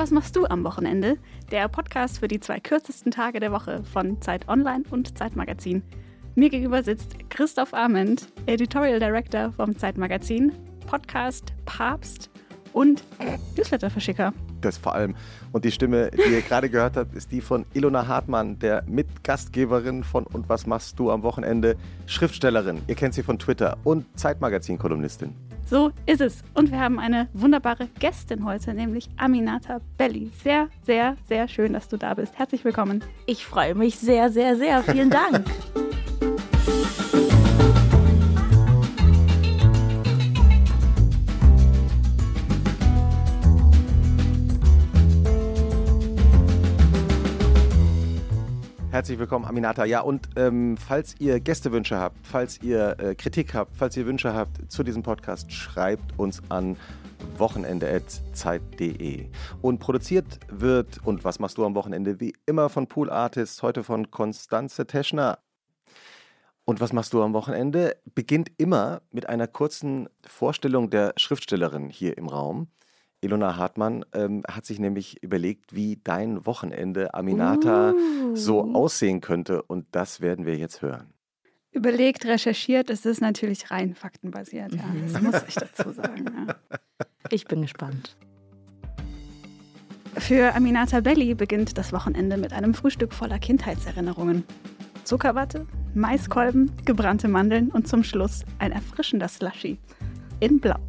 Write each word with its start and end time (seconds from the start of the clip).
was 0.00 0.10
machst 0.10 0.34
du 0.34 0.46
am 0.46 0.64
Wochenende? 0.64 1.18
Der 1.50 1.68
Podcast 1.68 2.20
für 2.20 2.26
die 2.26 2.40
zwei 2.40 2.58
kürzesten 2.58 3.12
Tage 3.12 3.38
der 3.38 3.52
Woche 3.52 3.84
von 3.84 4.18
Zeit 4.22 4.48
Online 4.48 4.82
und 4.90 5.18
Zeitmagazin. 5.18 5.82
Mir 6.34 6.48
gegenüber 6.48 6.82
sitzt 6.82 7.16
Christoph 7.28 7.74
Arment, 7.74 8.26
Editorial 8.46 8.98
Director 8.98 9.52
vom 9.52 9.76
Zeitmagazin, 9.76 10.52
Podcast 10.86 11.52
Papst 11.66 12.30
und 12.72 13.04
Newsletter-Verschicker. 13.58 14.32
Das 14.62 14.78
vor 14.78 14.94
allem. 14.94 15.14
Und 15.52 15.66
die 15.66 15.70
Stimme, 15.70 16.10
die 16.12 16.32
ihr 16.32 16.40
gerade 16.40 16.70
gehört 16.70 16.96
habt, 16.96 17.14
ist 17.14 17.30
die 17.30 17.42
von 17.42 17.66
Ilona 17.74 18.06
Hartmann, 18.06 18.58
der 18.58 18.82
Mitgastgeberin 18.86 20.02
von 20.02 20.24
Und 20.24 20.48
was 20.48 20.66
machst 20.66 20.98
du 20.98 21.10
am 21.10 21.22
Wochenende? 21.22 21.76
Schriftstellerin. 22.06 22.80
Ihr 22.86 22.94
kennt 22.94 23.12
sie 23.12 23.22
von 23.22 23.38
Twitter 23.38 23.76
und 23.84 24.06
Zeitmagazin-Kolumnistin. 24.18 25.49
So 25.70 25.92
ist 26.04 26.20
es. 26.20 26.42
Und 26.54 26.72
wir 26.72 26.80
haben 26.80 26.98
eine 26.98 27.28
wunderbare 27.32 27.86
Gästin 28.00 28.44
heute, 28.44 28.74
nämlich 28.74 29.08
Aminata 29.16 29.80
Belli. 29.96 30.32
Sehr, 30.42 30.68
sehr, 30.84 31.16
sehr 31.28 31.46
schön, 31.46 31.74
dass 31.74 31.88
du 31.88 31.96
da 31.96 32.14
bist. 32.14 32.36
Herzlich 32.36 32.64
willkommen. 32.64 33.04
Ich 33.26 33.46
freue 33.46 33.76
mich 33.76 33.96
sehr, 33.96 34.30
sehr, 34.30 34.56
sehr. 34.56 34.82
Vielen 34.82 35.10
Dank. 35.10 35.44
Herzlich 48.90 49.20
willkommen, 49.20 49.44
Aminata. 49.44 49.84
Ja, 49.84 50.00
und 50.00 50.28
ähm, 50.34 50.76
falls 50.76 51.14
ihr 51.20 51.38
Gästewünsche 51.38 51.96
habt, 51.96 52.26
falls 52.26 52.60
ihr 52.60 52.98
äh, 52.98 53.14
Kritik 53.14 53.54
habt, 53.54 53.76
falls 53.76 53.96
ihr 53.96 54.04
Wünsche 54.04 54.34
habt 54.34 54.68
zu 54.68 54.82
diesem 54.82 55.04
Podcast, 55.04 55.52
schreibt 55.52 56.18
uns 56.18 56.42
an 56.48 56.76
wochenende.zeit.de. 57.38 59.28
Und 59.62 59.78
produziert 59.78 60.40
wird, 60.48 60.98
und 61.04 61.22
was 61.22 61.38
machst 61.38 61.56
du 61.56 61.64
am 61.64 61.76
Wochenende, 61.76 62.18
wie 62.18 62.34
immer 62.46 62.68
von 62.68 62.88
Pool 62.88 63.10
Artists, 63.10 63.62
heute 63.62 63.84
von 63.84 64.10
Konstanze 64.10 64.88
Teschner. 64.88 65.38
Und 66.64 66.80
was 66.80 66.92
machst 66.92 67.12
du 67.12 67.22
am 67.22 67.32
Wochenende? 67.32 67.96
Beginnt 68.16 68.50
immer 68.56 69.02
mit 69.12 69.28
einer 69.28 69.46
kurzen 69.46 70.08
Vorstellung 70.26 70.90
der 70.90 71.12
Schriftstellerin 71.16 71.90
hier 71.90 72.18
im 72.18 72.26
Raum. 72.26 72.66
Ilona 73.22 73.56
Hartmann 73.56 74.04
ähm, 74.14 74.42
hat 74.48 74.64
sich 74.64 74.78
nämlich 74.78 75.22
überlegt, 75.22 75.74
wie 75.74 76.00
dein 76.02 76.46
Wochenende 76.46 77.12
Aminata 77.14 77.92
uh. 77.92 78.36
so 78.36 78.74
aussehen 78.74 79.20
könnte. 79.20 79.62
Und 79.62 79.86
das 79.92 80.20
werden 80.20 80.46
wir 80.46 80.56
jetzt 80.56 80.80
hören. 80.80 81.12
Überlegt, 81.72 82.24
recherchiert, 82.24 82.90
es 82.90 83.04
ist 83.06 83.20
natürlich 83.20 83.70
rein 83.70 83.94
faktenbasiert. 83.94 84.74
Ja. 84.74 84.82
Mhm. 84.82 85.12
Das 85.12 85.22
muss 85.22 85.42
ich 85.46 85.54
dazu 85.76 85.90
sagen. 85.92 86.24
Ja. 86.46 86.56
Ich 87.30 87.44
bin 87.44 87.62
gespannt. 87.62 88.16
Für 90.16 90.54
Aminata 90.54 91.00
Belli 91.00 91.34
beginnt 91.34 91.78
das 91.78 91.92
Wochenende 91.92 92.36
mit 92.36 92.52
einem 92.52 92.74
Frühstück 92.74 93.12
voller 93.14 93.38
Kindheitserinnerungen. 93.38 94.44
Zuckerwatte, 95.04 95.66
Maiskolben, 95.94 96.72
gebrannte 96.84 97.28
Mandeln 97.28 97.68
und 97.70 97.86
zum 97.86 98.02
Schluss 98.02 98.44
ein 98.58 98.72
erfrischender 98.72 99.28
Slushy 99.28 99.78
in 100.40 100.58
Blau. 100.58 100.80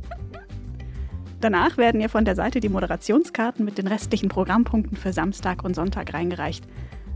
Danach 1.41 1.77
werden 1.77 1.99
ihr 1.99 2.09
von 2.09 2.23
der 2.23 2.35
Seite 2.35 2.59
die 2.59 2.69
Moderationskarten 2.69 3.65
mit 3.65 3.79
den 3.79 3.87
restlichen 3.87 4.29
Programmpunkten 4.29 4.95
für 4.95 5.11
Samstag 5.11 5.63
und 5.63 5.75
Sonntag 5.75 6.13
reingereicht. 6.13 6.63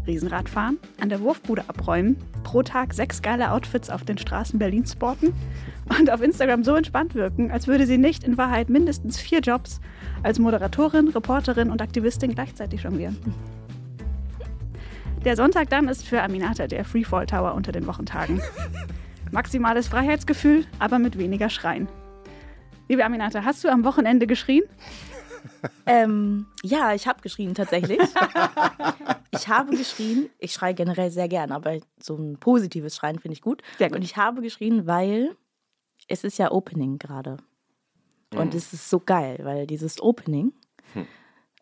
Riesenrad 0.08 0.50
fahren, 0.50 0.80
an 1.00 1.10
der 1.10 1.22
Wurfbude 1.22 1.64
abräumen, 1.68 2.18
pro 2.44 2.64
Tag 2.64 2.96
sechs 2.96 3.22
geile 3.22 3.52
Outfits 3.52 3.92
auf 3.92 4.04
den 4.04 4.18
Straßen 4.18 4.58
Berlins 4.58 4.94
sporten 4.94 5.32
und 6.00 6.10
auf 6.10 6.24
Instagram 6.24 6.64
so 6.64 6.74
entspannt 6.76 7.14
wirken, 7.14 7.52
als 7.52 7.68
würde 7.68 7.86
sie 7.86 8.00
nicht 8.00 8.24
in 8.24 8.36
Wahrheit 8.36 8.68
mindestens 8.68 9.20
vier 9.20 9.42
Jobs 9.42 9.80
als 10.24 10.40
Moderatorin, 10.40 11.10
Reporterin 11.10 11.70
und 11.70 11.84
Aktivistin 11.84 12.34
gleichzeitig 12.34 12.82
jonglieren. 12.82 13.18
Der 15.24 15.36
Sonntag 15.36 15.70
dann 15.70 15.88
ist 15.88 16.04
für 16.04 16.24
Aminata 16.24 16.66
der 16.66 16.84
Freefall 16.84 17.28
Tower 17.28 17.54
unter 17.54 17.72
den 17.72 17.86
Wochentagen. 17.86 18.42
Maximales 19.32 19.88
Freiheitsgefühl, 19.88 20.66
aber 20.80 20.98
mit 20.98 21.18
weniger 21.20 21.50
Schreien. 21.50 21.88
Liebe 22.88 23.04
Aminata, 23.04 23.44
hast 23.44 23.64
du 23.64 23.70
am 23.70 23.84
Wochenende 23.84 24.28
geschrien? 24.28 24.64
Ähm, 25.86 26.48
ja, 26.64 26.94
ich 26.94 27.08
habe 27.08 27.22
geschrien 27.22 27.54
tatsächlich. 27.54 28.00
ich 29.32 29.48
habe 29.48 29.76
geschrien. 29.76 30.30
Ich 30.40 30.54
schreie 30.54 30.74
generell 30.74 31.12
sehr 31.12 31.28
gern, 31.28 31.52
aber 31.52 31.78
so 32.00 32.16
ein 32.16 32.38
positives 32.38 32.96
Schreien 32.96 33.20
finde 33.20 33.34
ich 33.34 33.42
gut. 33.42 33.62
Sehr 33.78 33.90
gut. 33.90 33.98
Und 33.98 34.04
ich 34.04 34.18
habe 34.18 34.42
geschrien, 34.42 34.88
weil 34.88 35.36
es 36.08 36.24
ist 36.24 36.40
ja 36.40 36.52
Opening 36.52 36.98
gerade. 36.98 37.38
Und 38.34 38.54
mhm. 38.54 38.58
es 38.58 38.74
ist 38.74 38.90
so 38.90 39.00
geil, 39.00 39.40
weil 39.44 39.68
dieses 39.68 40.02
Opening, 40.02 40.54
hm. 40.94 41.08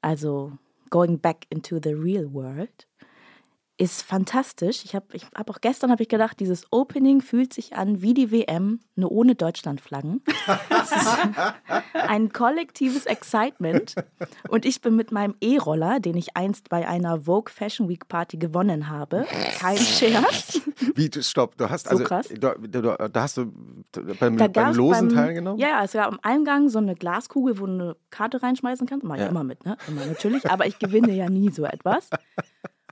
also 0.01 0.53
going 0.89 1.19
back 1.19 1.45
into 1.49 1.79
the 1.81 1.93
real 1.93 2.33
world, 2.33 2.87
ist 3.77 4.03
fantastisch. 4.03 4.85
Ich 4.85 4.93
habe 4.93 5.07
ich 5.13 5.25
hab 5.33 5.49
auch 5.49 5.59
gestern 5.59 5.89
habe 5.89 6.03
ich 6.03 6.09
gedacht, 6.09 6.39
dieses 6.39 6.67
Opening 6.71 7.21
fühlt 7.21 7.53
sich 7.53 7.75
an 7.75 8.01
wie 8.01 8.13
die 8.13 8.31
WM, 8.31 8.81
nur 8.95 9.11
ohne 9.11 9.33
Deutschlandflaggen. 9.33 10.21
Ein 11.93 12.31
kollektives 12.31 13.07
Excitement. 13.07 13.95
Und 14.47 14.65
ich 14.65 14.81
bin 14.81 14.95
mit 14.95 15.11
meinem 15.11 15.35
E-Roller, 15.41 15.99
den 15.99 16.15
ich 16.17 16.37
einst 16.37 16.69
bei 16.69 16.87
einer 16.87 17.21
Vogue 17.21 17.51
Fashion 17.51 17.89
Week 17.89 18.07
Party 18.07 18.37
gewonnen 18.37 18.89
habe, 18.89 19.25
kein 19.59 19.77
Scherz. 19.79 20.61
Wie, 20.95 21.09
stopp, 21.21 21.57
du 21.57 21.69
hast 21.69 21.85
so 21.85 21.91
also, 21.91 22.03
krass. 22.03 22.29
Da, 22.39 22.53
da, 22.59 23.07
da 23.07 23.21
hast 23.21 23.37
du 23.37 23.51
beim, 24.19 24.37
da 24.37 24.47
beim 24.47 24.75
Losen 24.75 25.07
beim, 25.07 25.15
teilgenommen? 25.15 25.59
Ja, 25.59 25.83
es 25.83 25.93
gab 25.93 26.07
am 26.07 26.19
Eingang 26.21 26.69
so 26.69 26.77
eine 26.77 26.93
Glaskugel, 26.95 27.59
wo 27.59 27.65
du 27.65 27.73
eine 27.73 27.95
Karte 28.11 28.43
reinschmeißen 28.43 28.85
kannst. 28.85 29.03
Mach 29.03 29.15
ich 29.15 29.21
ja. 29.21 29.29
immer 29.29 29.43
mit, 29.43 29.65
ne? 29.65 29.77
Immer 29.87 30.05
natürlich. 30.05 30.49
Aber 30.49 30.67
ich 30.67 30.77
gewinne 30.77 31.13
ja 31.13 31.27
nie 31.29 31.49
so 31.49 31.65
etwas. 31.65 32.09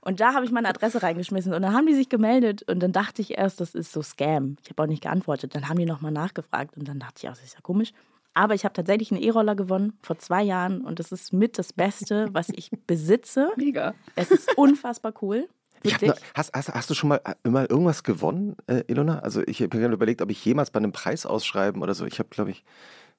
Und 0.04 0.18
da 0.18 0.34
habe 0.34 0.44
ich 0.44 0.50
meine 0.50 0.68
Adresse 0.68 1.02
reingeschmissen 1.02 1.54
und 1.54 1.62
dann 1.62 1.72
haben 1.72 1.86
die 1.86 1.94
sich 1.94 2.08
gemeldet 2.08 2.62
und 2.68 2.80
dann 2.80 2.90
dachte 2.90 3.22
ich 3.22 3.38
erst, 3.38 3.60
das 3.60 3.72
ist 3.74 3.92
so 3.92 4.02
Scam. 4.02 4.56
Ich 4.62 4.70
habe 4.70 4.82
auch 4.82 4.88
nicht 4.88 5.02
geantwortet. 5.02 5.54
Dann 5.54 5.68
haben 5.68 5.78
die 5.78 5.86
nochmal 5.86 6.10
nachgefragt 6.10 6.76
und 6.76 6.88
dann 6.88 6.98
dachte 6.98 7.14
ich, 7.18 7.28
auch, 7.28 7.34
das 7.34 7.44
ist 7.44 7.54
ja 7.54 7.60
komisch. 7.62 7.92
Aber 8.34 8.54
ich 8.54 8.64
habe 8.64 8.72
tatsächlich 8.72 9.12
einen 9.12 9.22
E-Roller 9.22 9.54
gewonnen 9.54 9.92
vor 10.02 10.18
zwei 10.18 10.42
Jahren 10.42 10.80
und 10.80 10.98
das 10.98 11.12
ist 11.12 11.32
mit 11.32 11.56
das 11.56 11.72
Beste, 11.72 12.28
was 12.32 12.48
ich 12.48 12.70
besitze. 12.86 13.52
Mega. 13.56 13.94
Es 14.16 14.32
ist 14.32 14.56
unfassbar 14.56 15.14
cool. 15.22 15.48
Noch, 15.84 16.14
hast, 16.34 16.52
hast, 16.52 16.68
hast, 16.68 16.90
du 16.90 16.94
schon 16.94 17.08
mal, 17.08 17.20
äh, 17.24 17.48
mal 17.48 17.66
irgendwas 17.66 18.02
gewonnen, 18.02 18.56
äh, 18.68 18.84
Ilona? 18.86 19.20
Also 19.20 19.42
ich 19.46 19.62
habe 19.62 19.76
mir 19.76 19.88
überlegt, 19.88 20.22
ob 20.22 20.30
ich 20.30 20.44
jemals 20.44 20.70
bei 20.70 20.78
einem 20.78 20.92
Preis 20.92 21.26
ausschreiben 21.26 21.82
oder 21.82 21.94
so. 21.94 22.06
Ich 22.06 22.18
habe, 22.18 22.28
glaube 22.28 22.50
ich, 22.50 22.64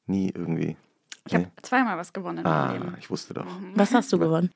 nie 0.06 0.32
irgendwie. 0.34 0.78
Ich 1.28 1.36
habe 1.36 1.48
zweimal 1.62 1.98
was 1.98 2.12
gewonnen. 2.12 2.46
Ah, 2.46 2.94
ich 3.00 3.10
wusste 3.10 3.34
doch. 3.34 3.46
Mhm. 3.46 3.72
Was 3.76 3.94
hast 3.94 4.12
du 4.12 4.20
gewonnen? 4.20 4.52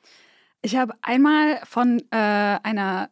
Ich 0.67 0.75
habe 0.75 0.95
einmal 1.01 1.61
von 1.63 1.99
äh, 2.11 2.17
einer 2.17 3.09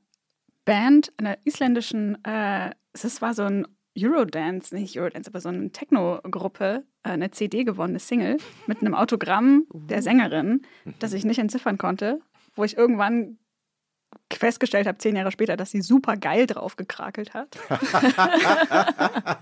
Band, 0.65 1.13
einer 1.15 1.37
isländischen, 1.45 2.21
äh, 2.25 2.71
es 2.91 3.21
war 3.21 3.33
so 3.33 3.43
ein 3.43 3.65
Eurodance, 3.97 4.75
nicht 4.75 4.99
Eurodance, 4.99 5.29
aber 5.29 5.39
so 5.39 5.47
eine 5.47 5.71
Techno-Gruppe, 5.71 6.83
äh, 7.03 7.09
eine 7.11 7.31
CD 7.31 7.63
gewonnen, 7.63 7.91
eine 7.91 7.99
Single, 7.99 8.39
mit 8.67 8.81
einem 8.81 8.93
Autogramm 8.93 9.67
der 9.71 10.01
Sängerin, 10.01 10.63
das 10.99 11.13
ich 11.13 11.23
nicht 11.23 11.39
entziffern 11.39 11.77
konnte, 11.77 12.19
wo 12.55 12.65
ich 12.65 12.75
irgendwann 12.75 13.37
festgestellt 14.37 14.87
habe, 14.87 14.97
zehn 14.97 15.15
Jahre 15.15 15.31
später, 15.31 15.57
dass 15.57 15.71
sie 15.71 15.81
super 15.81 16.17
geil 16.17 16.47
drauf 16.47 16.75
gekrakelt 16.75 17.33
hat. 17.33 17.57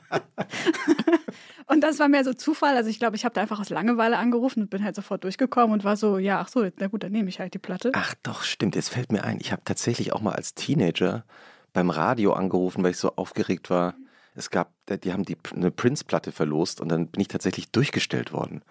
und 1.68 1.82
das 1.82 2.00
war 2.00 2.08
mehr 2.08 2.24
so 2.24 2.34
Zufall. 2.34 2.76
Also 2.76 2.90
ich 2.90 3.00
glaube, 3.00 3.16
ich 3.16 3.26
habe 3.26 3.34
da 3.34 3.42
einfach 3.42 3.60
aus 3.60 3.70
Langeweile 3.70 4.18
angerufen 4.18 4.64
und 4.64 4.70
bin 4.70 4.84
halt 4.84 4.96
sofort 4.96 5.24
durchgekommen 5.24 5.74
und 5.74 5.84
war 5.84 5.98
so, 5.98 6.18
ja, 6.18 6.40
ach 6.40 6.48
so, 6.48 6.68
na 6.78 6.88
gut, 6.88 7.04
dann 7.04 7.12
nehme 7.12 7.30
ich 7.30 7.40
halt 7.40 7.54
die 7.54 7.60
Platte. 7.60 7.92
Ach 7.94 8.14
doch, 8.24 8.44
stimmt. 8.44 8.76
Jetzt 8.76 8.90
fällt 8.90 9.12
mir 9.12 9.24
ein, 9.24 9.40
ich 9.40 9.52
habe 9.52 9.62
tatsächlich 9.66 10.14
auch 10.14 10.22
mal 10.22 10.34
als 10.34 10.54
Teenager 10.54 11.24
beim 11.74 11.90
Radio 11.90 12.34
angerufen, 12.34 12.84
weil 12.84 12.92
ich 12.92 12.98
so 12.98 13.16
aufgeregt 13.16 13.70
war. 13.70 13.96
Es 14.36 14.50
gab, 14.50 14.72
die 14.88 15.14
haben 15.14 15.26
die, 15.26 15.38
eine 15.56 15.72
Prince-Platte 15.72 16.32
verlost 16.32 16.82
und 16.82 16.90
dann 16.90 17.08
bin 17.08 17.22
ich 17.22 17.28
tatsächlich 17.28 17.72
durchgestellt 17.72 18.34
worden. 18.34 18.64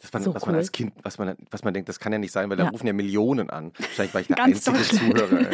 Das 0.00 0.14
war, 0.14 0.20
so 0.20 0.32
was 0.32 0.42
cool. 0.42 0.52
man 0.52 0.56
als 0.56 0.70
Kind, 0.70 0.92
was 1.02 1.18
man, 1.18 1.36
was 1.50 1.64
man 1.64 1.74
denkt, 1.74 1.88
das 1.88 1.98
kann 1.98 2.12
ja 2.12 2.18
nicht 2.18 2.30
sein, 2.30 2.48
weil 2.50 2.58
ja. 2.58 2.66
da 2.66 2.70
rufen 2.70 2.86
ja 2.86 2.92
Millionen 2.92 3.50
an. 3.50 3.72
Vielleicht 3.74 4.14
war 4.14 4.20
ich 4.20 4.28
der 4.28 4.42
einzige 4.42 4.80
Zuhörer. 4.80 5.50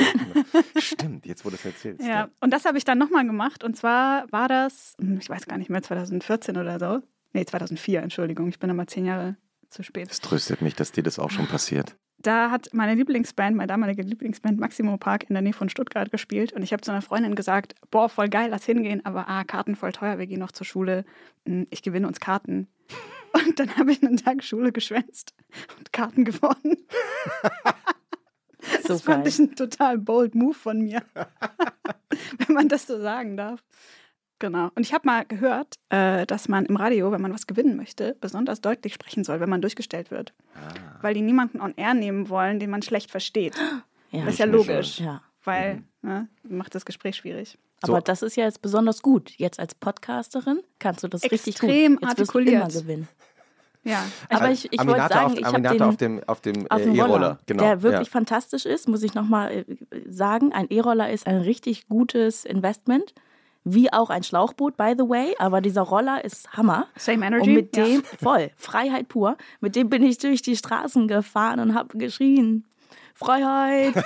Stimmt, 0.76 1.24
jetzt 1.24 1.46
wo 1.46 1.48
du 1.48 1.56
es 1.56 1.64
erzählst. 1.64 2.02
Ja. 2.02 2.08
ja, 2.08 2.28
und 2.40 2.52
das 2.52 2.66
habe 2.66 2.76
ich 2.76 2.84
dann 2.84 2.98
nochmal 2.98 3.26
gemacht. 3.26 3.64
Und 3.64 3.74
zwar 3.74 4.30
war 4.30 4.48
das, 4.48 4.96
hm, 5.00 5.18
ich 5.18 5.30
weiß 5.30 5.46
gar 5.46 5.56
nicht 5.56 5.70
mehr, 5.70 5.82
2014 5.82 6.58
oder 6.58 6.78
so. 6.78 7.00
Nee, 7.32 7.46
2004, 7.46 8.02
Entschuldigung. 8.02 8.48
Ich 8.48 8.58
bin 8.58 8.68
nochmal 8.68 8.86
zehn 8.86 9.06
Jahre 9.06 9.36
zu 9.70 9.82
spät. 9.82 10.10
Es 10.10 10.20
tröstet 10.20 10.60
mich, 10.60 10.74
dass 10.74 10.92
dir 10.92 11.02
das 11.02 11.18
auch 11.18 11.30
schon 11.30 11.46
passiert. 11.46 11.96
Da 12.18 12.50
hat 12.50 12.68
meine 12.72 12.94
Lieblingsband, 12.94 13.56
meine 13.56 13.66
damalige 13.66 14.02
Lieblingsband 14.02 14.58
Maximo 14.58 14.96
Park 14.96 15.24
in 15.28 15.34
der 15.34 15.42
Nähe 15.42 15.52
von 15.52 15.68
Stuttgart 15.68 16.10
gespielt. 16.10 16.52
Und 16.52 16.62
ich 16.62 16.72
habe 16.72 16.80
zu 16.82 16.90
einer 16.90 17.02
Freundin 17.02 17.34
gesagt, 17.34 17.74
boah, 17.90 18.08
voll 18.08 18.28
geil, 18.28 18.48
lass 18.50 18.64
hingehen, 18.64 19.04
aber 19.04 19.28
ah, 19.28 19.44
Karten 19.44 19.76
voll 19.76 19.92
teuer, 19.92 20.18
wir 20.18 20.26
gehen 20.26 20.40
noch 20.40 20.52
zur 20.52 20.66
Schule. 20.66 21.04
Hm, 21.46 21.66
ich 21.70 21.82
gewinne 21.82 22.06
uns 22.06 22.20
Karten. 22.20 22.68
Und 23.34 23.58
dann 23.58 23.76
habe 23.76 23.92
ich 23.92 24.02
einen 24.02 24.16
Tag 24.16 24.44
Schule 24.44 24.72
geschwänzt 24.72 25.34
und 25.78 25.92
Karten 25.92 26.24
gewonnen. 26.24 26.76
das 28.72 28.84
so 28.84 28.98
fand 28.98 29.26
ich 29.26 29.38
ein 29.38 29.56
total 29.56 29.98
bold 29.98 30.34
Move 30.34 30.54
von 30.54 30.80
mir. 30.80 31.02
Wenn 32.38 32.54
man 32.54 32.68
das 32.68 32.86
so 32.86 33.00
sagen 33.00 33.36
darf. 33.36 33.62
Genau. 34.38 34.70
Und 34.74 34.82
ich 34.82 34.92
habe 34.92 35.06
mal 35.06 35.24
gehört, 35.24 35.76
äh, 35.88 36.26
dass 36.26 36.48
man 36.48 36.66
im 36.66 36.76
Radio, 36.76 37.10
wenn 37.12 37.22
man 37.22 37.32
was 37.32 37.46
gewinnen 37.46 37.76
möchte, 37.76 38.16
besonders 38.20 38.60
deutlich 38.60 38.92
sprechen 38.92 39.24
soll, 39.24 39.40
wenn 39.40 39.48
man 39.48 39.62
durchgestellt 39.62 40.10
wird. 40.10 40.34
Ah. 40.54 40.98
Weil 41.02 41.14
die 41.14 41.22
niemanden 41.22 41.60
on 41.60 41.72
air 41.76 41.94
nehmen 41.94 42.28
wollen, 42.28 42.58
den 42.58 42.68
man 42.68 42.82
schlecht 42.82 43.10
versteht. 43.10 43.54
Ja. 44.10 44.24
Das 44.24 44.34
ist 44.34 44.38
ja 44.40 44.46
logisch. 44.46 44.98
Ja. 44.98 45.22
Weil 45.44 45.76
mhm. 46.02 46.08
ne, 46.08 46.28
macht 46.42 46.74
das 46.74 46.84
Gespräch 46.84 47.16
schwierig. 47.16 47.58
Aber 47.84 47.98
so. 47.98 48.04
das 48.04 48.22
ist 48.22 48.36
ja 48.36 48.44
jetzt 48.44 48.62
besonders 48.62 49.02
gut. 49.02 49.30
Jetzt 49.36 49.60
als 49.60 49.74
Podcasterin 49.74 50.60
kannst 50.78 51.02
du 51.02 51.08
das 51.08 51.22
Extrem 51.22 51.36
richtig 51.36 51.60
gut. 51.60 51.70
Extrem 51.70 52.04
artikuliert. 52.04 52.64
Wirst 52.66 52.76
du 52.76 52.78
immer 52.80 52.82
gewinnen. 52.82 53.08
Ja, 53.84 54.02
aber 54.30 54.50
ich, 54.50 54.72
ich 54.72 54.86
wollte 54.86 55.08
sagen, 55.08 55.26
auf, 55.26 55.38
ich 55.38 55.44
habe 55.44 55.60
den 55.60 55.82
auf 55.82 55.96
dem, 55.98 56.24
auf 56.26 56.40
dem 56.40 56.66
äh, 56.70 56.98
E-Roller, 56.98 57.38
genau, 57.44 57.64
der 57.64 57.82
wirklich 57.82 58.08
ja. 58.08 58.12
fantastisch 58.12 58.64
ist, 58.64 58.88
muss 58.88 59.02
ich 59.02 59.12
nochmal 59.12 59.52
äh, 59.52 59.64
sagen. 60.08 60.54
Ein 60.54 60.68
E-Roller 60.70 61.10
ist 61.10 61.26
ein 61.26 61.36
richtig 61.36 61.86
gutes 61.88 62.46
Investment 62.46 63.12
wie 63.64 63.92
auch 63.92 64.10
ein 64.10 64.22
Schlauchboot, 64.22 64.76
by 64.76 64.94
the 64.96 65.08
way. 65.08 65.34
Aber 65.38 65.60
dieser 65.60 65.82
Roller 65.82 66.24
ist 66.24 66.52
Hammer. 66.52 66.86
Same 66.96 67.26
Energy. 67.26 67.50
Und 67.50 67.54
mit 67.54 67.76
dem, 67.76 67.94
ja. 67.96 68.18
voll, 68.22 68.50
Freiheit 68.56 69.08
pur. 69.08 69.36
Mit 69.60 69.74
dem 69.74 69.88
bin 69.88 70.02
ich 70.02 70.18
durch 70.18 70.42
die 70.42 70.56
Straßen 70.56 71.08
gefahren 71.08 71.60
und 71.60 71.74
habe 71.74 71.96
geschrien. 71.98 72.64
Freiheit! 73.14 73.94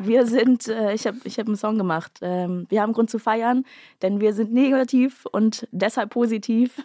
wir 0.00 0.26
sind, 0.26 0.68
äh, 0.68 0.92
ich 0.92 1.06
habe 1.06 1.18
ich 1.24 1.38
hab 1.38 1.46
einen 1.46 1.56
Song 1.56 1.78
gemacht. 1.78 2.18
Ähm, 2.20 2.66
wir 2.68 2.82
haben 2.82 2.92
Grund 2.92 3.10
zu 3.10 3.18
feiern, 3.18 3.64
denn 4.02 4.20
wir 4.20 4.34
sind 4.34 4.52
negativ 4.52 5.26
und 5.32 5.66
deshalb 5.72 6.10
positiv. 6.10 6.82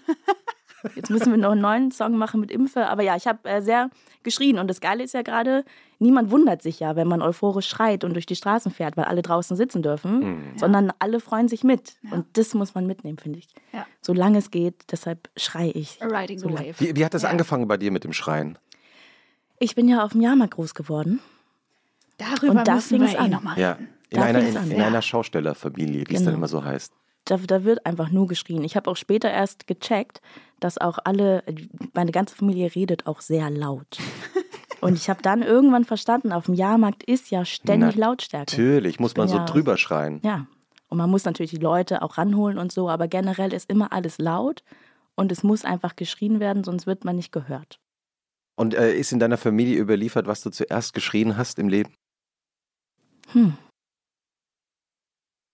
Jetzt 0.96 1.10
müssen 1.10 1.32
wir 1.32 1.38
noch 1.38 1.52
einen 1.52 1.62
neuen 1.62 1.92
Song 1.92 2.18
machen 2.18 2.40
mit 2.40 2.52
Impfe. 2.52 2.88
Aber 2.88 3.04
ja, 3.04 3.16
ich 3.16 3.28
habe 3.28 3.48
äh, 3.50 3.62
sehr 3.62 3.90
geschrien. 4.24 4.60
Und 4.60 4.70
das 4.70 4.82
Geile 4.82 5.04
ist 5.04 5.14
ja 5.14 5.22
gerade, 5.22 5.66
niemand 6.00 6.32
wundert 6.32 6.62
sich 6.62 6.80
ja, 6.80 6.96
wenn 6.96 7.08
man 7.08 7.22
euphorisch 7.22 7.68
schreit 7.68 8.04
und 8.04 8.14
durch 8.14 8.26
die 8.26 8.36
Straßen 8.36 8.72
fährt, 8.72 8.98
weil 8.98 9.06
alle 9.06 9.22
draußen 9.22 9.58
sitzen 9.58 9.82
dürfen, 9.82 10.20
mhm. 10.20 10.58
sondern 10.58 10.92
alle 11.00 11.20
freuen 11.20 11.48
sich 11.48 11.64
mit. 11.64 11.98
Ja. 12.04 12.14
Und 12.14 12.26
das 12.38 12.54
muss 12.54 12.76
man 12.76 12.88
mitnehmen, 12.88 13.18
finde 13.18 13.40
ich. 13.40 13.50
Ja. 13.74 13.86
Solange 14.02 14.38
es 14.38 14.52
geht, 14.52 14.76
deshalb 14.92 15.30
schreie 15.36 15.72
ich. 15.72 16.00
Riding 16.02 16.40
so 16.40 16.52
wave. 16.52 16.76
Wie, 16.80 16.96
wie, 16.96 17.06
hat 17.06 17.14
das 17.14 17.24
ja. 17.24 17.30
angefangen 17.30 17.68
bei 17.68 17.78
dir 17.78 17.92
mit 17.92 18.04
dem 18.04 18.14
Schreien? 18.14 18.58
Ich 19.60 19.76
bin 19.76 19.88
ja 19.88 20.04
auf 20.04 20.14
dem 20.14 20.22
Jahrmarkt 20.22 20.56
groß 20.56 20.74
geworden. 20.74 21.20
Darüber 22.18 22.60
und 22.60 22.68
da 22.68 22.76
müssen 22.76 23.00
wir 23.00 23.20
eh 23.20 23.28
nochmal 23.28 23.56
reden. 23.56 23.62
Ja. 23.62 23.78
In, 24.12 24.20
einer, 24.20 24.40
in, 24.40 24.72
in 24.72 24.82
einer 24.82 25.02
Schaustellerfamilie, 25.02 26.02
wie 26.02 26.04
genau. 26.06 26.18
es 26.18 26.24
dann 26.24 26.34
genau. 26.34 26.38
immer 26.38 26.48
so 26.48 26.64
heißt 26.64 26.94
da, 27.30 27.38
da 27.38 27.64
wird 27.64 27.86
einfach 27.86 28.10
nur 28.10 28.28
geschrien. 28.28 28.64
Ich 28.64 28.76
habe 28.76 28.90
auch 28.90 28.98
später 28.98 29.30
erst 29.30 29.68
gecheckt, 29.68 30.22
dass 30.60 30.78
auch 30.78 31.00
alle, 31.04 31.44
meine 31.94 32.12
ganze 32.12 32.36
Familie 32.36 32.74
redet 32.76 33.08
auch 33.08 33.22
sehr 33.22 33.50
laut. 33.50 33.98
Und 34.82 34.96
ich 34.96 35.10
habe 35.10 35.22
dann 35.22 35.42
irgendwann 35.42 35.84
verstanden, 35.84 36.32
auf 36.32 36.46
dem 36.46 36.54
Jahrmarkt 36.54 37.04
ist 37.04 37.32
ja 37.32 37.44
ständig 37.44 37.96
Na, 37.98 38.08
Lautstärke. 38.08 38.52
Natürlich, 38.52 39.00
muss 39.00 39.16
man 39.18 39.28
so 39.28 39.38
ja, 39.38 39.46
drüber 39.46 39.78
schreien. 39.78 40.22
Ja. 40.24 40.46
Und 40.88 40.98
man 40.98 41.10
muss 41.10 41.26
natürlich 41.26 41.52
die 41.52 41.58
Leute 41.58 42.02
auch 42.02 42.18
ranholen 42.18 42.58
und 42.58 42.72
so, 42.72 42.90
aber 42.90 43.08
generell 43.08 43.54
ist 43.54 43.70
immer 43.70 43.92
alles 43.92 44.18
laut 44.18 44.64
und 45.16 45.32
es 45.32 45.44
muss 45.44 45.66
einfach 45.66 45.98
geschrien 45.98 46.40
werden, 46.40 46.64
sonst 46.64 46.88
wird 46.88 47.04
man 47.04 47.18
nicht 47.18 47.32
gehört. 47.32 47.80
Und 48.60 48.74
äh, 48.74 48.94
ist 48.94 49.14
in 49.14 49.20
deiner 49.20 49.38
Familie 49.38 49.80
überliefert, 49.80 50.28
was 50.28 50.42
du 50.42 50.50
zuerst 50.50 50.94
geschrien 50.94 51.38
hast 51.38 51.60
im 51.60 51.70
Leben? 51.70 51.94
Hm. 53.32 53.58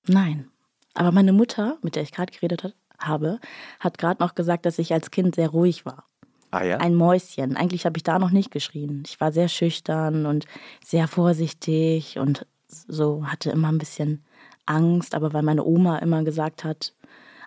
Nein. 0.08 0.50
Aber 0.96 1.12
meine 1.12 1.32
Mutter, 1.32 1.78
mit 1.84 1.96
der 1.96 2.02
ich 2.02 2.12
gerade 2.12 2.34
geredet 2.34 2.76
habe, 2.98 3.40
hat 3.80 4.00
gerade 4.00 4.24
noch 4.24 4.34
gesagt, 4.34 4.66
dass 4.66 4.80
ich 4.80 4.92
als 4.92 5.12
Kind 5.12 5.36
sehr 5.36 5.50
ruhig 5.50 5.86
war. 5.86 6.10
Ah, 6.50 6.64
ja? 6.64 6.78
Ein 6.78 6.96
Mäuschen. 6.96 7.56
Eigentlich 7.56 7.86
habe 7.86 7.96
ich 7.96 8.02
da 8.02 8.18
noch 8.18 8.32
nicht 8.32 8.50
geschrien. 8.50 9.04
Ich 9.06 9.22
war 9.22 9.32
sehr 9.32 9.50
schüchtern 9.50 10.26
und 10.26 10.46
sehr 10.84 11.08
vorsichtig 11.08 12.18
und 12.18 12.48
so 12.68 13.28
hatte 13.28 13.52
immer 13.52 13.72
ein 13.72 13.78
bisschen 13.78 14.26
Angst, 14.66 15.14
aber 15.14 15.32
weil 15.32 15.44
meine 15.44 15.64
Oma 15.64 16.00
immer 16.00 16.24
gesagt 16.24 16.64
hat, 16.64 16.96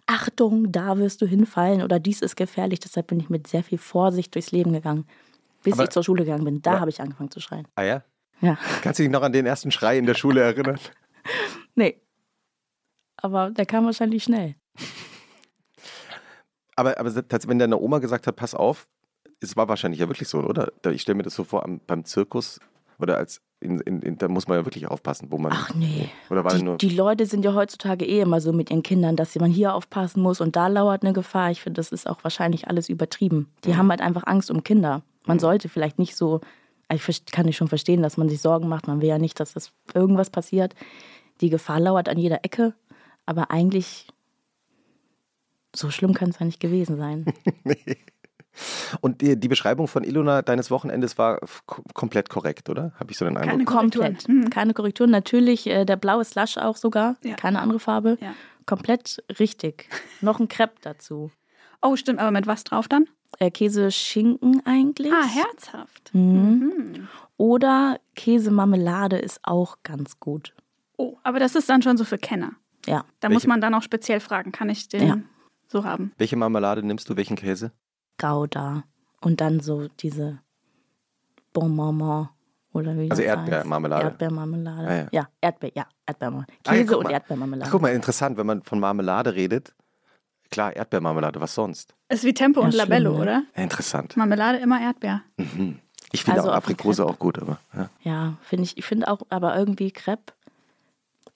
Achtung, 0.06 0.70
da 0.70 0.98
wirst 0.98 1.20
du 1.20 1.26
hinfallen 1.26 1.82
oder 1.82 1.98
dies 1.98 2.22
ist 2.22 2.36
gefährlich, 2.36 2.78
deshalb 2.78 3.08
bin 3.08 3.18
ich 3.18 3.28
mit 3.28 3.48
sehr 3.48 3.64
viel 3.64 3.78
Vorsicht 3.78 4.36
durchs 4.36 4.52
Leben 4.52 4.72
gegangen. 4.72 5.04
Bis 5.70 5.78
aber, 5.78 5.84
ich 5.84 5.90
zur 5.90 6.02
Schule 6.02 6.24
gegangen 6.24 6.44
bin, 6.44 6.62
da 6.62 6.80
habe 6.80 6.90
ich 6.90 7.00
angefangen 7.00 7.30
zu 7.30 7.40
schreien. 7.40 7.66
Ah 7.74 7.82
ja? 7.82 8.02
Ja. 8.40 8.56
Kannst 8.82 8.98
du 8.98 9.02
dich 9.02 9.12
noch 9.12 9.22
an 9.22 9.32
den 9.32 9.46
ersten 9.46 9.70
Schrei 9.70 9.98
in 9.98 10.06
der 10.06 10.14
Schule 10.14 10.40
erinnern? 10.40 10.78
nee 11.74 12.00
aber 13.22 13.50
der 13.50 13.66
kam 13.66 13.84
wahrscheinlich 13.84 14.24
schnell. 14.24 14.54
Aber, 16.76 16.98
aber 16.98 17.14
wenn 17.14 17.58
deine 17.58 17.78
Oma 17.78 17.98
gesagt 17.98 18.26
hat, 18.26 18.36
pass 18.36 18.54
auf, 18.54 18.86
es 19.40 19.56
war 19.56 19.68
wahrscheinlich 19.68 20.00
ja 20.00 20.08
wirklich 20.08 20.28
so, 20.28 20.38
oder? 20.38 20.72
Ich 20.90 21.02
stelle 21.02 21.16
mir 21.16 21.24
das 21.24 21.34
so 21.34 21.44
vor, 21.44 21.64
beim 21.86 22.04
Zirkus 22.04 22.60
oder 22.98 23.16
als 23.16 23.40
in, 23.60 23.80
in, 23.80 24.02
in, 24.02 24.18
da 24.18 24.28
muss 24.28 24.46
man 24.46 24.58
ja 24.58 24.64
wirklich 24.64 24.86
aufpassen, 24.86 25.30
wo 25.30 25.38
man. 25.38 25.52
Ach 25.52 25.74
nee. 25.74 26.08
Oder 26.30 26.44
war 26.44 26.54
die, 26.54 26.62
nur 26.62 26.76
die 26.76 26.90
Leute 26.90 27.26
sind 27.26 27.44
ja 27.44 27.54
heutzutage 27.54 28.04
eh 28.04 28.20
immer 28.20 28.40
so 28.40 28.52
mit 28.52 28.70
ihren 28.70 28.84
Kindern, 28.84 29.16
dass 29.16 29.34
man 29.34 29.50
hier 29.50 29.74
aufpassen 29.74 30.22
muss 30.22 30.40
und 30.40 30.54
da 30.54 30.68
lauert 30.68 31.02
eine 31.02 31.12
Gefahr. 31.12 31.50
Ich 31.50 31.60
finde, 31.62 31.78
das 31.78 31.90
ist 31.90 32.08
auch 32.08 32.22
wahrscheinlich 32.22 32.68
alles 32.68 32.88
übertrieben. 32.88 33.48
Die 33.64 33.70
mhm. 33.70 33.76
haben 33.76 33.90
halt 33.90 34.00
einfach 34.00 34.22
Angst 34.26 34.50
um 34.52 34.62
Kinder. 34.62 35.02
Man 35.28 35.38
sollte 35.38 35.68
vielleicht 35.68 35.98
nicht 35.98 36.16
so. 36.16 36.40
Ich 36.90 37.26
kann 37.26 37.44
nicht 37.44 37.58
schon 37.58 37.68
verstehen, 37.68 38.02
dass 38.02 38.16
man 38.16 38.30
sich 38.30 38.40
Sorgen 38.40 38.66
macht. 38.66 38.86
Man 38.86 39.02
will 39.02 39.08
ja 39.08 39.18
nicht, 39.18 39.38
dass 39.40 39.52
das 39.52 39.72
irgendwas 39.92 40.30
passiert. 40.30 40.74
Die 41.42 41.50
Gefahr 41.50 41.80
lauert 41.80 42.08
an 42.08 42.18
jeder 42.18 42.44
Ecke. 42.44 42.74
Aber 43.26 43.50
eigentlich, 43.50 44.06
so 45.76 45.90
schlimm 45.90 46.14
kann 46.14 46.30
es 46.30 46.38
ja 46.38 46.46
nicht 46.46 46.60
gewesen 46.60 46.96
sein. 46.96 47.26
nee. 47.64 47.98
Und 49.02 49.20
die, 49.20 49.38
die, 49.38 49.48
Beschreibung 49.48 49.86
von 49.86 50.02
Ilona 50.02 50.42
deines 50.42 50.70
Wochenendes 50.70 51.18
war 51.18 51.40
komplett 51.66 52.28
korrekt, 52.30 52.70
oder? 52.70 52.92
Habe 52.98 53.12
ich 53.12 53.18
so 53.18 53.24
den 53.24 53.36
Eindruck? 53.36 53.52
Keine 53.52 53.64
komplett. 53.66 54.28
Mhm. 54.28 54.50
Keine 54.50 54.74
Korrekturen. 54.74 55.10
Natürlich 55.10 55.66
äh, 55.66 55.84
der 55.84 55.96
blaue 55.96 56.24
Slush 56.24 56.56
auch 56.56 56.76
sogar. 56.76 57.16
Ja. 57.22 57.36
Keine 57.36 57.60
andere 57.60 57.78
Farbe. 57.78 58.16
Ja. 58.20 58.34
Komplett 58.66 59.22
richtig. 59.38 59.88
Noch 60.22 60.40
ein 60.40 60.48
Crepe 60.48 60.74
dazu. 60.80 61.30
Oh, 61.82 61.96
stimmt. 61.96 62.18
Aber 62.18 62.30
mit 62.30 62.46
was 62.46 62.64
drauf 62.64 62.88
dann? 62.88 63.06
Äh, 63.38 63.50
Käse 63.50 63.90
Schinken 63.90 64.62
eigentlich. 64.64 65.12
Ah, 65.12 65.26
herzhaft. 65.26 66.10
Mhm. 66.14 66.72
Mhm. 66.76 67.08
Oder 67.36 68.00
Käsemarmelade 68.14 69.18
ist 69.18 69.40
auch 69.42 69.78
ganz 69.82 70.18
gut. 70.18 70.54
Oh, 70.96 71.16
aber 71.22 71.38
das 71.38 71.54
ist 71.54 71.68
dann 71.68 71.82
schon 71.82 71.96
so 71.96 72.04
für 72.04 72.18
Kenner. 72.18 72.52
Ja. 72.86 73.04
Da 73.20 73.28
Welche? 73.28 73.34
muss 73.34 73.46
man 73.46 73.60
dann 73.60 73.74
auch 73.74 73.82
speziell 73.82 74.20
fragen, 74.20 74.50
kann 74.50 74.68
ich 74.70 74.88
den 74.88 75.06
ja. 75.06 75.18
so 75.68 75.84
haben? 75.84 76.12
Welche 76.18 76.36
Marmelade 76.36 76.82
nimmst 76.82 77.08
du, 77.08 77.16
welchen 77.16 77.36
Käse? 77.36 77.72
Gouda. 78.18 78.84
Und 79.20 79.40
dann 79.40 79.60
so 79.60 79.88
diese 80.00 80.40
Bon 81.52 81.74
Maman 81.74 82.28
oder 82.72 82.96
wie 82.96 83.10
Also 83.10 83.22
Erdbeermarmelade. 83.22 84.04
Erdbeermarmelade. 84.04 84.88
Ah, 84.88 84.94
ja. 84.94 85.08
ja, 85.12 85.28
Erdbeer, 85.40 85.72
ja, 85.74 85.86
Erdbeermarmelade. 86.06 86.52
Käse 86.64 86.82
ah, 86.82 86.92
ja, 86.92 86.96
und 86.96 87.10
Erdbeermarmelade. 87.10 87.68
Ach, 87.68 87.72
guck 87.72 87.82
mal, 87.82 87.92
interessant, 87.92 88.36
wenn 88.36 88.46
man 88.46 88.62
von 88.62 88.80
Marmelade 88.80 89.34
redet. 89.34 89.74
Klar, 90.50 90.74
Erdbeermarmelade, 90.74 91.40
was 91.40 91.54
sonst? 91.54 91.94
Ist 92.08 92.24
wie 92.24 92.34
Tempo 92.34 92.60
und 92.60 92.74
Labello, 92.74 93.10
schlimm, 93.10 93.16
ne? 93.16 93.22
oder? 93.22 93.42
Ja, 93.56 93.62
interessant. 93.62 94.16
Marmelade 94.16 94.58
immer 94.58 94.80
Erdbeer. 94.80 95.22
Mhm. 95.36 95.78
Ich 96.12 96.24
finde 96.24 96.40
also 96.40 96.50
auch 96.50 96.56
Aprikose 96.56 97.04
auch 97.04 97.18
gut, 97.18 97.38
aber. 97.38 97.60
Ja, 97.74 97.90
ja 98.02 98.34
finde 98.42 98.64
ich. 98.64 98.78
Ich 98.78 98.86
finde 98.86 99.08
auch, 99.08 99.20
aber 99.28 99.56
irgendwie 99.56 99.90
Crepe 99.90 100.32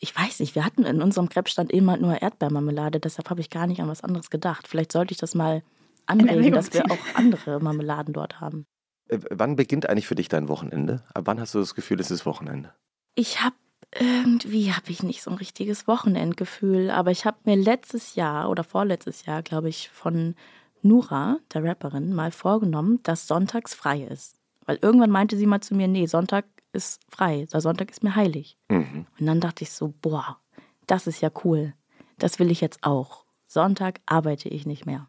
ich 0.03 0.17
weiß 0.17 0.41
nicht, 0.41 0.57
wir 0.57 0.65
hatten 0.65 0.85
in 0.85 1.01
unserem 1.01 1.29
Crepe-Stand 1.29 1.71
immer 1.71 1.97
nur 1.97 2.21
Erdbeermarmelade, 2.21 2.99
deshalb 2.99 3.31
habe 3.31 3.41
ich 3.41 3.51
gar 3.51 3.69
nicht 3.69 3.81
an 3.81 3.89
was 3.89 4.03
anderes 4.03 4.31
gedacht. 4.31 4.67
Vielleicht 4.67 4.91
sollte 4.91 5.13
ich 5.13 5.19
das 5.19 5.37
mal 5.37 5.63
anregen, 6.07 6.55
dass 6.55 6.73
wir 6.73 6.85
auch 6.91 6.99
andere 7.15 7.61
Marmeladen 7.61 8.13
dort 8.13 8.41
haben. 8.41 8.67
Äh, 9.09 9.21
wann 9.31 9.55
beginnt 9.55 9.89
eigentlich 9.89 10.09
für 10.09 10.17
dich 10.17 10.29
dein 10.29 10.49
Wochenende? 10.49 11.05
Ab 11.15 11.23
wann 11.27 11.39
hast 11.39 11.55
du 11.55 11.61
das 11.61 11.77
Gefühl, 11.77 12.01
es 12.01 12.11
ist 12.11 12.27
Wochenende? 12.27 12.73
Ich 13.15 13.45
habe 13.45 13.55
irgendwie 13.99 14.73
habe 14.73 14.91
ich 14.91 15.03
nicht 15.03 15.23
so 15.23 15.31
ein 15.31 15.37
richtiges 15.37 15.87
Wochenendgefühl, 15.87 16.91
aber 16.91 17.11
ich 17.11 17.25
habe 17.25 17.39
mir 17.45 17.57
letztes 17.57 18.15
Jahr 18.15 18.49
oder 18.49 18.65
vorletztes 18.65 19.27
Jahr, 19.27 19.43
glaube 19.43 19.69
ich, 19.69 19.91
von 19.91 20.35
Nura, 20.83 21.39
der 21.53 21.65
Rapperin, 21.65 22.15
mal 22.15 22.33
vorgenommen, 22.33 23.01
dass 23.03 23.27
sonntags 23.27 23.75
frei 23.75 24.03
ist. 24.03 24.39
Weil 24.65 24.79
irgendwann 24.81 25.11
meinte 25.11 25.37
sie 25.37 25.47
mal 25.47 25.61
zu 25.61 25.75
mir, 25.75 25.89
nee, 25.89 26.07
Sonntag 26.07 26.47
ist 26.73 27.03
frei, 27.09 27.47
der 27.53 27.61
Sonntag 27.61 27.91
ist 27.91 28.03
mir 28.03 28.17
heilig. 28.17 28.57
Mhm. 28.69 29.07
Und 29.19 29.27
dann 29.27 29.41
dachte 29.41 29.65
ich 29.65 29.73
so, 29.73 29.93
boah, 30.01 30.39
das 30.87 31.07
ist 31.07 31.21
ja 31.21 31.31
cool. 31.45 31.75
Das 32.19 32.39
will 32.39 32.51
ich 32.51 32.61
jetzt 32.61 32.83
auch. 32.83 33.25
Sonntag 33.47 34.01
arbeite 34.07 34.49
ich 34.49 34.67
nicht 34.67 34.87
mehr. 34.87 35.09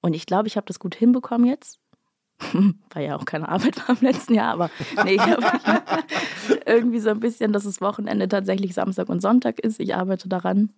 Und 0.00 0.14
ich 0.14 0.26
glaube, 0.26 0.48
ich 0.48 0.56
habe 0.56 0.66
das 0.66 0.80
gut 0.80 0.94
hinbekommen 0.94 1.46
jetzt. 1.46 1.78
Weil 2.90 3.06
ja 3.06 3.16
auch 3.16 3.24
keine 3.24 3.48
Arbeit 3.48 3.76
war 3.88 3.96
im 3.96 4.06
letzten 4.06 4.34
Jahr, 4.34 4.52
aber 4.52 4.70
nee, 5.04 5.14
ich 5.14 5.20
habe 5.20 5.42
irgendwie 6.66 7.00
so 7.00 7.10
ein 7.10 7.20
bisschen, 7.20 7.52
dass 7.52 7.64
das 7.64 7.80
Wochenende 7.80 8.28
tatsächlich 8.28 8.74
Samstag 8.74 9.08
und 9.08 9.20
Sonntag 9.20 9.60
ist. 9.60 9.80
Ich 9.80 9.94
arbeite 9.94 10.28
daran. 10.28 10.70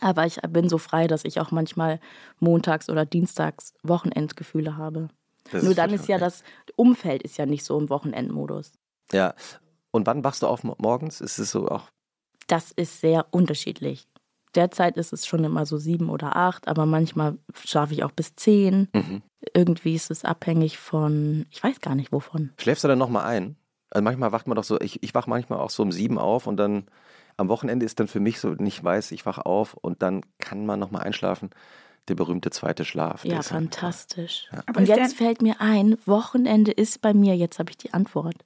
Aber 0.00 0.26
ich 0.26 0.40
bin 0.50 0.68
so 0.68 0.78
frei, 0.78 1.06
dass 1.06 1.24
ich 1.24 1.40
auch 1.40 1.50
manchmal 1.50 2.00
montags 2.38 2.90
oder 2.90 3.06
dienstags 3.06 3.72
Wochenendgefühle 3.82 4.76
habe. 4.76 5.08
Das 5.50 5.62
Nur 5.62 5.74
dann 5.74 5.92
ist 5.92 6.08
ja 6.08 6.18
das 6.18 6.42
Umfeld 6.74 7.22
ist 7.22 7.38
ja 7.38 7.46
nicht 7.46 7.64
so 7.64 7.78
im 7.78 7.88
Wochenendmodus. 7.88 8.72
Ja. 9.12 9.34
Und 9.90 10.06
wann 10.06 10.24
wachst 10.24 10.42
du 10.42 10.48
auf 10.48 10.64
morgens? 10.64 11.20
Ist 11.20 11.38
es 11.38 11.50
so 11.50 11.68
auch? 11.68 11.88
Das 12.48 12.72
ist 12.72 13.00
sehr 13.00 13.26
unterschiedlich. 13.30 14.06
Derzeit 14.56 14.96
ist 14.96 15.12
es 15.12 15.26
schon 15.26 15.44
immer 15.44 15.66
so 15.66 15.76
sieben 15.76 16.10
oder 16.10 16.34
acht, 16.34 16.66
aber 16.66 16.86
manchmal 16.86 17.38
schlafe 17.54 17.94
ich 17.94 18.02
auch 18.02 18.12
bis 18.12 18.34
zehn. 18.34 18.88
Mhm. 18.92 19.22
Irgendwie 19.54 19.94
ist 19.94 20.10
es 20.10 20.24
abhängig 20.24 20.78
von, 20.78 21.46
ich 21.50 21.62
weiß 21.62 21.80
gar 21.80 21.94
nicht 21.94 22.10
wovon. 22.10 22.52
Schläfst 22.58 22.82
du 22.82 22.88
dann 22.88 22.98
nochmal 22.98 23.26
ein? 23.26 23.56
Also 23.90 24.02
manchmal 24.02 24.32
wacht 24.32 24.48
man 24.48 24.56
doch 24.56 24.64
so, 24.64 24.80
ich, 24.80 25.02
ich 25.02 25.14
wache 25.14 25.30
manchmal 25.30 25.60
auch 25.60 25.70
so 25.70 25.82
um 25.82 25.92
sieben 25.92 26.18
auf 26.18 26.46
und 26.46 26.56
dann 26.56 26.86
Am 27.36 27.48
Wochenende 27.48 27.84
ist 27.84 28.00
dann 28.00 28.08
für 28.08 28.20
mich 28.20 28.40
so, 28.40 28.50
nicht 28.50 28.82
weiß, 28.82 29.12
ich 29.12 29.26
wach 29.26 29.38
auf 29.38 29.74
und 29.74 30.02
dann 30.02 30.22
kann 30.38 30.64
man 30.64 30.80
nochmal 30.80 31.02
einschlafen. 31.02 31.50
Der 32.08 32.14
berühmte 32.14 32.50
zweite 32.50 32.84
Schlaf. 32.84 33.24
Ja, 33.24 33.42
fantastisch. 33.42 34.48
Ja. 34.52 34.62
und 34.76 34.88
jetzt 34.88 35.16
fällt 35.16 35.42
mir 35.42 35.60
ein, 35.60 35.98
Wochenende 36.06 36.70
ist 36.70 37.02
bei 37.02 37.12
mir, 37.12 37.36
jetzt 37.36 37.58
habe 37.58 37.70
ich 37.70 37.76
die 37.76 37.92
Antwort. 37.92 38.36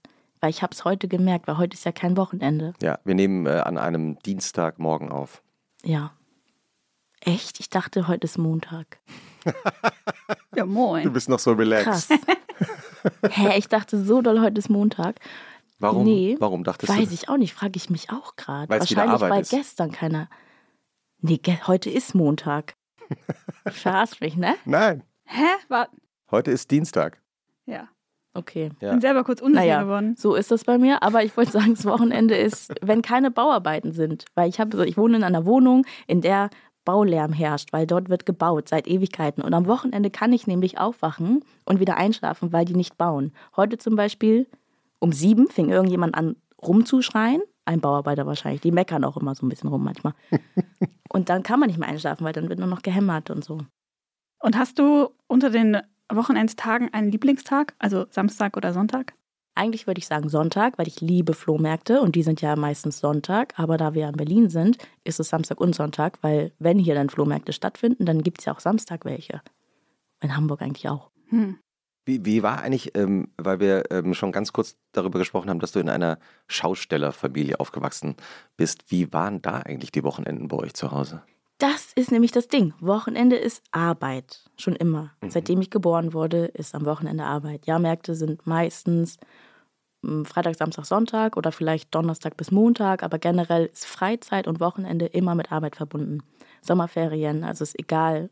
Weil 0.40 0.50
ich 0.50 0.62
habe 0.62 0.72
es 0.72 0.86
heute 0.86 1.06
gemerkt, 1.06 1.46
weil 1.46 1.58
heute 1.58 1.74
ist 1.74 1.84
ja 1.84 1.92
kein 1.92 2.16
Wochenende. 2.16 2.72
Ja, 2.82 2.98
wir 3.04 3.14
nehmen 3.14 3.46
äh, 3.46 3.50
an 3.50 3.76
einem 3.76 4.18
Dienstagmorgen 4.20 5.12
auf. 5.12 5.42
Ja. 5.84 6.12
Echt? 7.20 7.60
Ich 7.60 7.68
dachte, 7.68 8.08
heute 8.08 8.24
ist 8.24 8.38
Montag. 8.38 8.98
ja, 10.56 10.64
moin. 10.64 11.04
Du 11.04 11.10
bist 11.10 11.28
noch 11.28 11.38
so 11.38 11.52
relaxed. 11.52 12.08
Krass. 12.08 12.20
Hä, 13.30 13.58
ich 13.58 13.68
dachte 13.68 14.02
so 14.02 14.22
doll, 14.22 14.40
heute 14.40 14.58
ist 14.58 14.70
Montag. 14.70 15.20
Warum? 15.78 16.04
Nee, 16.04 16.36
Warum 16.38 16.64
dachtest 16.64 16.90
weiß 16.90 16.98
du? 16.98 17.02
Weiß 17.04 17.12
ich 17.12 17.28
auch 17.28 17.38
nicht, 17.38 17.54
frage 17.54 17.76
ich 17.76 17.88
mich 17.88 18.10
auch 18.10 18.36
gerade. 18.36 18.68
Wahrscheinlich, 18.68 19.20
weil 19.20 19.42
ist. 19.42 19.50
gestern 19.50 19.92
keiner. 19.92 20.28
Nee, 21.20 21.40
heute 21.66 21.90
ist 21.90 22.14
Montag. 22.14 22.74
Verarsch 23.66 24.20
mich, 24.20 24.36
ne? 24.36 24.56
Nein. 24.64 25.02
Hä? 25.24 25.46
War... 25.68 25.88
Heute 26.30 26.50
ist 26.50 26.70
Dienstag. 26.70 27.20
Ja. 27.66 27.88
Okay. 28.32 28.70
Ja. 28.80 28.90
Bin 28.90 29.00
selber 29.00 29.24
kurz 29.24 29.40
unsicher 29.42 29.60
naja, 29.60 29.82
geworden. 29.82 30.14
So 30.16 30.34
ist 30.34 30.50
das 30.50 30.64
bei 30.64 30.78
mir. 30.78 31.02
Aber 31.02 31.24
ich 31.24 31.36
wollte 31.36 31.52
sagen, 31.52 31.74
das 31.74 31.84
Wochenende 31.84 32.36
ist, 32.36 32.72
wenn 32.80 33.02
keine 33.02 33.30
Bauarbeiten 33.30 33.92
sind. 33.92 34.24
Weil 34.34 34.48
ich 34.48 34.60
habe, 34.60 34.86
ich 34.86 34.96
wohne 34.96 35.16
in 35.16 35.24
einer 35.24 35.46
Wohnung, 35.46 35.84
in 36.06 36.20
der 36.20 36.50
Baulärm 36.84 37.32
herrscht, 37.32 37.72
weil 37.72 37.86
dort 37.86 38.08
wird 38.08 38.26
gebaut 38.26 38.68
seit 38.68 38.86
Ewigkeiten. 38.86 39.42
Und 39.42 39.52
am 39.54 39.66
Wochenende 39.66 40.10
kann 40.10 40.32
ich 40.32 40.46
nämlich 40.46 40.78
aufwachen 40.78 41.44
und 41.64 41.80
wieder 41.80 41.96
einschlafen, 41.96 42.52
weil 42.52 42.64
die 42.64 42.74
nicht 42.74 42.96
bauen. 42.96 43.32
Heute 43.56 43.78
zum 43.78 43.96
Beispiel 43.96 44.46
um 44.98 45.12
sieben 45.12 45.48
fing 45.48 45.68
irgendjemand 45.68 46.14
an 46.14 46.36
rumzuschreien. 46.62 47.42
Ein 47.64 47.80
Bauarbeiter 47.80 48.26
wahrscheinlich. 48.26 48.60
Die 48.60 48.72
meckern 48.72 49.04
auch 49.04 49.16
immer 49.16 49.34
so 49.34 49.44
ein 49.44 49.48
bisschen 49.48 49.68
rum 49.68 49.84
manchmal. 49.84 50.14
und 51.12 51.28
dann 51.28 51.42
kann 51.42 51.60
man 51.60 51.68
nicht 51.68 51.78
mehr 51.78 51.88
einschlafen, 51.88 52.24
weil 52.24 52.32
dann 52.32 52.48
wird 52.48 52.58
nur 52.58 52.68
noch 52.68 52.82
gehämmert 52.82 53.30
und 53.30 53.44
so. 53.44 53.58
Und 54.40 54.56
hast 54.56 54.78
du 54.78 55.10
unter 55.26 55.50
den 55.50 55.78
Wochenendstagen 56.16 56.92
einen 56.92 57.10
Lieblingstag? 57.10 57.74
Also 57.78 58.06
Samstag 58.10 58.56
oder 58.56 58.72
Sonntag? 58.72 59.14
Eigentlich 59.54 59.86
würde 59.86 59.98
ich 59.98 60.06
sagen 60.06 60.28
Sonntag, 60.28 60.78
weil 60.78 60.88
ich 60.88 61.00
liebe 61.00 61.34
Flohmärkte 61.34 62.00
und 62.00 62.14
die 62.14 62.22
sind 62.22 62.40
ja 62.40 62.56
meistens 62.56 63.00
Sonntag. 63.00 63.52
Aber 63.58 63.76
da 63.76 63.94
wir 63.94 64.08
in 64.08 64.16
Berlin 64.16 64.48
sind, 64.48 64.78
ist 65.04 65.20
es 65.20 65.28
Samstag 65.28 65.60
und 65.60 65.74
Sonntag, 65.74 66.18
weil 66.22 66.52
wenn 66.58 66.78
hier 66.78 66.94
dann 66.94 67.10
Flohmärkte 67.10 67.52
stattfinden, 67.52 68.06
dann 68.06 68.22
gibt 68.22 68.40
es 68.40 68.44
ja 68.46 68.54
auch 68.54 68.60
Samstag 68.60 69.04
welche. 69.04 69.42
In 70.22 70.36
Hamburg 70.36 70.62
eigentlich 70.62 70.88
auch. 70.88 71.10
Hm. 71.28 71.58
Wie, 72.06 72.24
wie 72.24 72.42
war 72.42 72.62
eigentlich, 72.62 72.96
ähm, 72.96 73.28
weil 73.36 73.60
wir 73.60 73.90
ähm, 73.90 74.14
schon 74.14 74.32
ganz 74.32 74.52
kurz 74.52 74.76
darüber 74.92 75.18
gesprochen 75.18 75.50
haben, 75.50 75.60
dass 75.60 75.72
du 75.72 75.80
in 75.80 75.88
einer 75.88 76.18
Schaustellerfamilie 76.48 77.60
aufgewachsen 77.60 78.16
bist. 78.56 78.90
Wie 78.90 79.12
waren 79.12 79.42
da 79.42 79.58
eigentlich 79.58 79.92
die 79.92 80.04
Wochenenden 80.04 80.48
bei 80.48 80.56
euch 80.56 80.74
zu 80.74 80.90
Hause? 80.90 81.22
Das 81.60 81.92
ist 81.94 82.10
nämlich 82.10 82.32
das 82.32 82.48
Ding. 82.48 82.72
Wochenende 82.80 83.36
ist 83.36 83.62
Arbeit. 83.70 84.40
Schon 84.56 84.74
immer. 84.76 85.10
Mhm. 85.20 85.30
Seitdem 85.30 85.60
ich 85.60 85.68
geboren 85.68 86.14
wurde, 86.14 86.46
ist 86.46 86.74
am 86.74 86.86
Wochenende 86.86 87.24
Arbeit. 87.24 87.66
Jahrmärkte 87.66 88.14
sind 88.14 88.46
meistens 88.46 89.18
hm, 90.02 90.24
Freitag, 90.24 90.56
Samstag, 90.56 90.86
Sonntag 90.86 91.36
oder 91.36 91.52
vielleicht 91.52 91.94
Donnerstag 91.94 92.38
bis 92.38 92.50
Montag, 92.50 93.02
aber 93.02 93.18
generell 93.18 93.66
ist 93.66 93.84
Freizeit 93.84 94.48
und 94.48 94.58
Wochenende 94.58 95.04
immer 95.04 95.34
mit 95.34 95.52
Arbeit 95.52 95.76
verbunden. 95.76 96.22
Sommerferien, 96.62 97.44
also 97.44 97.62
ist 97.62 97.78
egal, 97.78 98.30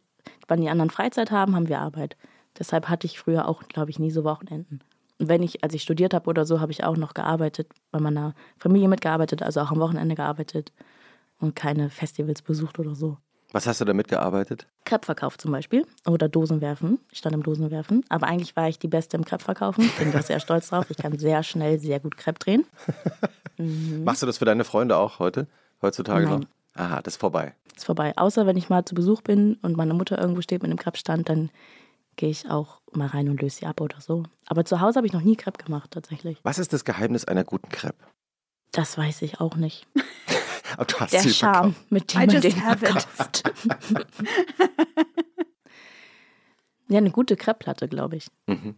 wann 0.48 0.62
die 0.62 0.70
anderen 0.70 0.90
Freizeit 0.90 1.30
haben, 1.30 1.54
haben 1.54 1.68
wir 1.68 1.80
Arbeit. 1.80 2.16
Deshalb 2.58 2.88
hatte 2.88 3.06
ich 3.06 3.18
früher 3.18 3.46
auch, 3.46 3.62
glaube 3.68 3.90
ich, 3.90 3.98
nie 3.98 4.10
so 4.10 4.24
Wochenenden. 4.24 4.80
Und 5.18 5.28
wenn 5.28 5.42
ich, 5.42 5.62
als 5.62 5.74
ich 5.74 5.82
studiert 5.82 6.14
habe 6.14 6.30
oder 6.30 6.46
so, 6.46 6.60
habe 6.60 6.72
ich 6.72 6.82
auch 6.82 6.96
noch 6.96 7.12
gearbeitet, 7.12 7.68
bei 7.90 8.00
meiner 8.00 8.34
Familie 8.56 8.88
mitgearbeitet, 8.88 9.42
also 9.42 9.60
auch 9.60 9.70
am 9.70 9.80
Wochenende 9.80 10.14
gearbeitet 10.14 10.72
und 11.38 11.54
keine 11.54 11.90
Festivals 11.90 12.42
besucht 12.42 12.78
oder 12.78 12.94
so. 12.94 13.18
Was 13.52 13.66
hast 13.66 13.80
du 13.80 13.86
damit 13.86 14.08
gearbeitet? 14.08 14.66
Kreppverkauf 14.84 15.38
zum 15.38 15.52
Beispiel 15.52 15.86
oder 16.06 16.28
Dosenwerfen. 16.28 16.98
Ich 17.10 17.18
stand 17.18 17.34
im 17.34 17.42
Dosenwerfen. 17.42 18.04
Aber 18.10 18.26
eigentlich 18.26 18.54
war 18.56 18.68
ich 18.68 18.78
die 18.78 18.88
Beste 18.88 19.16
im 19.16 19.24
Kreppverkaufen. 19.24 19.90
Bin 19.98 20.12
da 20.12 20.20
sehr 20.22 20.38
stolz 20.40 20.68
drauf. 20.68 20.90
Ich 20.90 20.98
kann 20.98 21.16
sehr 21.18 21.42
schnell, 21.42 21.78
sehr 21.78 21.98
gut 21.98 22.18
Krepp 22.18 22.38
drehen. 22.38 22.66
Mhm. 23.56 24.04
Machst 24.04 24.22
du 24.22 24.26
das 24.26 24.38
für 24.38 24.44
deine 24.44 24.64
Freunde 24.64 24.98
auch 24.98 25.18
heute? 25.18 25.46
Heutzutage 25.80 26.26
Nein. 26.26 26.40
noch? 26.40 26.46
Aha, 26.74 27.00
das 27.00 27.14
ist 27.14 27.20
vorbei. 27.20 27.54
Das 27.68 27.78
ist 27.78 27.84
vorbei. 27.86 28.12
Außer 28.16 28.46
wenn 28.46 28.56
ich 28.56 28.68
mal 28.68 28.84
zu 28.84 28.94
Besuch 28.94 29.22
bin 29.22 29.54
und 29.62 29.76
meine 29.76 29.94
Mutter 29.94 30.18
irgendwo 30.18 30.42
steht 30.42 30.62
mit 30.62 30.70
einem 30.70 30.78
Kreppstand, 30.78 31.28
dann 31.28 31.50
gehe 32.16 32.28
ich 32.28 32.50
auch 32.50 32.80
mal 32.92 33.08
rein 33.08 33.30
und 33.30 33.40
löse 33.40 33.58
sie 33.58 33.66
ab 33.66 33.80
oder 33.80 34.00
so. 34.00 34.24
Aber 34.46 34.64
zu 34.66 34.80
Hause 34.80 34.98
habe 34.98 35.06
ich 35.06 35.12
noch 35.14 35.22
nie 35.22 35.36
Crepe 35.36 35.64
gemacht, 35.64 35.92
tatsächlich. 35.92 36.38
Was 36.42 36.58
ist 36.58 36.72
das 36.74 36.84
Geheimnis 36.84 37.24
einer 37.24 37.44
guten 37.44 37.70
Crepe? 37.70 38.04
Das 38.72 38.98
weiß 38.98 39.22
ich 39.22 39.40
auch 39.40 39.56
nicht. 39.56 39.86
Aber 40.74 40.84
du 40.84 40.96
hast 41.00 41.12
Der 41.12 41.22
sie 41.22 41.30
Charme, 41.32 41.72
verkauft. 41.72 41.92
mit 41.92 42.12
dem 42.14 42.20
I 42.20 42.26
man 42.26 42.34
just 42.34 42.44
den 42.44 42.64
have 42.64 42.84
it. 42.86 43.02
verkauft. 43.02 43.42
ja, 46.88 46.98
eine 46.98 47.10
gute 47.10 47.36
Crepe-Platte, 47.36 47.88
glaube 47.88 48.16
ich. 48.16 48.26
Mhm. 48.46 48.74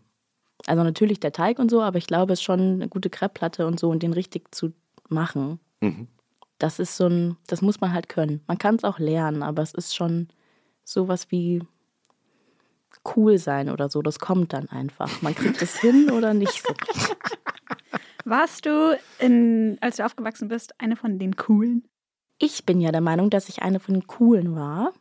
Also 0.66 0.82
natürlich 0.84 1.20
der 1.20 1.32
Teig 1.32 1.58
und 1.58 1.70
so, 1.70 1.80
aber 1.82 1.98
ich 1.98 2.06
glaube, 2.06 2.32
es 2.34 2.40
ist 2.40 2.44
schon 2.44 2.60
eine 2.60 2.88
gute 2.88 3.08
Crepe-Platte 3.10 3.66
und 3.66 3.80
so 3.80 3.88
und 3.88 4.02
den 4.02 4.12
richtig 4.12 4.54
zu 4.54 4.72
machen. 5.08 5.58
Mhm. 5.80 6.08
Das 6.58 6.78
ist 6.78 6.96
so 6.96 7.06
ein, 7.06 7.36
das 7.46 7.62
muss 7.62 7.80
man 7.80 7.92
halt 7.94 8.08
können. 8.08 8.42
Man 8.46 8.58
kann 8.58 8.74
es 8.76 8.84
auch 8.84 8.98
lernen, 8.98 9.42
aber 9.42 9.62
es 9.62 9.72
ist 9.72 9.96
schon 9.96 10.28
sowas 10.84 11.30
wie 11.30 11.62
cool 13.16 13.38
sein 13.38 13.70
oder 13.70 13.88
so. 13.88 14.02
Das 14.02 14.18
kommt 14.18 14.52
dann 14.52 14.68
einfach. 14.68 15.22
Man 15.22 15.34
kriegt 15.34 15.62
es 15.62 15.78
hin 15.78 16.10
oder 16.10 16.34
nicht 16.34 16.62
so. 16.62 16.74
Warst 18.24 18.66
du, 18.66 18.98
in, 19.18 19.78
als 19.80 19.96
du 19.96 20.04
aufgewachsen 20.04 20.48
bist, 20.48 20.74
eine 20.78 20.96
von 20.96 21.18
den 21.18 21.36
Coolen? 21.36 21.84
Ich 22.38 22.64
bin 22.64 22.80
ja 22.80 22.92
der 22.92 23.00
Meinung, 23.00 23.30
dass 23.30 23.48
ich 23.48 23.62
eine 23.62 23.80
von 23.80 23.94
den 23.94 24.06
Coolen 24.06 24.54
war. 24.54 24.92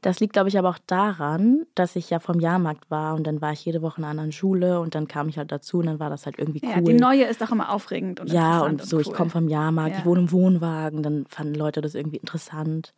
Das 0.00 0.18
liegt, 0.18 0.32
glaube 0.32 0.48
ich, 0.48 0.58
aber 0.58 0.70
auch 0.70 0.78
daran, 0.86 1.64
dass 1.76 1.94
ich 1.94 2.10
ja 2.10 2.18
vom 2.18 2.40
Jahrmarkt 2.40 2.90
war 2.90 3.14
und 3.14 3.24
dann 3.24 3.40
war 3.40 3.52
ich 3.52 3.64
jede 3.64 3.82
Woche 3.82 3.98
in 3.98 4.04
einer 4.04 4.10
anderen 4.10 4.32
Schule 4.32 4.80
und 4.80 4.96
dann 4.96 5.06
kam 5.06 5.28
ich 5.28 5.38
halt 5.38 5.52
dazu 5.52 5.78
und 5.78 5.86
dann 5.86 6.00
war 6.00 6.10
das 6.10 6.26
halt 6.26 6.40
irgendwie 6.40 6.60
cool. 6.64 6.70
Ja, 6.70 6.80
die 6.80 6.94
neue 6.94 7.24
ist 7.24 7.40
auch 7.40 7.52
immer 7.52 7.72
aufregend 7.72 8.18
und 8.18 8.28
Ja, 8.32 8.62
und 8.62 8.82
so, 8.82 8.96
cool. 8.96 9.02
ich 9.02 9.12
komme 9.12 9.30
vom 9.30 9.46
Jahrmarkt, 9.48 9.92
Ja. 9.94 9.98
ich 10.00 10.04
wohne 10.04 10.22
im 10.22 10.32
Wohnwagen, 10.32 11.04
dann 11.04 11.24
fanden 11.28 11.54
Leute 11.54 11.80
das 11.80 11.94
irgendwie 11.94 12.16
interessant. 12.16 12.94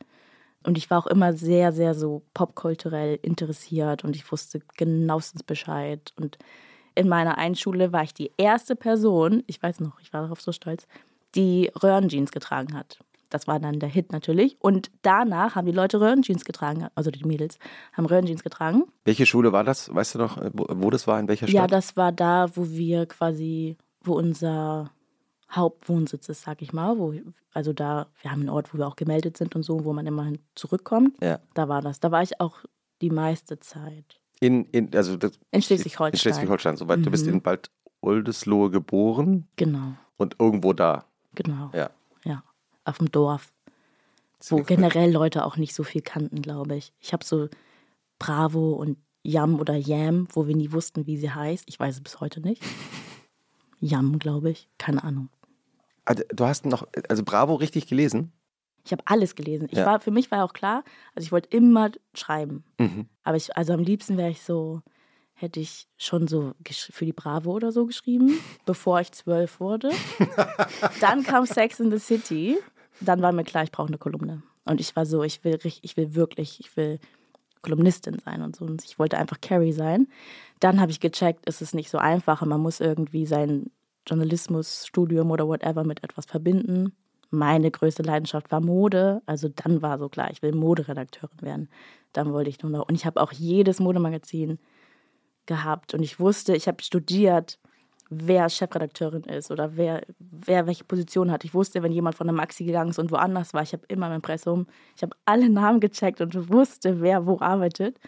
Und 0.62 0.78
ich 0.78 0.88
war 0.88 0.99
auch 0.99 1.06
immer 1.06 1.34
sehr, 1.34 1.73
sehr 1.73 1.92
so 1.94 2.23
popkulturell 2.32 3.18
interessiert 3.20 4.02
und 4.02 4.16
ich 4.16 4.32
wusste 4.32 4.61
genauestens 4.78 5.42
Bescheid. 5.42 6.14
Und 6.18 6.38
in 6.94 7.08
meiner 7.08 7.38
einen 7.38 7.54
Schule 7.54 7.92
war 7.92 8.02
ich 8.02 8.14
die 8.14 8.30
erste 8.36 8.76
Person, 8.76 9.42
ich 9.46 9.62
weiß 9.62 9.80
noch, 9.80 10.00
ich 10.00 10.12
war 10.12 10.22
darauf 10.22 10.40
so 10.40 10.52
stolz, 10.52 10.86
die 11.34 11.70
Röhrenjeans 11.82 12.30
getragen 12.30 12.74
hat. 12.74 12.98
Das 13.30 13.48
war 13.48 13.58
dann 13.58 13.80
der 13.80 13.88
Hit 13.88 14.12
natürlich. 14.12 14.56
Und 14.60 14.92
danach 15.02 15.56
haben 15.56 15.66
die 15.66 15.72
Leute 15.72 16.00
Röhrenjeans 16.00 16.44
getragen, 16.44 16.86
also 16.94 17.10
die 17.10 17.24
Mädels 17.24 17.58
haben 17.92 18.06
Röhrenjeans 18.06 18.44
getragen. 18.44 18.84
Welche 19.04 19.26
Schule 19.26 19.50
war 19.52 19.64
das? 19.64 19.92
Weißt 19.92 20.14
du 20.14 20.20
noch, 20.20 20.38
wo, 20.52 20.66
wo 20.68 20.90
das 20.90 21.06
war, 21.08 21.18
in 21.18 21.26
welcher 21.26 21.48
Stadt? 21.48 21.54
Ja, 21.54 21.66
das 21.66 21.96
war 21.96 22.12
da, 22.12 22.46
wo 22.54 22.68
wir 22.68 23.06
quasi, 23.06 23.76
wo 24.02 24.14
unser 24.14 24.92
Hauptwohnsitz 25.50 26.28
ist, 26.28 26.42
sag 26.42 26.62
ich 26.62 26.72
mal. 26.72 26.98
Wo, 26.98 27.12
also 27.52 27.72
da, 27.72 28.06
wir 28.22 28.30
haben 28.30 28.40
einen 28.40 28.50
Ort, 28.50 28.72
wo 28.72 28.78
wir 28.78 28.86
auch 28.86 28.96
gemeldet 28.96 29.36
sind 29.36 29.56
und 29.56 29.64
so, 29.64 29.84
wo 29.84 29.92
man 29.92 30.06
immerhin 30.06 30.38
zurückkommt. 30.54 31.16
Ja. 31.20 31.40
Da 31.54 31.68
war 31.68 31.82
das. 31.82 31.98
Da 31.98 32.12
war 32.12 32.22
ich 32.22 32.40
auch 32.40 32.58
die 33.02 33.10
meiste 33.10 33.58
Zeit. 33.58 34.20
In, 34.44 34.64
in, 34.66 34.94
also 34.94 35.16
das, 35.16 35.38
In 35.52 35.62
Schleswig-Holstein. 35.62 36.12
In 36.12 36.18
Schleswig-Holstein. 36.18 36.76
Soweit 36.76 37.04
du 37.04 37.10
bist 37.10 37.26
Mhm. 37.26 37.34
in 37.34 37.42
Bad 37.42 37.70
Oldesloe 38.02 38.70
geboren 38.70 39.48
Genau, 39.56 39.94
und 40.18 40.36
irgendwo 40.38 40.72
da. 40.74 41.06
genau. 41.34 41.70
Ja. 41.72 41.90
Ja, 42.24 42.42
auf 42.84 42.98
dem 42.98 43.10
Dorf. 43.10 43.52
Wo 44.50 44.62
generell 44.62 45.10
Leute 45.10 45.46
auch 45.46 45.56
nicht 45.56 45.74
so 45.74 45.82
viel 45.84 46.02
kannten, 46.02 46.42
glaube 46.42 46.76
ich. 46.76 46.92
Ich 47.00 47.14
habe 47.14 47.24
so 47.24 47.48
Bravo 48.18 48.72
und 48.72 48.98
Yam 49.22 49.58
oder 49.58 49.74
Yam, 49.74 50.28
wo 50.34 50.46
wir 50.46 50.54
nie 50.54 50.70
wussten, 50.72 51.06
wie 51.06 51.16
sie 51.16 51.30
heißt. 51.30 51.64
Ich 51.66 51.80
weiß 51.80 51.94
es 51.94 52.00
bis 52.02 52.20
heute 52.20 52.40
nicht. 52.42 52.62
Yam, 53.80 54.18
glaube 54.18 54.50
ich. 54.50 54.68
Keine 54.76 55.02
Ahnung. 55.02 55.30
Also, 56.04 56.22
du 56.34 56.44
hast 56.44 56.66
noch, 56.66 56.86
also 57.08 57.22
Bravo 57.24 57.54
richtig 57.54 57.86
gelesen? 57.86 58.32
Ich 58.84 58.92
habe 58.92 59.02
alles 59.06 59.34
gelesen. 59.34 59.68
Ich 59.70 59.78
Ja. 59.78 59.86
war, 59.86 60.00
für 60.00 60.10
mich 60.10 60.30
war 60.30 60.44
auch 60.44 60.52
klar, 60.52 60.84
also 61.14 61.24
ich 61.26 61.32
wollte 61.32 61.48
immer 61.56 61.90
schreiben. 62.14 62.64
Mhm. 62.78 63.06
Aber 63.22 63.36
ich, 63.36 63.56
also 63.56 63.72
am 63.72 63.80
liebsten 63.80 64.16
wäre 64.18 64.30
ich 64.30 64.42
so, 64.42 64.82
hätte 65.32 65.58
ich 65.60 65.88
schon 65.96 66.28
so 66.28 66.52
für 66.70 67.04
die 67.04 67.12
Bravo 67.12 67.52
oder 67.52 67.72
so 67.72 67.86
geschrieben, 67.86 68.38
bevor 68.66 69.00
ich 69.00 69.12
zwölf 69.12 69.58
wurde. 69.60 69.90
Dann 71.00 71.22
kam 71.22 71.46
Sex 71.46 71.80
in 71.80 71.90
the 71.90 71.98
City. 71.98 72.58
Dann 73.00 73.22
war 73.22 73.32
mir 73.32 73.44
klar, 73.44 73.64
ich 73.64 73.72
brauche 73.72 73.88
eine 73.88 73.98
Kolumne. 73.98 74.42
Und 74.64 74.80
ich 74.80 74.94
war 74.96 75.06
so, 75.06 75.22
ich 75.22 75.42
will, 75.44 75.58
ich 75.82 75.96
will 75.96 76.14
wirklich, 76.14 76.60
ich 76.60 76.76
will 76.76 76.98
Kolumnistin 77.62 78.18
sein 78.24 78.42
und 78.42 78.54
so. 78.56 78.64
Und 78.64 78.84
ich 78.84 78.98
wollte 78.98 79.18
einfach 79.18 79.40
Carrie 79.40 79.72
sein. 79.72 80.08
Dann 80.60 80.80
habe 80.80 80.90
ich 80.92 81.00
gecheckt, 81.00 81.48
es 81.48 81.60
ist 81.62 81.74
nicht 81.74 81.90
so 81.90 81.98
einfach 81.98 82.42
und 82.42 82.48
man 82.48 82.60
muss 82.60 82.80
irgendwie 82.80 83.26
sein 83.26 83.70
Journalismusstudium 84.06 85.30
oder 85.30 85.48
whatever 85.48 85.84
mit 85.84 86.04
etwas 86.04 86.26
verbinden. 86.26 86.94
Meine 87.34 87.70
größte 87.70 88.02
Leidenschaft 88.02 88.50
war 88.50 88.60
Mode. 88.60 89.22
Also 89.26 89.48
dann 89.48 89.82
war 89.82 89.98
so 89.98 90.08
klar, 90.08 90.30
ich 90.30 90.42
will 90.42 90.52
Moderedakteurin 90.52 91.42
werden. 91.42 91.68
Dann 92.12 92.32
wollte 92.32 92.50
ich 92.50 92.62
nur 92.62 92.70
noch. 92.70 92.88
Und 92.88 92.94
ich 92.94 93.06
habe 93.06 93.20
auch 93.20 93.32
jedes 93.32 93.80
Modemagazin 93.80 94.58
gehabt. 95.46 95.94
Und 95.94 96.02
ich 96.02 96.20
wusste, 96.20 96.54
ich 96.56 96.68
habe 96.68 96.82
studiert 96.82 97.58
wer 98.10 98.48
Chefredakteurin 98.48 99.24
ist 99.24 99.50
oder 99.50 99.76
wer, 99.76 100.02
wer 100.18 100.66
welche 100.66 100.84
Position 100.84 101.30
hat. 101.30 101.44
Ich 101.44 101.54
wusste, 101.54 101.82
wenn 101.82 101.92
jemand 101.92 102.16
von 102.16 102.26
der 102.26 102.34
Maxi 102.34 102.64
gegangen 102.64 102.90
ist 102.90 102.98
und 102.98 103.10
woanders 103.10 103.54
war, 103.54 103.62
ich 103.62 103.72
habe 103.72 103.84
immer 103.88 104.08
im 104.08 104.14
Impressum, 104.14 104.66
ich 104.96 105.02
habe 105.02 105.16
alle 105.24 105.48
Namen 105.48 105.80
gecheckt 105.80 106.20
und 106.20 106.50
wusste, 106.50 107.00
wer 107.00 107.26
wo 107.26 107.38
arbeitet. 107.40 107.98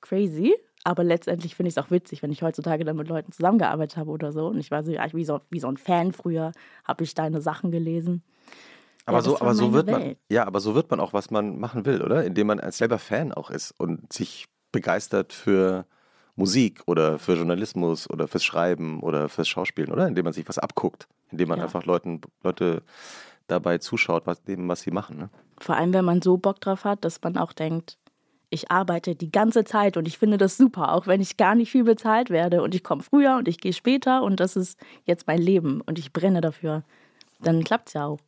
Crazy. 0.00 0.54
Aber 0.86 1.02
letztendlich 1.02 1.56
finde 1.56 1.66
ich 1.68 1.76
es 1.76 1.84
auch 1.84 1.90
witzig, 1.90 2.22
wenn 2.22 2.30
ich 2.30 2.42
heutzutage 2.42 2.84
dann 2.84 2.94
mit 2.94 3.08
Leuten 3.08 3.32
zusammengearbeitet 3.32 3.96
habe 3.96 4.08
oder 4.08 4.30
so. 4.30 4.46
Und 4.46 4.58
ich 4.58 4.70
war 4.70 4.84
so, 4.84 4.92
ja, 4.92 5.04
wie 5.12 5.24
so, 5.24 5.40
wie 5.50 5.58
so 5.58 5.66
ein 5.66 5.78
Fan 5.78 6.12
früher, 6.12 6.52
habe 6.84 7.02
ich 7.02 7.12
deine 7.12 7.40
Sachen 7.40 7.72
gelesen. 7.72 8.22
Aber, 9.04 9.18
ja, 9.18 9.22
so, 9.22 9.40
aber 9.40 9.56
so 9.56 9.72
wird 9.72 9.88
Welt. 9.88 9.98
man, 9.98 10.16
ja, 10.30 10.46
aber 10.46 10.60
so 10.60 10.76
wird 10.76 10.88
man 10.88 11.00
auch, 11.00 11.12
was 11.12 11.32
man 11.32 11.58
machen 11.58 11.86
will, 11.86 12.02
oder? 12.02 12.24
Indem 12.24 12.46
man 12.46 12.60
als 12.60 12.78
selber 12.78 13.00
Fan 13.00 13.32
auch 13.32 13.50
ist 13.50 13.72
und 13.72 14.12
sich 14.12 14.46
begeistert 14.70 15.32
für 15.32 15.86
Musik 16.36 16.84
oder 16.86 17.18
für 17.18 17.34
Journalismus 17.34 18.08
oder 18.08 18.28
fürs 18.28 18.44
Schreiben 18.44 19.00
oder 19.00 19.28
fürs 19.28 19.48
Schauspielen, 19.48 19.90
oder? 19.90 20.06
Indem 20.06 20.22
man 20.22 20.34
sich 20.34 20.48
was 20.48 20.58
abguckt, 20.58 21.08
indem 21.32 21.48
man 21.48 21.58
ja. 21.58 21.64
einfach 21.64 21.84
Leuten, 21.84 22.20
Leute 22.44 22.84
dabei 23.48 23.78
zuschaut, 23.78 24.28
was, 24.28 24.40
dem, 24.44 24.68
was 24.68 24.82
sie 24.82 24.92
machen. 24.92 25.18
Ne? 25.18 25.30
Vor 25.58 25.74
allem, 25.74 25.92
wenn 25.92 26.04
man 26.04 26.22
so 26.22 26.36
Bock 26.36 26.60
drauf 26.60 26.84
hat, 26.84 27.04
dass 27.04 27.20
man 27.22 27.36
auch 27.38 27.52
denkt, 27.52 27.98
ich 28.50 28.70
arbeite 28.70 29.14
die 29.14 29.30
ganze 29.30 29.64
Zeit 29.64 29.96
und 29.96 30.06
ich 30.06 30.18
finde 30.18 30.38
das 30.38 30.56
super, 30.56 30.92
auch 30.92 31.06
wenn 31.06 31.20
ich 31.20 31.36
gar 31.36 31.54
nicht 31.54 31.70
viel 31.70 31.84
bezahlt 31.84 32.30
werde 32.30 32.62
und 32.62 32.74
ich 32.74 32.84
komme 32.84 33.02
früher 33.02 33.36
und 33.36 33.48
ich 33.48 33.58
gehe 33.58 33.72
später 33.72 34.22
und 34.22 34.40
das 34.40 34.56
ist 34.56 34.78
jetzt 35.04 35.26
mein 35.26 35.40
Leben 35.40 35.80
und 35.80 35.98
ich 35.98 36.12
brenne 36.12 36.40
dafür. 36.40 36.84
Dann 37.40 37.64
klappt 37.64 37.88
es 37.88 37.94
ja 37.94 38.06
auch. 38.06 38.20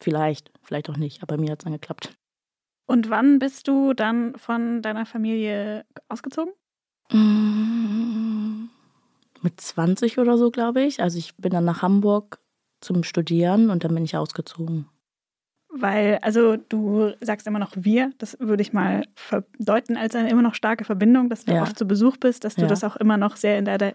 Vielleicht, 0.00 0.50
vielleicht 0.62 0.88
auch 0.90 0.96
nicht, 0.96 1.22
aber 1.22 1.36
mir 1.36 1.50
hat 1.50 1.60
es 1.60 1.64
dann 1.64 1.72
geklappt. 1.72 2.16
Und 2.86 3.10
wann 3.10 3.38
bist 3.38 3.68
du 3.68 3.92
dann 3.92 4.36
von 4.38 4.80
deiner 4.80 5.04
Familie 5.04 5.84
ausgezogen? 6.08 6.54
Mm, 7.10 8.68
mit 9.42 9.60
20 9.60 10.18
oder 10.18 10.38
so, 10.38 10.50
glaube 10.50 10.82
ich. 10.82 11.02
Also 11.02 11.18
ich 11.18 11.36
bin 11.36 11.52
dann 11.52 11.64
nach 11.64 11.82
Hamburg 11.82 12.38
zum 12.80 13.02
Studieren 13.02 13.70
und 13.70 13.84
dann 13.84 13.94
bin 13.94 14.04
ich 14.04 14.16
ausgezogen. 14.16 14.88
Weil, 15.70 16.18
also 16.22 16.56
du 16.56 17.12
sagst 17.20 17.46
immer 17.46 17.58
noch 17.58 17.72
wir, 17.76 18.10
das 18.18 18.38
würde 18.40 18.62
ich 18.62 18.72
mal 18.72 19.04
verdeuten 19.14 19.98
als 19.98 20.14
eine 20.14 20.30
immer 20.30 20.40
noch 20.40 20.54
starke 20.54 20.84
Verbindung, 20.84 21.28
dass 21.28 21.44
du 21.44 21.52
ja. 21.52 21.62
oft 21.62 21.78
zu 21.78 21.86
Besuch 21.86 22.16
bist, 22.16 22.44
dass 22.44 22.54
du 22.54 22.62
ja. 22.62 22.68
das 22.68 22.84
auch 22.84 22.96
immer 22.96 23.18
noch 23.18 23.36
sehr 23.36 23.58
in 23.58 23.66
deiner 23.66 23.92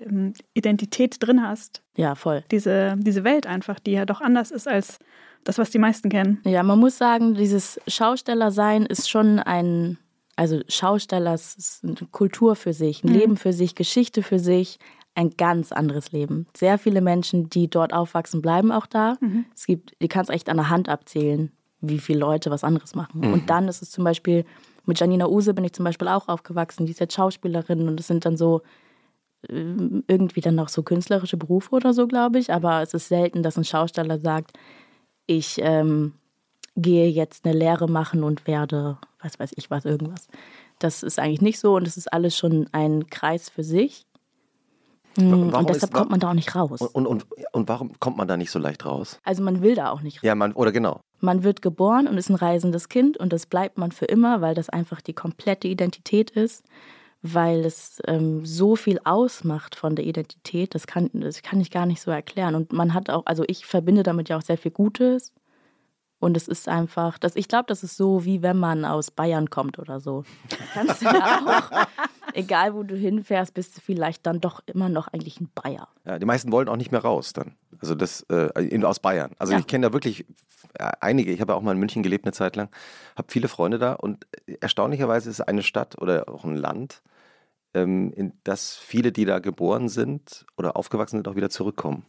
Identität 0.53 1.15
drin 1.19 1.41
hast. 1.41 1.81
Ja, 1.97 2.13
voll. 2.13 2.43
Diese, 2.51 2.95
diese 2.97 3.23
Welt 3.23 3.47
einfach, 3.47 3.79
die 3.79 3.91
ja 3.91 4.05
doch 4.05 4.21
anders 4.21 4.51
ist 4.51 4.67
als 4.67 4.99
das, 5.43 5.57
was 5.57 5.71
die 5.71 5.79
meisten 5.79 6.09
kennen. 6.09 6.41
Ja, 6.45 6.61
man 6.61 6.79
muss 6.79 6.97
sagen, 6.97 7.33
dieses 7.33 7.79
Schaustellersein 7.87 8.85
ist 8.85 9.09
schon 9.09 9.39
ein, 9.39 9.97
also 10.35 10.61
Schausteller 10.67 11.33
ist 11.33 11.83
eine 11.83 11.95
Kultur 12.11 12.55
für 12.55 12.73
sich, 12.73 13.03
ein 13.03 13.09
mhm. 13.09 13.17
Leben 13.17 13.37
für 13.37 13.51
sich, 13.51 13.73
Geschichte 13.73 14.21
für 14.21 14.39
sich, 14.39 14.77
ein 15.15 15.31
ganz 15.31 15.71
anderes 15.71 16.11
Leben. 16.11 16.47
Sehr 16.55 16.77
viele 16.77 17.01
Menschen, 17.01 17.49
die 17.49 17.69
dort 17.69 17.93
aufwachsen, 17.93 18.41
bleiben 18.41 18.71
auch 18.71 18.85
da. 18.85 19.17
Mhm. 19.21 19.45
Es 19.55 19.65
gibt, 19.65 19.95
die 20.01 20.07
kannst 20.07 20.31
echt 20.31 20.49
an 20.49 20.57
der 20.57 20.69
Hand 20.69 20.89
abzählen, 20.89 21.51
wie 21.83 21.99
viele 21.99 22.19
Leute 22.19 22.49
was 22.49 22.63
anderes 22.63 22.95
machen. 22.95 23.21
Mhm. 23.21 23.33
Und 23.33 23.49
dann 23.49 23.67
ist 23.67 23.81
es 23.81 23.91
zum 23.91 24.03
Beispiel, 24.03 24.45
mit 24.85 24.99
Janina 24.99 25.27
Use 25.27 25.53
bin 25.53 25.65
ich 25.65 25.73
zum 25.73 25.85
Beispiel 25.85 26.07
auch 26.07 26.27
aufgewachsen, 26.27 26.85
die 26.85 26.93
ist 26.93 26.99
jetzt 26.99 27.13
Schauspielerin 27.13 27.87
und 27.87 27.99
es 27.99 28.07
sind 28.07 28.25
dann 28.25 28.37
so 28.37 28.61
ähm, 29.49 30.03
irgendwie 30.07 30.41
dann 30.41 30.55
noch 30.55 30.69
so 30.69 30.83
künstlerische 30.83 31.37
Berufe 31.37 31.75
oder 31.75 31.93
so, 31.93 32.07
glaube 32.07 32.39
ich. 32.39 32.51
Aber 32.51 32.81
es 32.81 32.93
ist 32.93 33.09
selten, 33.09 33.43
dass 33.43 33.57
ein 33.57 33.65
Schausteller 33.65 34.17
sagt, 34.17 34.57
ich 35.27 35.57
ähm, 35.59 36.13
gehe 36.75 37.07
jetzt 37.07 37.45
eine 37.45 37.57
Lehre 37.57 37.87
machen 37.87 38.23
und 38.23 38.47
werde, 38.47 38.97
was 39.21 39.39
weiß 39.39 39.51
ich 39.57 39.69
was, 39.69 39.85
irgendwas. 39.85 40.27
Das 40.79 41.03
ist 41.03 41.19
eigentlich 41.19 41.41
nicht 41.41 41.59
so 41.59 41.75
und 41.75 41.87
es 41.87 41.97
ist 41.97 42.11
alles 42.11 42.37
schon 42.37 42.67
ein 42.71 43.07
Kreis 43.09 43.49
für 43.49 43.63
sich. 43.63 44.05
Warum 45.15 45.53
und 45.53 45.69
deshalb 45.69 45.91
ist, 45.91 45.93
kommt 45.93 46.11
man 46.11 46.19
da 46.19 46.29
auch 46.29 46.33
nicht 46.33 46.55
raus. 46.55 46.81
Und, 46.81 47.05
und, 47.05 47.25
und 47.51 47.69
warum 47.69 47.99
kommt 47.99 48.17
man 48.17 48.27
da 48.27 48.37
nicht 48.37 48.51
so 48.51 48.59
leicht 48.59 48.85
raus? 48.85 49.19
Also 49.23 49.43
man 49.43 49.61
will 49.61 49.75
da 49.75 49.91
auch 49.91 50.01
nicht 50.01 50.17
raus. 50.17 50.23
Ja, 50.23 50.35
man, 50.35 50.53
oder 50.53 50.71
genau. 50.71 51.01
Man 51.19 51.43
wird 51.43 51.61
geboren 51.61 52.07
und 52.07 52.17
ist 52.17 52.29
ein 52.29 52.35
reisendes 52.35 52.89
Kind 52.89 53.17
und 53.17 53.31
das 53.31 53.45
bleibt 53.45 53.77
man 53.77 53.91
für 53.91 54.05
immer, 54.05 54.41
weil 54.41 54.55
das 54.55 54.69
einfach 54.69 55.01
die 55.01 55.13
komplette 55.13 55.67
Identität 55.67 56.31
ist, 56.31 56.63
weil 57.21 57.63
es 57.63 58.01
ähm, 58.07 58.45
so 58.45 58.75
viel 58.75 58.99
ausmacht 59.03 59.75
von 59.75 59.95
der 59.95 60.05
Identität, 60.05 60.75
das 60.75 60.87
kann, 60.87 61.09
das 61.13 61.41
kann 61.41 61.61
ich 61.61 61.71
gar 61.71 61.85
nicht 61.85 62.01
so 62.01 62.11
erklären. 62.11 62.55
Und 62.55 62.73
man 62.73 62.93
hat 62.93 63.09
auch, 63.09 63.25
also 63.25 63.43
ich 63.47 63.65
verbinde 63.65 64.03
damit 64.03 64.29
ja 64.29 64.37
auch 64.37 64.41
sehr 64.41 64.57
viel 64.57 64.71
Gutes. 64.71 65.31
Und 66.23 66.37
es 66.37 66.47
ist 66.47 66.69
einfach, 66.69 67.17
das, 67.17 67.35
ich 67.35 67.49
glaube, 67.49 67.65
das 67.67 67.83
ist 67.83 67.97
so, 67.97 68.23
wie 68.23 68.41
wenn 68.41 68.57
man 68.57 68.85
aus 68.85 69.11
Bayern 69.11 69.49
kommt 69.49 69.77
oder 69.77 69.99
so. 69.99 70.23
Kannst 70.73 71.01
du 71.01 71.05
ja 71.07 71.41
auch, 71.73 72.33
egal 72.33 72.73
wo 72.73 72.83
du 72.83 72.95
hinfährst, 72.95 73.53
bist 73.53 73.75
du 73.75 73.81
vielleicht 73.81 74.25
dann 74.25 74.39
doch 74.39 74.61
immer 74.65 74.87
noch 74.87 75.09
eigentlich 75.09 75.41
ein 75.41 75.49
Bayer. 75.53 75.89
Ja, 76.05 76.19
die 76.19 76.25
meisten 76.25 76.53
wollen 76.53 76.69
auch 76.69 76.77
nicht 76.77 76.93
mehr 76.93 77.01
raus 77.01 77.33
dann. 77.33 77.57
Also 77.81 77.93
das 77.93 78.25
äh, 78.29 78.83
aus 78.85 79.01
Bayern. 79.01 79.31
Also 79.37 79.51
ja. 79.51 79.59
ich 79.59 79.67
kenne 79.67 79.87
da 79.87 79.91
wirklich 79.91 80.25
äh, 80.79 80.93
einige. 81.01 81.29
Ich 81.33 81.41
habe 81.41 81.51
ja 81.51 81.57
auch 81.57 81.61
mal 81.61 81.73
in 81.73 81.79
München 81.79 82.03
gelebt 82.03 82.23
eine 82.23 82.31
Zeit 82.31 82.55
lang, 82.55 82.69
habe 83.17 83.29
viele 83.29 83.49
Freunde 83.49 83.77
da 83.77 83.91
und 83.91 84.25
erstaunlicherweise 84.61 85.29
ist 85.29 85.41
es 85.41 85.45
eine 85.45 85.61
Stadt 85.61 86.01
oder 86.01 86.29
auch 86.29 86.45
ein 86.45 86.55
Land, 86.55 87.01
ähm, 87.73 88.13
in 88.13 88.31
das 88.45 88.77
viele, 88.77 89.11
die 89.11 89.25
da 89.25 89.39
geboren 89.39 89.89
sind 89.89 90.45
oder 90.55 90.77
aufgewachsen 90.77 91.17
sind, 91.17 91.27
auch 91.27 91.35
wieder 91.35 91.49
zurückkommen. 91.49 92.05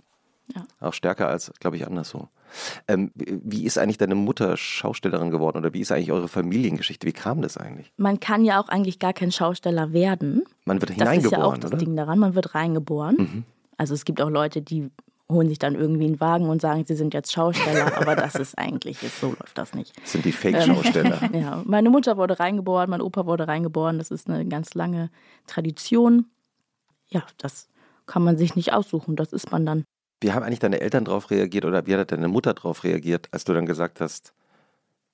Ja. 0.55 0.67
Auch 0.81 0.93
stärker 0.93 1.29
als, 1.29 1.53
glaube 1.59 1.77
ich, 1.77 1.87
anderswo. 1.87 2.29
Ähm, 2.87 3.11
wie 3.15 3.65
ist 3.65 3.79
eigentlich 3.79 3.99
deine 3.99 4.15
Mutter 4.15 4.57
Schaustellerin 4.57 5.31
geworden 5.31 5.59
oder 5.59 5.73
wie 5.73 5.81
ist 5.81 5.91
eigentlich 5.91 6.13
eure 6.13 6.29
Familiengeschichte? 6.29 7.07
Wie 7.07 7.13
kam 7.13 7.43
das 7.43 7.57
eigentlich? 7.57 7.93
Man 7.97 8.21
kann 8.21 8.45
ja 8.45 8.61
auch 8.61 8.69
eigentlich 8.69 8.99
gar 8.99 9.13
kein 9.13 9.33
Schausteller 9.33 9.93
werden. 9.93 10.45
Man 10.65 10.81
wird 10.81 10.93
hineingeboren, 10.93 11.23
Das 11.23 11.33
ist 11.33 11.39
ja 11.39 11.45
auch 11.45 11.59
das 11.59 11.73
oder? 11.73 11.79
Ding 11.79 11.97
daran, 11.97 12.19
man 12.19 12.35
wird 12.35 12.55
reingeboren. 12.55 13.17
Mhm. 13.17 13.45
Also 13.77 13.95
es 13.95 14.05
gibt 14.05 14.21
auch 14.21 14.31
Leute, 14.31 14.63
die 14.63 14.91
holen 15.31 15.49
sich 15.49 15.59
dann 15.59 15.75
irgendwie 15.75 16.05
einen 16.05 16.21
Wagen 16.21 16.49
und 16.49 16.61
sagen, 16.61 16.85
sie 16.85 16.95
sind 16.95 17.15
jetzt 17.15 17.33
Schausteller, 17.33 17.97
aber 17.97 18.15
das 18.15 18.35
ist 18.35 18.59
eigentlich, 18.59 18.99
so 18.99 19.29
läuft 19.29 19.57
das 19.57 19.75
nicht. 19.75 19.99
Das 20.01 20.13
sind 20.13 20.25
die 20.25 20.33
Fake-Schausteller. 20.33 21.31
ja, 21.33 21.63
meine 21.65 21.89
Mutter 21.89 22.17
wurde 22.17 22.39
reingeboren, 22.39 22.91
mein 22.91 23.01
Opa 23.01 23.25
wurde 23.25 23.49
reingeboren, 23.49 23.99
das 23.99 24.11
ist 24.11 24.29
eine 24.29 24.47
ganz 24.47 24.75
lange 24.75 25.11
Tradition. 25.47 26.27
Ja, 27.09 27.23
das 27.39 27.69
kann 28.07 28.23
man 28.23 28.37
sich 28.37 28.55
nicht 28.55 28.73
aussuchen, 28.73 29.17
das 29.17 29.33
ist 29.33 29.51
man 29.51 29.65
dann. 29.65 29.85
Wie 30.25 30.33
haben 30.33 30.43
eigentlich 30.43 30.59
deine 30.59 30.81
Eltern 30.81 31.05
darauf 31.05 31.31
reagiert 31.31 31.67
oder 31.67 31.87
wie 31.87 31.95
hat 31.95 32.11
deine 32.11 32.29
Mutter 32.29 32.55
darauf 32.55 32.83
reagiert, 32.83 33.29
als 33.31 33.45
du 33.45 33.53
dann 33.53 33.67
gesagt 33.67 34.01
hast, 34.01 34.33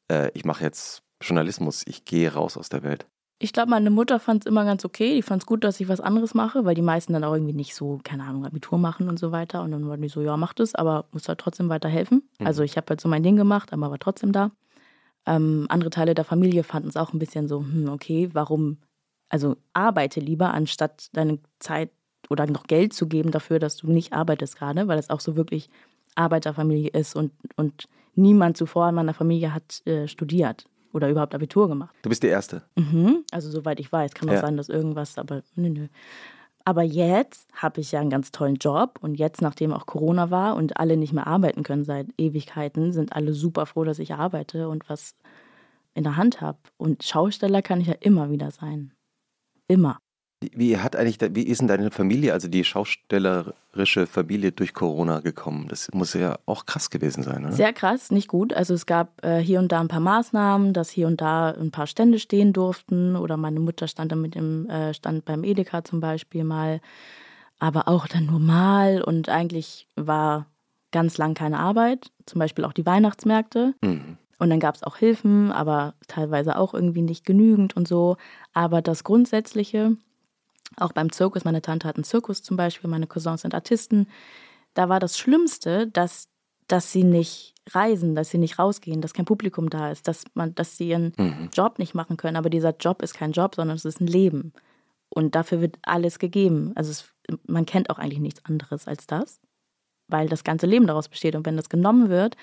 äh, 0.09 0.31
ich 0.35 0.45
mache 0.45 0.63
jetzt 0.63 1.03
Journalismus, 1.21 1.83
ich 1.85 2.05
gehe 2.05 2.33
raus 2.33 2.57
aus 2.57 2.69
der 2.69 2.85
Welt? 2.85 3.09
Ich 3.41 3.53
glaube, 3.53 3.71
meine 3.71 3.91
Mutter 3.91 4.21
fand 4.21 4.45
es 4.45 4.49
immer 4.49 4.65
ganz 4.65 4.85
okay. 4.85 5.17
Die 5.17 5.23
fand 5.23 5.43
es 5.43 5.47
gut, 5.47 5.65
dass 5.65 5.81
ich 5.81 5.89
was 5.89 6.01
anderes 6.01 6.35
mache, 6.35 6.65
weil 6.65 6.77
die 6.77 6.83
meisten 6.83 7.13
dann 7.13 7.25
auch 7.25 7.33
irgendwie 7.33 7.55
nicht 7.55 7.75
so, 7.75 7.99
keine 8.05 8.23
Ahnung, 8.23 8.47
Abitur 8.47 8.79
machen 8.79 9.09
und 9.09 9.19
so 9.19 9.33
weiter. 9.33 9.63
Und 9.63 9.73
dann 9.73 9.89
waren 9.89 10.01
die 10.01 10.09
so, 10.09 10.21
ja, 10.21 10.37
mach 10.37 10.53
das, 10.53 10.77
aber 10.77 11.07
muss 11.11 11.27
halt 11.27 11.41
trotzdem 11.41 11.69
weiterhelfen. 11.69 12.23
Mhm. 12.39 12.47
Also 12.47 12.63
ich 12.63 12.77
habe 12.77 12.87
halt 12.91 13.01
so 13.01 13.09
mein 13.09 13.25
Ding 13.25 13.35
gemacht, 13.35 13.73
aber 13.73 13.91
war 13.91 13.99
trotzdem 13.99 14.31
da. 14.31 14.53
Ähm, 15.27 15.67
andere 15.71 15.91
Teile 15.91 16.15
der 16.15 16.25
Familie 16.25 16.63
fanden 16.63 16.89
es 16.89 16.97
auch 16.97 17.13
ein 17.13 17.19
bisschen 17.19 17.49
so, 17.49 17.63
hm, 17.63 17.89
okay, 17.89 18.29
warum, 18.33 18.79
also 19.29 19.57
arbeite 19.73 20.21
lieber, 20.21 20.55
anstatt 20.55 21.09
deine 21.15 21.41
Zeit 21.59 21.91
oder 22.31 22.47
noch 22.47 22.65
Geld 22.65 22.95
zu 22.95 23.07
geben 23.07 23.31
dafür, 23.31 23.59
dass 23.59 23.77
du 23.77 23.91
nicht 23.91 24.13
arbeitest 24.13 24.57
gerade, 24.57 24.89
weil 24.89 24.99
es 24.99 25.11
auch 25.11 25.21
so 25.21 25.37
wirklich 25.37 25.69
Arbeiterfamilie 26.15 26.91
ist 26.91 27.15
und, 27.15 27.33
und 27.57 27.89
niemand 28.15 28.57
zuvor 28.57 28.89
in 28.89 28.95
meiner 28.95 29.15
Familie 29.15 29.53
hat 29.53 29.87
äh, 29.87 30.09
studiert 30.09 30.65
oder 30.93 31.09
überhaupt 31.09 31.35
Abitur 31.35 31.69
gemacht. 31.69 31.95
Du 32.03 32.09
bist 32.09 32.23
die 32.23 32.29
Erste? 32.29 32.63
Mhm. 32.77 33.25
Also 33.31 33.51
soweit 33.51 33.81
ich 33.81 33.93
weiß, 33.93 34.15
kann 34.15 34.29
auch 34.29 34.35
ja. 34.35 34.41
sein, 34.41 34.57
dass 34.57 34.69
irgendwas, 34.69 35.19
aber 35.19 35.43
nö, 35.57 35.69
nö. 35.69 35.89
Aber 36.65 36.83
jetzt 36.83 37.49
habe 37.55 37.81
ich 37.81 37.93
ja 37.93 38.01
einen 38.01 38.11
ganz 38.11 38.33
tollen 38.33 38.57
Job 38.57 38.99
und 39.01 39.15
jetzt, 39.15 39.41
nachdem 39.41 39.73
auch 39.73 39.87
Corona 39.87 40.31
war 40.31 40.57
und 40.57 40.77
alle 40.77 40.97
nicht 40.97 41.13
mehr 41.13 41.27
arbeiten 41.27 41.63
können 41.63 41.85
seit 41.85 42.09
Ewigkeiten, 42.19 42.93
sind 42.93 43.15
alle 43.15 43.33
super 43.33 43.67
froh, 43.67 43.85
dass 43.85 43.99
ich 43.99 44.15
arbeite 44.15 44.69
und 44.69 44.89
was 44.89 45.15
in 45.95 46.05
der 46.05 46.17
Hand 46.17 46.41
habe. 46.41 46.59
Und 46.77 47.03
Schausteller 47.03 47.63
kann 47.63 47.81
ich 47.81 47.87
ja 47.87 47.95
immer 48.01 48.31
wieder 48.31 48.51
sein. 48.51 48.93
Immer. 49.69 49.99
Wie 50.43 50.79
hat 50.79 50.97
eigentlich, 50.97 51.19
wie 51.35 51.43
ist 51.43 51.61
denn 51.61 51.69
deine 51.69 51.91
Familie, 51.91 52.33
also 52.33 52.49
die 52.49 52.65
schaustellerische 52.65 54.07
Familie 54.07 54.53
durch 54.53 54.73
Corona 54.73 55.21
gekommen? 55.21 55.69
Das 55.69 55.89
muss 55.93 56.15
ja 56.15 56.39
auch 56.47 56.65
krass 56.65 56.89
gewesen 56.89 57.23
sein, 57.23 57.45
oder? 57.45 57.53
Sehr 57.53 57.75
krass, 57.75 58.11
nicht 58.11 58.29
gut. 58.29 58.55
Also 58.55 58.73
es 58.73 58.87
gab 58.87 59.23
äh, 59.23 59.39
hier 59.39 59.59
und 59.59 59.71
da 59.71 59.81
ein 59.81 59.89
paar 59.89 60.01
Maßnahmen, 60.01 60.73
dass 60.73 60.89
hier 60.89 61.09
und 61.09 61.21
da 61.21 61.51
ein 61.51 61.71
paar 61.71 61.87
Stände 61.87 62.19
stehen 62.19 62.55
durften 62.55 63.17
oder 63.17 63.37
meine 63.37 63.61
Mutter 63.61 63.87
stand 63.87 64.13
dann 64.13 64.23
mit 64.23 64.35
dem 64.35 64.67
äh, 64.71 64.95
Stand 64.95 65.27
beim 65.27 65.45
Edeka 65.45 65.85
zum 65.85 66.01
Beispiel 66.01 66.43
mal, 66.45 66.81
aber 67.59 67.87
auch 67.87 68.07
dann 68.07 68.25
nur 68.25 68.41
mal 68.41 69.03
und 69.03 69.29
eigentlich 69.29 69.89
war 69.95 70.47
ganz 70.91 71.19
lang 71.19 71.35
keine 71.35 71.59
Arbeit, 71.59 72.11
zum 72.25 72.39
Beispiel 72.39 72.65
auch 72.65 72.73
die 72.73 72.87
Weihnachtsmärkte. 72.87 73.75
Mhm. 73.83 74.17
Und 74.39 74.49
dann 74.49 74.59
gab 74.59 74.75
es 74.75 74.83
auch 74.83 74.97
Hilfen, 74.97 75.53
aber 75.53 75.93
teilweise 76.09 76.57
auch 76.57 76.73
irgendwie 76.73 77.03
nicht 77.03 77.27
genügend 77.27 77.77
und 77.77 77.87
so. 77.87 78.17
Aber 78.55 78.81
das 78.81 79.05
Grundsätzliche, 79.05 79.97
auch 80.77 80.93
beim 80.93 81.13
Zirkus, 81.13 81.45
meine 81.45 81.63
Tante 81.63 81.89
hat 81.89 81.97
einen 81.97 82.05
Zirkus 82.05 82.43
zum 82.43 82.57
Beispiel, 82.57 82.89
meine 82.91 83.07
Cousins 83.07 83.43
sind 83.43 83.55
Artisten. 83.55 84.09
Da 84.75 84.89
war 84.89 85.01
das 85.01 85.19
Schlimmste, 85.19 85.89
dass, 85.89 86.29
dass 86.69 86.93
sie 86.93 87.05
nicht 87.05 87.55
reisen, 87.71 88.15
dass 88.15 88.31
sie 88.31 88.39
nicht 88.39 88.59
rausgehen, 88.59 89.01
dass 89.01 89.15
kein 89.15 89.25
Publikum 89.25 89.71
da 89.71 89.91
ist, 89.91 90.09
dass, 90.09 90.25
man, 90.35 90.55
dass 90.55 90.77
sie 90.77 90.91
ihren 90.91 91.13
mhm. 91.17 91.51
Job 91.53 91.79
nicht 91.79 91.95
machen 91.95 92.17
können. 92.17 92.37
Aber 92.37 92.51
dieser 92.51 92.77
Job 92.77 93.03
ist 93.03 93.15
kein 93.15 93.33
Job, 93.33 93.55
sondern 93.57 93.77
es 93.77 93.85
ist 93.85 94.01
ein 94.01 94.07
Leben. 94.07 94.53
Und 95.09 95.35
dafür 95.35 95.61
wird 95.61 95.77
alles 95.83 96.19
gegeben. 96.19 96.73
Also 96.77 96.91
es, 96.91 97.13
man 97.47 97.67
kennt 97.67 97.91
auch 97.91 97.99
eigentlich 97.99 98.21
nichts 98.21 98.45
anderes 98.45 98.87
als 98.87 99.07
das. 99.07 99.41
weil 100.09 100.29
das 100.29 100.45
ganze 100.45 100.67
Leben 100.67 100.87
daraus 100.87 101.09
besteht. 101.09 101.35
Und 101.37 101.47
wenn 101.47 101.57
das 101.57 101.69
genommen 101.69 102.09
wird, 102.09 102.37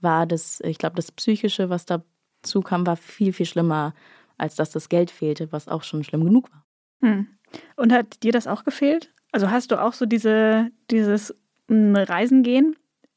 war 0.00 0.26
das, 0.26 0.60
ich 0.60 0.78
glaube, 0.78 0.96
das 0.96 1.12
Psychische, 1.12 1.70
was 1.70 1.86
dazu 1.86 2.60
kam, 2.62 2.86
war 2.86 2.96
viel, 2.96 3.32
viel 3.32 3.46
schlimmer, 3.46 3.94
als 4.38 4.54
dass 4.56 4.70
das 4.70 4.88
Geld 4.88 5.10
fehlte, 5.10 5.50
was 5.52 5.68
auch 5.68 5.82
schon 5.82 6.04
schlimm 6.04 6.24
genug 6.24 6.50
war. 6.52 6.64
Hm. 7.00 7.28
Und 7.76 7.92
hat 7.92 8.22
dir 8.22 8.32
das 8.32 8.46
auch 8.46 8.64
gefehlt? 8.64 9.12
Also 9.32 9.50
hast 9.50 9.70
du 9.70 9.82
auch 9.82 9.92
so 9.92 10.06
diese, 10.06 10.70
dieses 10.90 11.34
Reisen 11.68 12.42
gehen 12.42 12.76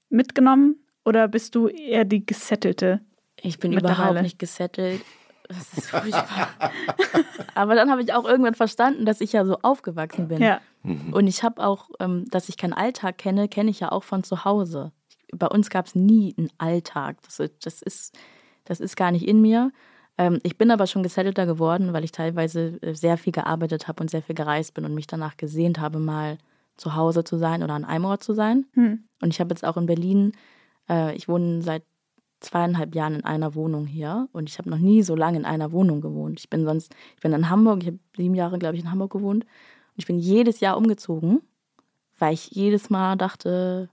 mitgenommen 0.10 0.76
oder 1.06 1.28
bist 1.28 1.56
du 1.56 1.68
eher 1.68 2.06
die 2.06 2.26
gesettelte? 2.26 3.02
Ich 3.42 3.60
bin 3.60 3.72
überhaupt 3.72 4.22
nicht 4.22 4.40
gesettelt. 4.40 5.02
Das 5.48 5.74
ist 5.74 5.90
furchtbar. 5.90 6.50
Aber 7.56 7.74
dann 7.74 7.90
habe 7.90 8.04
ich 8.04 8.14
auch 8.14 8.26
irgendwann 8.26 8.54
verstanden, 8.54 9.06
dass 9.06 9.20
ich 9.20 9.34
ja 9.34 9.46
so 9.46 9.58
aufgewachsen 9.64 10.28
bin. 10.28 10.42
Ja. 10.42 10.62
Mhm. 10.84 11.12
Und 11.12 11.26
ich 11.26 11.42
habe 11.42 11.66
auch, 11.66 11.90
ähm, 12.00 12.26
dass 12.30 12.50
ich 12.50 12.58
keinen 12.58 12.74
Alltag 12.74 13.18
kenne, 13.18 13.48
kenne 13.50 13.72
ich 13.72 13.80
ja 13.80 13.92
auch 13.92 14.04
von 14.04 14.24
zu 14.24 14.46
Hause. 14.46 14.92
Bei 15.34 15.48
uns 15.48 15.72
gab 15.72 15.88
es 15.88 15.96
nie 15.96 16.36
einen 16.38 16.52
Alltag. 16.60 17.18
Das, 17.24 17.42
das, 17.64 17.82
ist, 17.82 18.18
das 18.66 18.80
ist 18.80 18.96
gar 18.96 19.12
nicht 19.12 19.28
in 19.28 19.42
mir. 19.42 19.72
Ähm, 20.20 20.40
ich 20.44 20.58
bin 20.58 20.70
aber 20.70 20.86
schon 20.86 21.02
gesettelter 21.02 21.46
geworden, 21.46 21.94
weil 21.94 22.04
ich 22.04 22.12
teilweise 22.12 22.78
äh, 22.82 22.94
sehr 22.94 23.18
viel 23.18 23.32
gearbeitet 23.32 23.88
habe 23.88 24.04
und 24.04 24.12
sehr 24.12 24.22
viel 24.22 24.36
gereist 24.36 24.74
bin 24.74 24.86
und 24.86 24.94
mich 24.94 25.08
danach 25.08 25.38
gesehnt 25.38 25.80
habe, 25.80 25.98
mal 25.98 26.38
zu 26.76 26.96
Hause 26.96 27.24
zu 27.24 27.38
sein 27.38 27.64
oder 27.64 27.74
an 27.74 27.86
einem 27.86 28.06
Ort 28.06 28.22
zu 28.22 28.34
sein. 28.34 28.66
Hm. 28.74 29.06
Und 29.22 29.30
ich 29.30 29.40
habe 29.40 29.52
jetzt 29.52 29.66
auch 29.66 29.78
in 29.78 29.86
Berlin, 29.86 30.34
äh, 30.90 31.16
ich 31.16 31.30
wohne 31.30 31.62
seit 31.62 31.84
zweieinhalb 32.42 32.96
Jahren 32.96 33.16
in 33.16 33.26
einer 33.26 33.56
Wohnung 33.56 33.86
hier 33.86 34.28
und 34.34 34.50
ich 34.50 34.58
habe 34.60 34.70
noch 34.70 34.78
nie 34.78 35.04
so 35.04 35.16
lange 35.16 35.38
in 35.38 35.46
einer 35.46 35.72
Wohnung 35.72 36.02
gewohnt. 36.02 36.40
Ich 36.40 36.50
bin 36.50 36.66
sonst, 36.66 36.94
ich 37.16 37.22
bin 37.22 37.34
in 37.34 37.50
Hamburg, 37.50 37.82
ich 37.82 37.88
habe 37.88 38.00
sieben 38.16 38.36
Jahre, 38.36 38.60
glaube 38.60 38.76
ich, 38.76 38.82
in 38.82 38.92
Hamburg 38.92 39.12
gewohnt 39.12 39.44
und 39.44 39.96
ich 39.98 40.06
bin 40.06 40.20
jedes 40.20 40.60
Jahr 40.60 40.78
umgezogen, 40.78 41.42
weil 42.18 42.34
ich 42.34 42.52
jedes 42.52 42.90
Mal 42.90 43.16
dachte, 43.16 43.90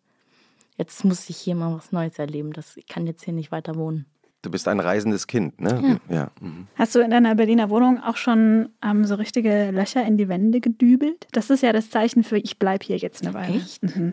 jetzt 0.77 1.05
muss 1.05 1.29
ich 1.31 1.37
hier 1.37 1.55
mal 1.55 1.77
was 1.77 1.93
Neues 1.93 2.19
erleben. 2.19 2.53
Das, 2.53 2.77
ich 2.77 2.87
kann 2.87 3.07
jetzt 3.07 3.25
hier 3.25 3.35
nicht 3.35 3.51
weiter 3.51 3.77
wohnen. 3.77 4.07
Du 4.47 4.53
bist 4.53 4.69
ein 4.69 4.79
reisendes 4.79 5.27
Kind, 5.27 5.61
ne? 5.61 5.99
Ja. 6.09 6.15
ja. 6.15 6.31
Mhm. 6.41 6.69
Hast 6.77 6.95
du 6.95 7.01
in 7.01 7.11
deiner 7.11 7.35
Berliner 7.35 7.69
Wohnung 7.69 8.01
auch 8.01 8.17
schon 8.17 8.69
ähm, 8.81 9.05
so 9.05 9.17
richtige 9.17 9.73
Löcher 9.73 10.07
in 10.07 10.17
die 10.19 10.29
Wände 10.29 10.61
gedübelt? 10.61 11.27
Das 11.33 11.51
ist 11.51 11.65
ja 11.65 11.73
das 11.73 11.91
Zeichen 11.91 12.23
für, 12.23 12.39
ich 12.39 12.61
bleibe 12.61 12.85
hier 12.87 12.97
jetzt 12.97 13.25
eine 13.25 13.35
Weile. 13.35 13.57
Echt? 13.57 13.83
Mhm. 13.83 14.13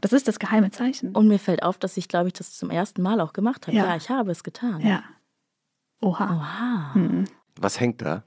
Das 0.00 0.12
ist 0.12 0.28
das 0.28 0.38
geheime 0.38 0.70
Zeichen. 0.70 1.10
Und 1.10 1.26
mir 1.26 1.40
fällt 1.40 1.64
auf, 1.64 1.76
dass 1.76 1.96
ich, 1.96 2.06
glaube 2.06 2.28
ich, 2.28 2.34
das 2.34 2.56
zum 2.56 2.70
ersten 2.70 3.02
Mal 3.02 3.20
auch 3.20 3.32
gemacht 3.32 3.66
habe. 3.66 3.76
Ja. 3.76 3.86
Ja, 3.86 3.96
ich 3.96 4.10
habe 4.10 4.30
es 4.30 4.44
getan. 4.44 4.80
ja. 4.80 5.02
Oha. 6.00 6.36
Oha. 6.36 6.92
Mhm. 6.96 7.24
Was 7.56 7.80
hängt 7.80 8.00
da? 8.00 8.22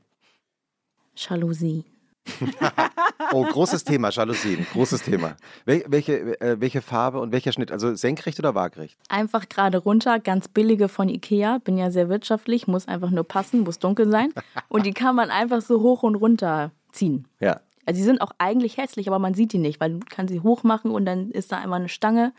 Jalousie. 1.15 1.85
Oh, 3.33 3.43
großes 3.43 3.83
Thema, 3.83 4.09
Jalousien, 4.09 4.65
großes 4.71 5.03
Thema. 5.03 5.35
Wel 5.65 5.83
welche, 5.87 6.39
äh, 6.39 6.59
welche 6.61 6.81
Farbe 6.81 7.19
und 7.19 7.31
welcher 7.31 7.51
Schnitt? 7.51 7.71
Also 7.71 7.93
senkrecht 7.95 8.39
oder 8.39 8.55
waagrecht? 8.55 8.97
Einfach 9.09 9.49
gerade 9.49 9.79
runter, 9.79 10.19
ganz 10.19 10.47
billige 10.47 10.87
von 10.87 11.09
Ikea. 11.09 11.57
Bin 11.57 11.77
ja 11.77 11.91
sehr 11.91 12.09
wirtschaftlich, 12.09 12.67
muss 12.67 12.87
einfach 12.87 13.09
nur 13.09 13.25
passen, 13.25 13.61
muss 13.61 13.79
dunkel 13.79 14.09
sein. 14.09 14.33
Und 14.69 14.85
die 14.85 14.93
kann 14.93 15.15
man 15.15 15.29
einfach 15.29 15.61
so 15.61 15.81
hoch 15.81 16.03
und 16.03 16.15
runter 16.15 16.71
ziehen. 16.91 17.27
Ja. 17.39 17.59
Also 17.85 17.99
sie 17.99 18.03
sind 18.03 18.21
auch 18.21 18.31
eigentlich 18.37 18.77
hässlich, 18.77 19.07
aber 19.07 19.19
man 19.19 19.33
sieht 19.33 19.53
die 19.53 19.59
nicht, 19.59 19.79
weil 19.79 19.91
man 19.91 20.05
kann 20.05 20.27
sie 20.27 20.41
hoch 20.41 20.63
machen 20.63 20.91
und 20.91 21.05
dann 21.05 21.31
ist 21.31 21.51
da 21.51 21.57
einmal 21.57 21.79
eine 21.79 21.89
Stange. 21.89 22.33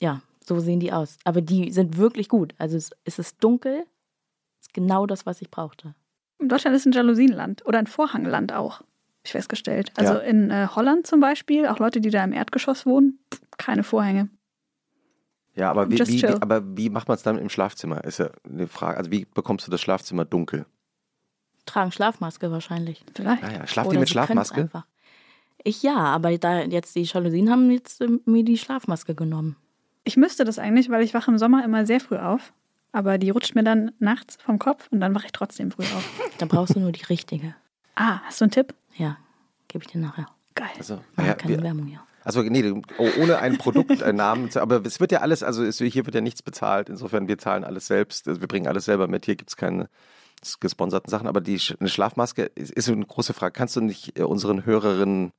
Ja, 0.00 0.20
so 0.44 0.58
sehen 0.58 0.80
die 0.80 0.92
aus. 0.92 1.18
Aber 1.24 1.40
die 1.40 1.70
sind 1.72 1.96
wirklich 1.96 2.28
gut. 2.28 2.54
Also 2.58 2.76
es, 2.76 2.90
es 3.04 3.18
ist 3.18 3.42
dunkel, 3.42 3.84
ist 4.60 4.74
genau 4.74 5.06
das, 5.06 5.26
was 5.26 5.42
ich 5.42 5.50
brauchte. 5.50 5.94
Deutschland 6.48 6.76
ist 6.76 6.86
ein 6.86 6.92
Jalousienland 6.92 7.64
oder 7.66 7.78
ein 7.78 7.86
Vorhangland 7.86 8.52
auch, 8.52 8.80
hab 8.80 8.86
ich 9.24 9.32
festgestellt. 9.32 9.92
Also 9.96 10.14
Ja. 10.14 10.20
in 10.20 10.50
äh, 10.50 10.68
Holland 10.74 11.06
zum 11.06 11.20
Beispiel, 11.20 11.66
auch 11.66 11.78
Leute, 11.78 12.00
die 12.00 12.10
da 12.10 12.22
im 12.24 12.32
Erdgeschoss 12.32 12.86
wohnen, 12.86 13.18
pff, 13.32 13.40
keine 13.58 13.82
Vorhänge. 13.84 14.28
Ja, 15.54 15.70
aber 15.70 15.90
wie, 15.90 15.98
wie, 15.98 16.26
aber 16.26 16.62
wie 16.76 16.88
macht 16.88 17.08
man 17.08 17.16
es 17.16 17.22
dann 17.22 17.38
im 17.38 17.50
Schlafzimmer? 17.50 18.04
Ist 18.04 18.18
ja 18.18 18.30
eine 18.48 18.66
Frage. 18.66 18.96
Also 18.96 19.10
wie 19.10 19.26
bekommst 19.26 19.66
du 19.66 19.70
das 19.70 19.82
Schlafzimmer 19.82 20.24
dunkel? 20.24 20.64
Tragen 21.66 21.92
Schlafmaske 21.92 22.50
wahrscheinlich. 22.50 23.04
Vielleicht. 23.14 23.42
Naja, 23.42 23.66
schlaft 23.66 23.88
Oder 23.88 23.96
ihr 23.96 24.00
mit 24.00 24.10
Schlafmaske? 24.10 24.70
Ich 25.62 25.82
ja, 25.82 25.96
aber 25.96 26.36
da 26.38 26.62
jetzt 26.62 26.96
die 26.96 27.02
Jalousien 27.02 27.50
haben 27.50 27.70
jetzt 27.70 28.00
ähm, 28.00 28.20
mir 28.24 28.44
die 28.44 28.58
Schlafmaske 28.58 29.14
genommen. 29.14 29.56
Ich 30.04 30.16
müsste 30.16 30.44
das 30.44 30.58
eigentlich, 30.58 30.90
weil 30.90 31.04
ich 31.04 31.14
wache 31.14 31.30
im 31.30 31.38
Sommer 31.38 31.64
immer 31.64 31.86
sehr 31.86 32.00
früh 32.00 32.16
auf. 32.16 32.52
Aber 32.92 33.16
die 33.18 33.30
rutscht 33.30 33.54
mir 33.54 33.64
dann 33.64 33.92
nachts 33.98 34.36
vom 34.44 34.58
Kopf 34.58 34.88
und 34.90 35.00
dann 35.00 35.14
wache 35.14 35.26
ich 35.26 35.32
trotzdem 35.32 35.70
früh 35.70 35.82
auf. 35.84 36.04
Da 36.38 36.46
brauchst 36.46 36.74
du 36.76 36.80
nur 36.80 36.92
die 36.92 37.04
richtige. 37.04 37.54
Ah, 37.94 38.20
hast 38.24 38.40
du 38.40 38.44
einen 38.44 38.50
Tipp? 38.52 38.74
Ja, 38.96 39.16
gebe 39.68 39.84
ich 39.84 39.90
dir 39.90 39.98
nachher. 40.00 40.26
Geil. 40.54 40.68
Also, 40.76 40.96
Mach 41.16 41.24
naja, 41.24 41.34
keine 41.34 41.56
wir, 41.56 41.62
Werbung, 41.62 41.88
ja. 41.88 42.04
also 42.24 42.42
nee, 42.42 42.70
oh, 42.98 43.08
ohne 43.20 43.38
einen 43.38 43.58
Produktnamen, 43.58 44.50
zu- 44.50 44.60
aber 44.60 44.84
es 44.84 44.98
wird 45.00 45.12
ja 45.12 45.20
alles, 45.20 45.42
also 45.42 45.62
es, 45.64 45.78
hier 45.78 46.04
wird 46.04 46.14
ja 46.14 46.20
nichts 46.20 46.42
bezahlt. 46.42 46.88
Insofern, 46.88 47.28
wir 47.28 47.38
zahlen 47.38 47.64
alles 47.64 47.86
selbst. 47.86 48.26
Also 48.28 48.40
wir 48.40 48.48
bringen 48.48 48.66
alles 48.66 48.84
selber 48.86 49.06
mit. 49.08 49.24
Hier 49.24 49.36
gibt 49.36 49.50
es 49.50 49.56
keine 49.56 49.88
gesponserten 50.60 51.08
Sachen. 51.10 51.26
Aber 51.28 51.40
die 51.40 51.58
eine 51.78 51.88
Schlafmaske 51.88 52.42
ist, 52.54 52.72
ist 52.72 52.88
eine 52.88 53.06
große 53.06 53.32
Frage. 53.32 53.52
Kannst 53.52 53.76
du 53.76 53.80
nicht 53.80 54.18
äh, 54.18 54.22
unseren 54.24 54.66
Hörerinnen 54.66 55.32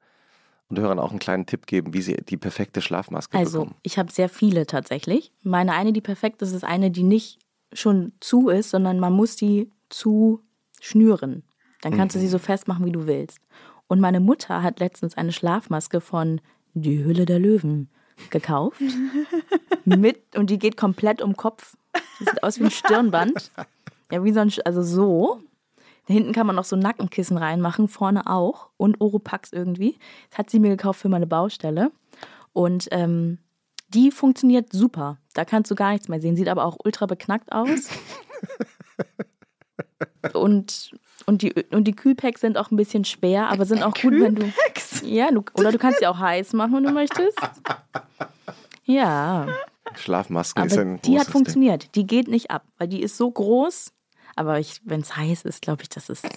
und 0.69 0.79
Hörern 0.79 0.99
auch 0.99 1.09
einen 1.11 1.19
kleinen 1.19 1.45
Tipp 1.45 1.67
geben, 1.67 1.93
wie 1.93 2.01
sie 2.01 2.15
die 2.15 2.37
perfekte 2.37 2.81
Schlafmaske 2.81 3.37
Also, 3.37 3.59
bekommen? 3.59 3.75
ich 3.83 3.97
habe 3.99 4.11
sehr 4.11 4.29
viele 4.29 4.65
tatsächlich. 4.65 5.31
Meine 5.43 5.73
eine, 5.73 5.91
die 5.91 6.01
perfekt 6.01 6.41
ist, 6.41 6.53
ist 6.53 6.63
eine, 6.63 6.89
die 6.89 7.03
nicht 7.03 7.39
schon 7.73 8.13
zu 8.19 8.49
ist, 8.49 8.69
sondern 8.69 8.99
man 8.99 9.13
muss 9.13 9.35
die 9.35 9.71
zu 9.89 10.41
schnüren. 10.81 11.43
Dann 11.81 11.95
kannst 11.97 12.15
du 12.15 12.19
sie 12.19 12.27
so 12.27 12.39
festmachen, 12.39 12.85
wie 12.85 12.91
du 12.91 13.07
willst. 13.07 13.39
Und 13.87 13.99
meine 13.99 14.19
Mutter 14.19 14.63
hat 14.63 14.79
letztens 14.79 15.17
eine 15.17 15.31
Schlafmaske 15.31 16.01
von 16.01 16.39
Die 16.73 17.03
Hülle 17.03 17.25
der 17.25 17.39
Löwen 17.39 17.89
gekauft. 18.29 18.81
Mit, 19.85 20.35
und 20.35 20.49
die 20.49 20.59
geht 20.59 20.77
komplett 20.77 21.21
um 21.21 21.31
den 21.31 21.37
Kopf. 21.37 21.75
Die 22.19 22.25
sieht 22.25 22.41
aus 22.43 22.59
wie 22.59 22.65
ein 22.65 22.71
Stirnband. 22.71 23.51
Ja, 24.11 24.23
wie 24.23 24.31
so 24.31 24.39
ein, 24.39 24.51
also 24.65 24.81
so. 24.81 25.39
Da 26.07 26.13
hinten 26.13 26.33
kann 26.33 26.47
man 26.47 26.55
noch 26.55 26.63
so 26.63 26.75
Nackenkissen 26.75 27.37
reinmachen, 27.37 27.87
vorne 27.87 28.27
auch. 28.27 28.69
Und 28.77 29.01
Oropax 29.01 29.51
irgendwie. 29.51 29.97
Das 30.29 30.39
hat 30.39 30.49
sie 30.49 30.59
mir 30.59 30.69
gekauft 30.69 31.01
für 31.01 31.09
meine 31.09 31.27
Baustelle. 31.27 31.91
Und 32.53 32.87
ähm, 32.91 33.39
die 33.93 34.11
funktioniert 34.11 34.71
super. 34.71 35.17
Da 35.33 35.45
kannst 35.45 35.71
du 35.71 35.75
gar 35.75 35.91
nichts 35.91 36.07
mehr 36.07 36.19
sehen. 36.19 36.35
Sieht 36.35 36.47
aber 36.47 36.65
auch 36.65 36.77
ultra 36.83 37.05
beknackt 37.05 37.51
aus. 37.51 37.89
und, 40.33 40.91
und, 41.25 41.41
die, 41.41 41.53
und 41.71 41.85
die 41.85 41.95
Kühlpacks 41.95 42.41
sind 42.41 42.57
auch 42.57 42.71
ein 42.71 42.77
bisschen 42.77 43.05
schwer, 43.05 43.49
aber 43.49 43.65
sind 43.65 43.83
auch 43.83 43.93
gut, 43.93 44.13
wenn 44.13 44.35
du. 44.35 44.53
Ja, 45.03 45.31
du, 45.31 45.43
oder 45.55 45.71
du 45.71 45.77
kannst 45.77 45.99
sie 45.99 46.07
auch 46.07 46.19
heiß 46.19 46.53
machen, 46.53 46.73
wenn 46.73 46.83
du 46.83 46.91
möchtest. 46.91 47.37
Ja, 48.85 49.47
Schlafmasken 49.95 50.65
ist 50.65 50.73
aber 50.73 50.81
ein 50.81 51.01
die 51.01 51.11
hat 51.11 51.11
großes 51.11 51.25
Ding. 51.25 51.31
funktioniert. 51.31 51.95
Die 51.95 52.05
geht 52.05 52.27
nicht 52.27 52.51
ab, 52.51 52.65
weil 52.77 52.87
die 52.87 53.01
ist 53.01 53.17
so 53.17 53.29
groß. 53.29 53.93
Aber 54.35 54.59
wenn 54.83 55.01
es 55.01 55.15
heiß 55.15 55.43
ist, 55.43 55.61
glaube 55.61 55.83
ich, 55.83 55.89
das 55.89 56.09
ist. 56.09 56.25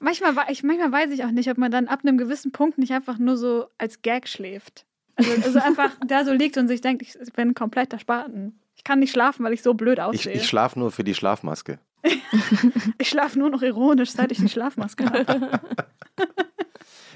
Manchmal, 0.00 0.34
ich, 0.48 0.62
manchmal 0.62 0.90
weiß 0.90 1.10
ich 1.10 1.24
auch 1.24 1.30
nicht, 1.30 1.50
ob 1.50 1.58
man 1.58 1.70
dann 1.70 1.86
ab 1.86 2.00
einem 2.02 2.16
gewissen 2.16 2.52
Punkt 2.52 2.78
nicht 2.78 2.92
einfach 2.92 3.18
nur 3.18 3.36
so 3.36 3.66
als 3.76 4.00
Gag 4.00 4.28
schläft. 4.28 4.86
Also, 5.20 5.42
also 5.44 5.58
einfach 5.60 5.90
da 6.06 6.24
so 6.24 6.32
liegt 6.32 6.56
und 6.56 6.68
sich 6.68 6.80
denkt, 6.80 7.02
ich 7.02 7.32
bin 7.34 7.54
kompletter 7.54 7.98
Spaten. 7.98 8.58
Ich 8.76 8.84
kann 8.84 8.98
nicht 8.98 9.12
schlafen, 9.12 9.44
weil 9.44 9.52
ich 9.52 9.62
so 9.62 9.74
blöd 9.74 9.98
Ich, 9.98 10.04
aussehe. 10.04 10.32
ich 10.32 10.40
Ich, 10.42 10.46
schlafe 10.48 10.78
nur 10.78 10.90
für 10.90 11.04
die 11.04 11.14
Schlafmaske. 11.14 11.78
schlafe 13.02 13.38
nur 13.38 13.50
noch 13.50 13.62
ironisch, 13.62 14.10
seit 14.10 14.32
ich 14.32 14.38
eine 14.38 14.48
Schlafmaske 14.48 15.04
habe. 15.04 15.60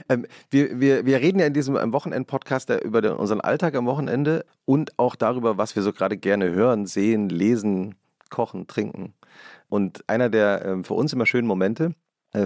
Ähm, 0.08 0.26
wir, 0.50 0.80
wir, 0.80 1.06
wir 1.06 1.18
reden 1.20 1.38
ja 1.38 1.46
in 1.46 1.54
diesem 1.54 1.74
Wochenend-Podcast 1.74 2.68
ja 2.68 2.78
über 2.78 3.00
den, 3.00 3.12
unseren 3.12 3.40
Alltag 3.40 3.74
am 3.74 3.86
Wochenende 3.86 4.44
und 4.66 4.98
auch 4.98 5.16
darüber, 5.16 5.56
was 5.56 5.74
wir 5.76 5.82
so 5.82 5.94
gerade 5.94 6.18
gerne 6.18 6.50
hören, 6.50 6.84
sehen, 6.84 7.30
lesen, 7.30 7.94
kochen, 8.28 8.66
trinken. 8.66 9.14
Und 9.68 10.04
einer 10.06 10.28
der 10.28 10.62
ähm, 10.64 10.84
für 10.84 10.92
uns 10.92 11.12
immer 11.14 11.24
schönen 11.24 11.48
Momente 11.48 11.84
äh, 11.84 11.90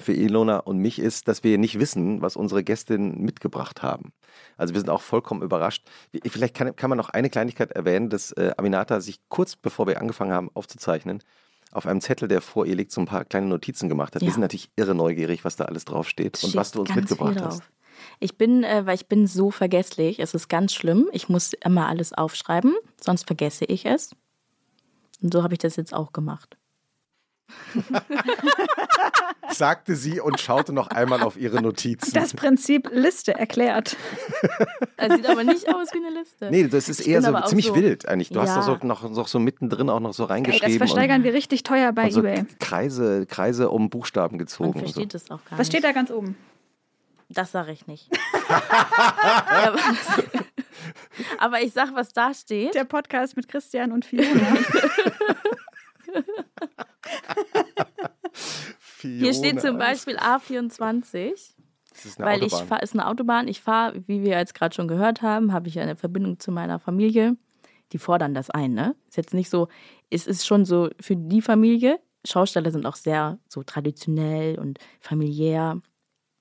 für 0.01 0.13
Ilona 0.13 0.59
und 0.59 0.79
mich 0.79 0.99
ist, 0.99 1.29
dass 1.29 1.43
wir 1.45 1.57
nicht 1.59 1.79
wissen, 1.81 2.21
was 2.21 2.37
unsere 2.37 2.63
Gästinnen 2.63 3.21
mitgebracht 3.23 3.83
haben. 3.83 4.13
Also 4.57 4.75
wir 4.75 4.81
sind 4.81 4.91
auch 4.91 5.01
vollkommen 5.01 5.43
überrascht. 5.43 5.89
Vielleicht 6.27 6.55
kann, 6.55 6.77
kann 6.77 6.91
man 6.91 6.99
noch 6.99 7.09
eine 7.09 7.31
Kleinigkeit 7.31 7.73
erwähnen, 7.73 8.11
dass 8.11 8.33
äh, 8.33 8.53
Aminata 8.57 9.01
sich 9.01 9.21
kurz 9.29 9.57
bevor 9.57 9.87
wir 9.87 10.01
angefangen 10.01 10.33
haben 10.33 10.51
aufzuzeichnen, 10.55 11.23
auf 11.73 11.87
einem 11.87 12.01
Zettel, 12.01 12.29
der 12.29 12.41
vor 12.41 12.67
ihr 12.67 12.77
liegt, 12.77 12.93
so 12.93 13.01
ein 13.01 13.07
paar 13.07 13.25
kleine 13.25 13.47
Notizen 13.47 13.89
gemacht 13.89 14.15
hat. 14.15 14.23
Wir 14.23 14.29
Ja. 14.29 14.33
sind 14.35 14.43
natürlich 14.43 14.71
irre 14.77 14.95
neugierig, 14.95 15.45
was 15.45 15.57
da 15.57 15.65
alles 15.65 15.85
draufsteht 15.85 16.43
und 16.45 16.55
was 16.55 16.71
du 16.73 16.81
uns 16.81 16.95
mitgebracht 16.95 17.41
hast. 17.41 17.63
Ich 18.21 18.37
bin, 18.37 18.65
äh, 18.65 18.85
weil 18.85 18.95
ich 18.95 19.07
bin 19.07 19.27
so 19.27 19.51
vergesslich, 19.51 20.21
es 20.21 20.35
ist 20.35 20.49
ganz 20.49 20.75
schlimm. 20.75 21.09
Ich 21.13 21.29
muss 21.29 21.53
immer 21.65 21.87
alles 21.89 22.13
aufschreiben, 22.13 22.77
sonst 23.01 23.27
vergesse 23.27 23.65
ich 23.65 23.87
es. 23.87 24.15
Und 25.23 25.33
so 25.33 25.43
habe 25.43 25.55
ich 25.55 25.59
das 25.59 25.77
jetzt 25.77 25.95
auch 25.95 26.13
gemacht. 26.13 26.58
sagte 29.51 29.97
sie 29.97 30.21
und 30.21 30.41
schaute 30.41 30.73
noch 30.73 30.89
einmal 30.89 31.23
auf 31.23 31.37
ihre 31.37 31.63
Notizen. 31.63 32.13
Das 32.15 32.35
Prinzip 32.35 32.89
Liste 32.93 33.35
erklärt. 33.35 33.97
Es 35.01 35.15
sieht 35.15 35.29
aber 35.29 35.45
nicht 35.45 35.69
aus 35.73 35.89
wie 35.93 35.99
eine 36.05 36.11
Liste. 36.19 36.49
nee, 36.51 36.67
das 36.67 36.89
ist 36.89 37.01
Ich 37.01 37.09
eher 37.09 37.23
so 37.23 37.33
ziemlich 37.47 37.67
so- 37.69 37.75
wild 37.77 38.09
eigentlich. 38.09 38.31
Du 38.31 38.41
hast 38.41 38.49
Ja. 38.49 38.57
doch 38.67 38.81
so 38.81 38.87
noch, 38.87 39.09
noch 39.09 39.29
so 39.29 39.39
mittendrin 39.39 39.89
auch 39.91 40.01
noch 40.01 40.13
so 40.13 40.25
Ey, 40.25 40.31
reingeschrieben. 40.31 40.69
das 40.71 40.77
versteigern 40.77 41.19
und, 41.19 41.25
wir 41.25 41.35
richtig 41.35 41.63
teuer 41.63 41.93
bei 41.93 42.11
so 42.11 42.21
eBay. 42.21 42.45
Kreise, 42.59 43.25
Kreise 43.27 43.71
um 43.71 43.91
Buchstaben 43.91 44.35
Man 44.37 44.39
gezogen. 44.41 44.73
So. 44.73 44.79
versteht 44.81 45.15
das 45.15 45.31
auch 45.31 45.39
gar 45.45 45.53
Was 45.53 45.59
nicht. 45.59 45.69
steht 45.69 45.85
da 45.85 45.93
ganz 45.93 46.11
oben? 46.11 46.37
Das 47.29 47.53
sage 47.53 47.71
ich 47.73 47.87
nicht. 47.87 48.09
aber, 49.49 49.79
aber 51.39 51.63
ich 51.63 51.73
sag, 51.73 51.95
was 51.95 52.13
da 52.13 52.35
steht. 52.35 52.75
Der 52.75 52.85
Podcast 52.85 53.37
mit 53.37 53.49
Christian 53.49 53.93
und 53.93 54.05
Fiona. 54.05 54.57
Fiona. 59.09 59.21
Hier 59.25 59.35
steht 59.35 59.61
zum 59.61 59.79
Beispiel 59.79 60.17
A24. 60.19 61.33
Das 61.93 62.05
ist 62.05 62.19
eine 62.19 62.27
weil 62.31 62.43
Autobahn. 62.43 62.63
ich 62.63 62.69
fahre, 62.69 62.83
ist 62.83 62.93
eine 62.95 63.07
Autobahn. 63.09 63.49
Ich 63.49 63.61
fahre, 63.61 64.03
wie 64.07 64.23
wir 64.23 64.39
jetzt 64.39 64.55
gerade 64.55 64.75
schon 64.75 64.89
gehört 64.89 65.23
haben, 65.23 65.53
habe 65.53 65.69
ich 65.69 65.81
eine 65.81 65.97
Verbindung 65.97 66.39
zu 66.39 66.53
meiner 66.53 66.79
Familie. 66.79 67.37
Die 67.93 67.99
fordern 67.99 68.35
das 68.35 68.51
ein, 68.51 68.75
ne? 68.75 68.95
Ist 69.09 69.17
jetzt 69.17 69.35
nicht 69.35 69.49
so, 69.51 69.69
es 70.11 70.27
ist 70.27 70.47
schon 70.47 70.65
so 70.65 70.91
für 71.01 71.17
die 71.17 71.43
Familie. 71.43 71.99
Schausteller 72.27 72.71
sind 72.71 72.87
auch 72.87 72.97
sehr 72.97 73.39
so 73.49 73.63
traditionell 73.63 74.59
und 74.59 74.79
familiär. 75.01 75.81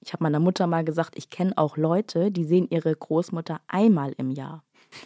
Ich 0.02 0.14
habe 0.14 0.24
meiner 0.24 0.40
Mutter 0.40 0.68
mal 0.68 0.84
gesagt, 0.84 1.18
ich 1.18 1.30
kenne 1.30 1.54
auch 1.58 1.78
Leute, 1.78 2.32
die 2.32 2.44
sehen 2.44 2.68
ihre 2.70 2.94
Großmutter 2.96 3.62
einmal 3.68 4.14
im 4.18 4.32
Jahr. 4.32 4.64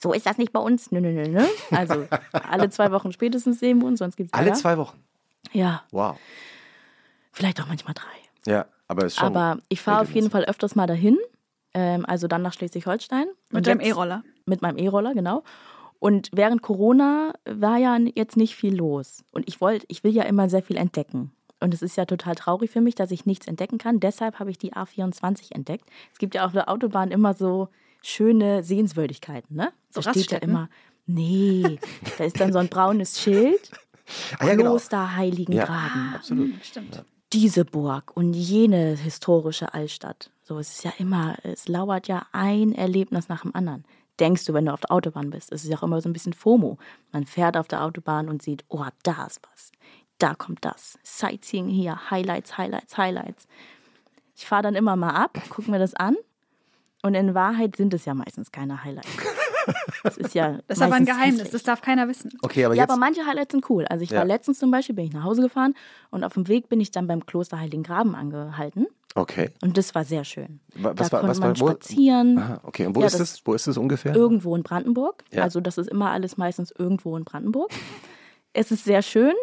So 0.00 0.12
ist 0.12 0.26
das 0.26 0.38
nicht 0.38 0.52
bei 0.52 0.60
uns. 0.60 0.92
Nö, 0.92 1.00
nö, 1.00 1.10
nö, 1.10 1.28
nö. 1.28 1.44
Also 1.72 2.06
alle 2.32 2.70
zwei 2.70 2.92
Wochen 2.92 3.10
spätestens 3.10 3.58
sehen 3.58 3.80
wir 3.80 3.88
uns, 3.88 3.98
sonst 3.98 4.16
gibt 4.16 4.30
es 4.32 4.38
Alle 4.38 4.52
zwei 4.52 4.78
Wochen. 4.78 5.02
Ja, 5.52 5.82
Wow. 5.90 6.16
Vielleicht 7.38 7.62
auch 7.62 7.68
manchmal 7.68 7.94
drei. 7.94 8.50
Ja, 8.50 8.66
aber 8.88 9.06
es 9.06 9.12
ist 9.14 9.20
schon. 9.20 9.34
Aber 9.34 9.60
ich 9.68 9.80
fahre 9.80 10.02
auf 10.02 10.10
jeden 10.10 10.30
Fall 10.30 10.44
öfters 10.44 10.74
mal 10.74 10.86
dahin. 10.86 11.16
Ähm, 11.72 12.04
also 12.06 12.26
dann 12.26 12.42
nach 12.42 12.52
Schleswig-Holstein. 12.52 13.26
Mit 13.50 13.66
deinem 13.66 13.80
E-Roller. 13.80 14.24
Mit 14.44 14.60
meinem 14.60 14.76
E-Roller, 14.76 15.14
genau. 15.14 15.44
Und 16.00 16.30
während 16.32 16.62
Corona 16.62 17.32
war 17.44 17.78
ja 17.78 17.96
jetzt 18.14 18.36
nicht 18.36 18.56
viel 18.56 18.74
los. 18.74 19.24
Und 19.32 19.48
ich 19.48 19.60
wollte, 19.60 19.86
ich 19.88 20.04
will 20.04 20.12
ja 20.12 20.24
immer 20.24 20.48
sehr 20.48 20.62
viel 20.62 20.76
entdecken. 20.76 21.32
Und 21.60 21.74
es 21.74 21.82
ist 21.82 21.96
ja 21.96 22.04
total 22.06 22.34
traurig 22.34 22.70
für 22.70 22.80
mich, 22.80 22.94
dass 22.94 23.10
ich 23.10 23.26
nichts 23.26 23.46
entdecken 23.46 23.78
kann. 23.78 24.00
Deshalb 24.00 24.38
habe 24.38 24.50
ich 24.50 24.58
die 24.58 24.74
A24 24.74 25.52
entdeckt. 25.52 25.88
Es 26.12 26.18
gibt 26.18 26.34
ja 26.34 26.44
auf 26.44 26.52
der 26.52 26.68
Autobahn 26.68 27.10
immer 27.10 27.34
so 27.34 27.68
schöne 28.02 28.62
Sehenswürdigkeiten, 28.62 29.56
ne? 29.56 29.72
So 29.90 30.00
da 30.00 30.10
steht 30.10 30.30
ja 30.30 30.38
immer, 30.38 30.68
nee, 31.06 31.78
da 32.16 32.24
ist 32.24 32.40
dann 32.40 32.52
so 32.52 32.58
ein 32.60 32.68
braunes 32.68 33.20
Schild. 33.20 33.70
ah, 34.38 34.46
ja, 34.46 34.54
genau. 34.54 34.70
Kloster 34.70 35.16
Heiligengraben 35.16 36.14
Absolut. 36.14 36.46
Hm, 36.46 36.60
Stimmt. 36.62 37.04
Diese 37.32 37.64
Burg 37.64 38.16
und 38.16 38.32
jene 38.32 38.96
historische 38.96 39.74
Altstadt. 39.74 40.30
So, 40.42 40.58
es 40.58 40.70
ist 40.70 40.84
ja 40.84 40.92
immer, 40.98 41.36
es 41.42 41.68
lauert 41.68 42.08
ja 42.08 42.26
ein 42.32 42.74
Erlebnis 42.74 43.28
nach 43.28 43.42
dem 43.42 43.54
anderen. 43.54 43.84
Denkst 44.18 44.46
du, 44.46 44.54
wenn 44.54 44.66
du 44.66 44.72
auf 44.72 44.80
der 44.80 44.92
Autobahn 44.92 45.30
bist, 45.30 45.52
es 45.52 45.64
ist 45.64 45.70
ja 45.70 45.78
auch 45.78 45.82
immer 45.82 46.00
so 46.00 46.08
ein 46.08 46.12
bisschen 46.12 46.32
FOMO. 46.32 46.78
Man 47.12 47.26
fährt 47.26 47.56
auf 47.56 47.68
der 47.68 47.84
Autobahn 47.84 48.28
und 48.28 48.42
sieht, 48.42 48.64
oh, 48.68 48.84
da 49.02 49.26
ist 49.26 49.40
was. 49.52 49.72
Da 50.18 50.34
kommt 50.34 50.64
das. 50.64 50.98
Sightseeing 51.02 51.68
hier, 51.68 52.10
Highlights, 52.10 52.58
Highlights, 52.58 52.96
Highlights. 52.96 53.46
Ich 54.34 54.46
fahre 54.46 54.62
dann 54.62 54.74
immer 54.74 54.96
mal 54.96 55.10
ab, 55.10 55.38
gucke 55.50 55.70
mir 55.70 55.78
das 55.78 55.94
an 55.94 56.16
und 57.02 57.14
in 57.14 57.34
Wahrheit 57.34 57.76
sind 57.76 57.94
es 57.94 58.04
ja 58.04 58.14
meistens 58.14 58.50
keine 58.50 58.82
Highlights. 58.82 59.08
Das 60.02 60.16
ist 60.16 60.34
ja 60.34 60.58
Das 60.66 60.78
ist 60.78 60.82
aber 60.82 60.94
ein 60.96 61.04
Geheimnis, 61.04 61.34
hässlich. 61.40 61.50
das 61.52 61.62
darf 61.62 61.80
keiner 61.82 62.08
wissen. 62.08 62.30
Okay, 62.42 62.64
aber 62.64 62.74
Ja, 62.74 62.82
jetzt. 62.82 62.90
aber 62.90 62.98
manche 62.98 63.26
Highlights 63.26 63.52
sind 63.52 63.68
cool. 63.70 63.84
Also 63.86 64.02
ich 64.02 64.10
Ja. 64.10 64.18
war 64.18 64.24
letztens 64.24 64.58
zum 64.58 64.70
Beispiel, 64.70 64.94
bin 64.94 65.04
ich 65.06 65.12
nach 65.12 65.24
Hause 65.24 65.42
gefahren 65.42 65.74
und 66.10 66.24
auf 66.24 66.34
dem 66.34 66.48
Weg 66.48 66.68
bin 66.68 66.80
ich 66.80 66.90
dann 66.90 67.06
beim 67.06 67.24
Kloster 67.26 67.58
Heiligengraben 67.60 68.14
angehalten. 68.14 68.86
okay. 69.14 69.50
Und 69.62 69.76
das 69.76 69.94
war 69.94 70.04
sehr 70.04 70.24
schön. 70.24 70.60
Wa- 70.76 70.92
was 70.96 71.08
da 71.08 71.12
war- 71.14 71.20
konnte 71.20 71.30
was 71.30 71.40
war- 71.40 71.48
man 71.48 71.60
wo- 71.60 71.68
spazieren. 71.68 72.38
Aha, 72.38 72.60
okay. 72.64 72.86
Und 72.86 72.94
wo 72.96 73.00
Ja, 73.00 73.06
ist 73.06 73.18
das- 73.18 73.34
es? 73.34 73.42
Wo 73.46 73.54
ist 73.54 73.66
es 73.66 73.76
ungefähr? 73.76 74.14
Irgendwo 74.14 74.54
in 74.54 74.62
Brandenburg. 74.62 75.24
Ja. 75.32 75.42
Also 75.42 75.60
das 75.60 75.76
ist 75.78 75.88
immer 75.88 76.10
alles 76.10 76.36
meistens 76.36 76.70
irgendwo 76.76 77.16
in 77.16 77.24
Brandenburg. 77.24 77.70
es 78.52 78.70
ist 78.70 78.84
sehr 78.84 79.02
schön 79.02 79.34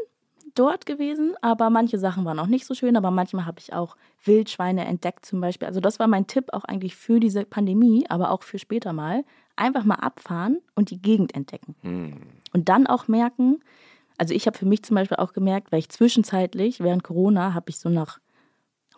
dort 0.55 0.85
gewesen, 0.85 1.35
aber 1.41 1.69
manche 1.69 1.99
Sachen 1.99 2.23
waren 2.23 2.39
auch 2.39 2.47
nicht 2.47 2.65
so 2.65 2.73
schön. 2.73 2.95
Aber 2.95 3.11
manchmal 3.11 3.45
habe 3.45 3.59
ich 3.59 3.73
auch 3.73 3.97
Wildschweine 4.23 4.85
entdeckt 4.85 5.25
zum 5.25 5.41
Beispiel. 5.41 5.67
Also 5.67 5.81
das 5.81 5.99
war 5.99 6.07
mein 6.07 6.27
Tipp 6.27 6.45
auch 6.53 6.63
eigentlich 6.63 6.95
für 6.95 7.19
diese 7.19 7.43
Pandemie, 7.45 8.05
aber 8.09 8.31
auch 8.31 8.43
für 8.43 8.57
später 8.59 8.93
mal. 8.93 9.25
Einfach 9.55 9.83
mal 9.85 9.95
abfahren 9.95 10.59
und 10.75 10.89
die 10.89 11.01
Gegend 11.01 11.33
entdecken. 11.35 11.75
Hm. 11.81 12.21
Und 12.53 12.69
dann 12.69 12.87
auch 12.87 13.07
merken, 13.07 13.61
also 14.17 14.33
ich 14.33 14.47
habe 14.47 14.57
für 14.57 14.65
mich 14.65 14.83
zum 14.83 14.95
Beispiel 14.95 15.17
auch 15.17 15.33
gemerkt, 15.33 15.71
weil 15.71 15.79
ich 15.79 15.89
zwischenzeitlich 15.89 16.79
während 16.79 17.03
Corona 17.03 17.53
habe 17.53 17.69
ich 17.69 17.79
so 17.79 17.89
nach 17.89 18.19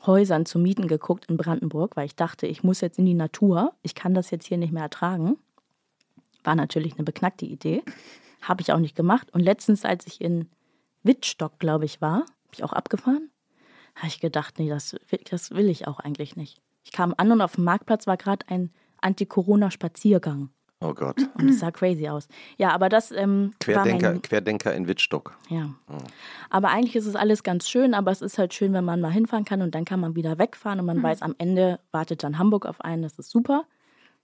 Häusern 0.06 0.46
zu 0.46 0.60
mieten 0.60 0.88
geguckt 0.88 1.26
in 1.28 1.38
Brandenburg, 1.38 1.96
weil 1.96 2.06
ich 2.06 2.16
dachte, 2.16 2.48
ich 2.48 2.64
muss 2.64 2.82
jetzt 2.82 3.00
in 3.00 3.06
die 3.06 3.14
Natur. 3.14 3.74
Ich 3.82 3.96
kann 3.96 4.14
das 4.14 4.30
jetzt 4.32 4.46
hier 4.46 4.58
nicht 4.58 4.72
mehr 4.72 4.84
ertragen. 4.84 5.38
War 6.44 6.56
natürlich 6.56 6.94
eine 6.94 7.04
beknackte 7.04 7.46
Idee. 7.46 7.84
Habe 8.42 8.62
ich 8.62 8.72
auch 8.72 8.80
nicht 8.80 8.96
gemacht. 8.96 9.34
Und 9.34 9.42
letztens, 9.42 9.86
als 9.86 10.06
ich 10.08 10.22
in 10.22 10.48
Wittstock, 11.04 11.60
glaube 11.60 11.86
ich, 11.86 12.00
war, 12.00 12.20
habe 12.20 12.54
ich 12.54 12.64
auch 12.64 12.74
abgefahren, 12.74 13.30
habe 13.96 14.08
ich 14.08 14.20
gedacht, 14.20 14.60
nee, 14.60 14.70
das, 14.70 14.96
das 15.30 15.52
will 15.52 15.70
ich 15.70 15.88
auch 15.88 16.00
eigentlich 16.00 16.36
nicht. 16.36 16.62
Ich 16.84 16.92
kam 16.92 17.14
an 17.18 17.32
und 17.32 17.42
auf 17.42 17.56
dem 17.56 17.64
Marktplatz 17.64 18.08
war 18.08 18.18
gerade 18.18 18.48
ein 18.50 18.72
Anti-Corona-Spaziergang. 19.02 20.50
Oh 20.80 20.94
Gott. 20.94 21.18
Und 21.36 21.50
es 21.50 21.60
sah 21.60 21.72
crazy 21.72 22.08
aus. 22.08 22.28
Ja, 22.58 22.70
aber 22.70 22.88
das 22.88 23.12
ähm, 23.12 23.54
war 23.66 23.84
Querdenker, 23.84 24.12
mein, 24.12 24.22
Querdenker 24.22 24.76
in 24.76 24.88
Wittstock. 24.88 25.36
ja. 25.50 25.74
Aber 26.52 26.70
eigentlich 26.70 26.96
ist 26.96 27.08
es 27.08 27.16
alles 27.16 27.42
ganz 27.42 27.68
schön, 27.68 27.96
aber 27.96 28.12
es 28.12 28.22
ist 28.22 28.38
halt 28.38 28.54
schön, 28.54 28.74
wenn 28.74 28.86
man 28.86 29.02
mal 29.02 29.12
hinfahren 29.12 29.44
kann 29.44 29.62
und 29.64 29.74
dann 29.74 29.86
kann 29.86 30.00
man 30.00 30.16
wieder 30.16 30.38
wegfahren 30.38 30.80
und 30.80 30.86
man 30.86 31.02
weiß, 31.02 31.24
am 31.24 31.34
Ende 31.40 31.80
wartet 31.92 32.24
dann 32.24 32.38
Hamburg 32.38 32.68
auf 32.68 32.82
einen. 32.82 33.02
Das 33.02 33.18
ist 33.18 33.32
super. 33.32 33.64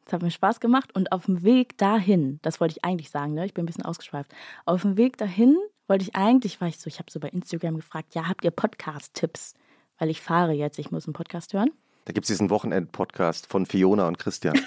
Das 0.06 0.14
hat 0.14 0.22
mir 0.22 0.32
Spaß 0.32 0.60
gemacht. 0.60 0.94
Und 0.96 1.12
auf 1.12 1.26
dem 1.26 1.44
Weg 1.44 1.78
dahin, 1.78 2.40
das 2.42 2.60
wollte 2.60 2.74
ich 2.78 2.86
eigentlich 2.86 3.10
sagen, 3.10 3.34
ne? 3.34 3.46
ich 3.46 3.54
bin 3.54 3.64
ein 3.64 3.68
bisschen 3.68 3.86
ausgeschweift. 3.86 4.32
Auf 4.66 4.84
dem 4.84 4.98
Weg 4.98 5.18
dahin 5.18 5.58
wollte 5.88 6.04
ich 6.04 6.16
eigentlich, 6.16 6.62
war 6.62 6.68
ich 6.68 6.80
so, 6.80 6.88
ich 6.88 7.00
habe 7.00 7.12
so 7.12 7.20
bei 7.20 7.30
Instagram 7.30 7.76
gefragt, 7.76 8.14
ja, 8.16 8.28
habt 8.28 8.44
ihr 8.44 8.52
Podcast-Tipps? 8.52 9.54
Weil 9.98 10.10
ich 10.10 10.22
fahre 10.22 10.54
jetzt, 10.54 10.78
ich 10.80 10.92
muss 10.92 11.08
einen 11.08 11.14
Podcast 11.14 11.54
hören. 11.54 11.72
Da 12.06 12.14
gibt 12.14 12.26
es 12.26 12.28
diesen 12.28 12.50
Wochenend-Podcast 12.50 13.48
von 13.48 13.66
Fiona 13.66 14.08
und 14.08 14.18
Christian. 14.20 14.60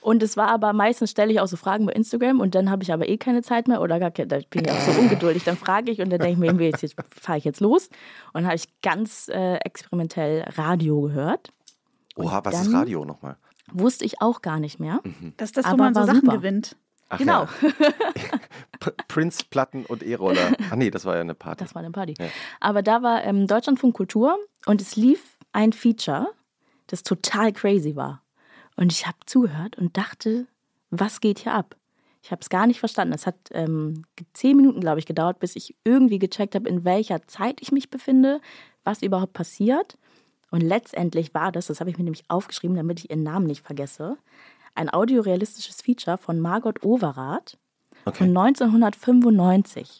Und 0.00 0.22
es 0.22 0.38
war 0.38 0.48
aber 0.48 0.72
meistens 0.72 1.10
stelle 1.10 1.30
ich 1.30 1.38
auch 1.40 1.46
so 1.46 1.58
Fragen 1.58 1.84
bei 1.84 1.92
Instagram 1.92 2.40
und 2.40 2.54
dann 2.54 2.70
habe 2.70 2.82
ich 2.82 2.90
aber 2.92 3.06
eh 3.08 3.18
keine 3.18 3.42
Zeit 3.42 3.68
mehr 3.68 3.82
oder 3.82 3.98
gar 4.00 4.10
keine, 4.10 4.28
da 4.28 4.38
bin 4.48 4.64
ich 4.64 4.70
auch 4.70 4.80
so 4.80 4.92
ungeduldig. 5.00 5.44
Dann 5.44 5.58
frage 5.58 5.90
ich 5.90 6.00
und 6.00 6.08
dann 6.08 6.20
denke 6.20 6.32
ich 6.32 6.38
mir, 6.38 6.46
irgendwie, 6.46 6.64
jetzt, 6.64 6.80
jetzt 6.82 6.96
fahre 7.10 7.36
ich 7.36 7.44
jetzt 7.44 7.60
los. 7.60 7.88
Und 8.32 8.42
dann 8.42 8.46
habe 8.46 8.56
ich 8.56 8.64
ganz 8.80 9.28
äh, 9.28 9.56
experimentell 9.56 10.44
Radio 10.56 11.02
gehört. 11.02 11.52
Oha, 12.16 12.40
was 12.44 12.62
ist 12.66 12.72
Radio 12.72 13.04
nochmal? 13.04 13.36
Wusste 13.70 14.06
ich 14.06 14.22
auch 14.22 14.40
gar 14.40 14.58
nicht 14.58 14.80
mehr. 14.80 15.00
Das 15.36 15.50
ist 15.50 15.58
das, 15.58 15.66
wo 15.66 15.70
Aber 15.72 15.76
man 15.84 15.94
so 15.94 16.04
Sachen 16.04 16.20
super. 16.22 16.36
gewinnt. 16.38 16.76
Ach 17.10 17.18
Genau. 17.18 17.42
Ja. 17.42 17.48
P- 18.80 18.90
Prince, 19.06 19.44
Platten 19.50 19.84
und 19.84 20.02
E-Roller. 20.02 20.52
Ach 20.70 20.76
nee, 20.76 20.90
das 20.90 21.04
war 21.04 21.14
ja 21.16 21.20
eine 21.20 21.34
Party. 21.34 21.62
Das 21.62 21.74
war 21.74 21.80
eine 21.82 21.90
Party. 21.90 22.14
Ja. 22.18 22.26
Aber 22.58 22.82
da 22.82 23.02
war 23.02 23.22
ähm, 23.24 23.46
Deutschlandfunk 23.46 23.94
Kultur 23.94 24.38
und 24.64 24.80
es 24.80 24.96
lief 24.96 25.31
ein 25.52 25.72
Feature, 25.72 26.28
das 26.86 27.02
total 27.02 27.52
crazy 27.52 27.96
war. 27.96 28.22
Und 28.76 28.92
ich 28.92 29.06
habe 29.06 29.18
zugehört 29.26 29.76
und 29.76 29.96
dachte, 29.96 30.46
was 30.90 31.20
geht 31.20 31.40
hier 31.40 31.54
ab? 31.54 31.76
Ich 32.22 32.30
habe 32.30 32.40
es 32.40 32.50
gar 32.50 32.66
nicht 32.66 32.80
verstanden. 32.80 33.14
Es 33.14 33.26
hat 33.26 33.36
ähm, 33.50 34.04
zehn 34.32 34.56
Minuten, 34.56 34.80
glaube 34.80 35.00
ich, 35.00 35.06
gedauert, 35.06 35.40
bis 35.40 35.56
ich 35.56 35.74
irgendwie 35.84 36.18
gecheckt 36.18 36.54
habe, 36.54 36.68
in 36.68 36.84
welcher 36.84 37.26
Zeit 37.26 37.60
ich 37.60 37.72
mich 37.72 37.90
befinde, 37.90 38.40
was 38.84 39.02
überhaupt 39.02 39.32
passiert. 39.32 39.98
Und 40.50 40.60
letztendlich 40.60 41.34
war 41.34 41.50
das, 41.50 41.66
das 41.66 41.80
habe 41.80 41.90
ich 41.90 41.98
mir 41.98 42.04
nämlich 42.04 42.24
aufgeschrieben, 42.28 42.76
damit 42.76 43.00
ich 43.00 43.10
ihren 43.10 43.22
Namen 43.22 43.46
nicht 43.46 43.64
vergesse, 43.64 44.18
ein 44.74 44.88
audiorealistisches 44.88 45.82
Feature 45.82 46.18
von 46.18 46.40
Margot 46.40 46.82
Overath 46.84 47.58
Okay. 48.04 48.18
von 48.18 48.36
1995. 48.36 49.98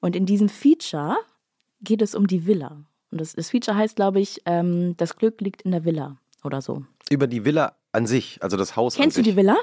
Und 0.00 0.16
in 0.16 0.26
diesem 0.26 0.48
Feature 0.48 1.16
geht 1.80 2.02
es 2.02 2.14
um 2.14 2.26
die 2.26 2.46
Villa. 2.46 2.82
Und 3.12 3.20
das, 3.20 3.34
das 3.34 3.50
Feature 3.50 3.76
heißt, 3.76 3.94
glaube 3.94 4.20
ich, 4.20 4.40
ähm, 4.46 4.96
das 4.96 5.16
Glück 5.16 5.40
liegt 5.40 5.62
in 5.62 5.70
der 5.70 5.84
Villa 5.84 6.16
oder 6.42 6.62
so. 6.62 6.84
Über 7.10 7.26
die 7.26 7.44
Villa 7.44 7.76
an 7.92 8.06
sich, 8.06 8.42
also 8.42 8.56
das 8.56 8.74
Haus 8.74 8.96
Kennst 8.96 9.18
du 9.18 9.22
die 9.22 9.36
Villa? 9.36 9.56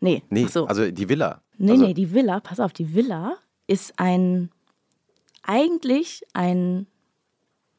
Nee. 0.00 0.22
Nee, 0.30 0.46
so. 0.46 0.66
also 0.66 0.90
die 0.90 1.08
Villa. 1.08 1.42
nee, 1.58 1.72
also, 1.72 1.86
nee, 1.86 1.94
die 1.94 2.12
Villa, 2.12 2.40
pass 2.40 2.60
auf, 2.60 2.72
die 2.72 2.94
Villa 2.94 3.36
ist 3.66 3.94
ein, 3.98 4.50
eigentlich 5.42 6.22
ein 6.34 6.86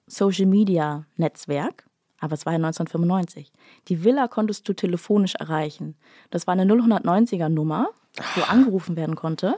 Social 0.07 0.47
Media 0.47 1.05
Netzwerk, 1.15 1.85
aber 2.19 2.33
es 2.33 2.45
war 2.45 2.53
ja 2.53 2.57
1995. 2.57 3.51
Die 3.87 4.03
Villa 4.03 4.27
konntest 4.27 4.67
du 4.67 4.73
telefonisch 4.73 5.35
erreichen. 5.35 5.95
Das 6.29 6.45
war 6.45 6.53
eine 6.53 6.65
090er 6.65 7.49
Nummer, 7.49 7.89
wo 8.35 8.41
angerufen 8.41 8.95
werden 8.95 9.15
konnte. 9.15 9.57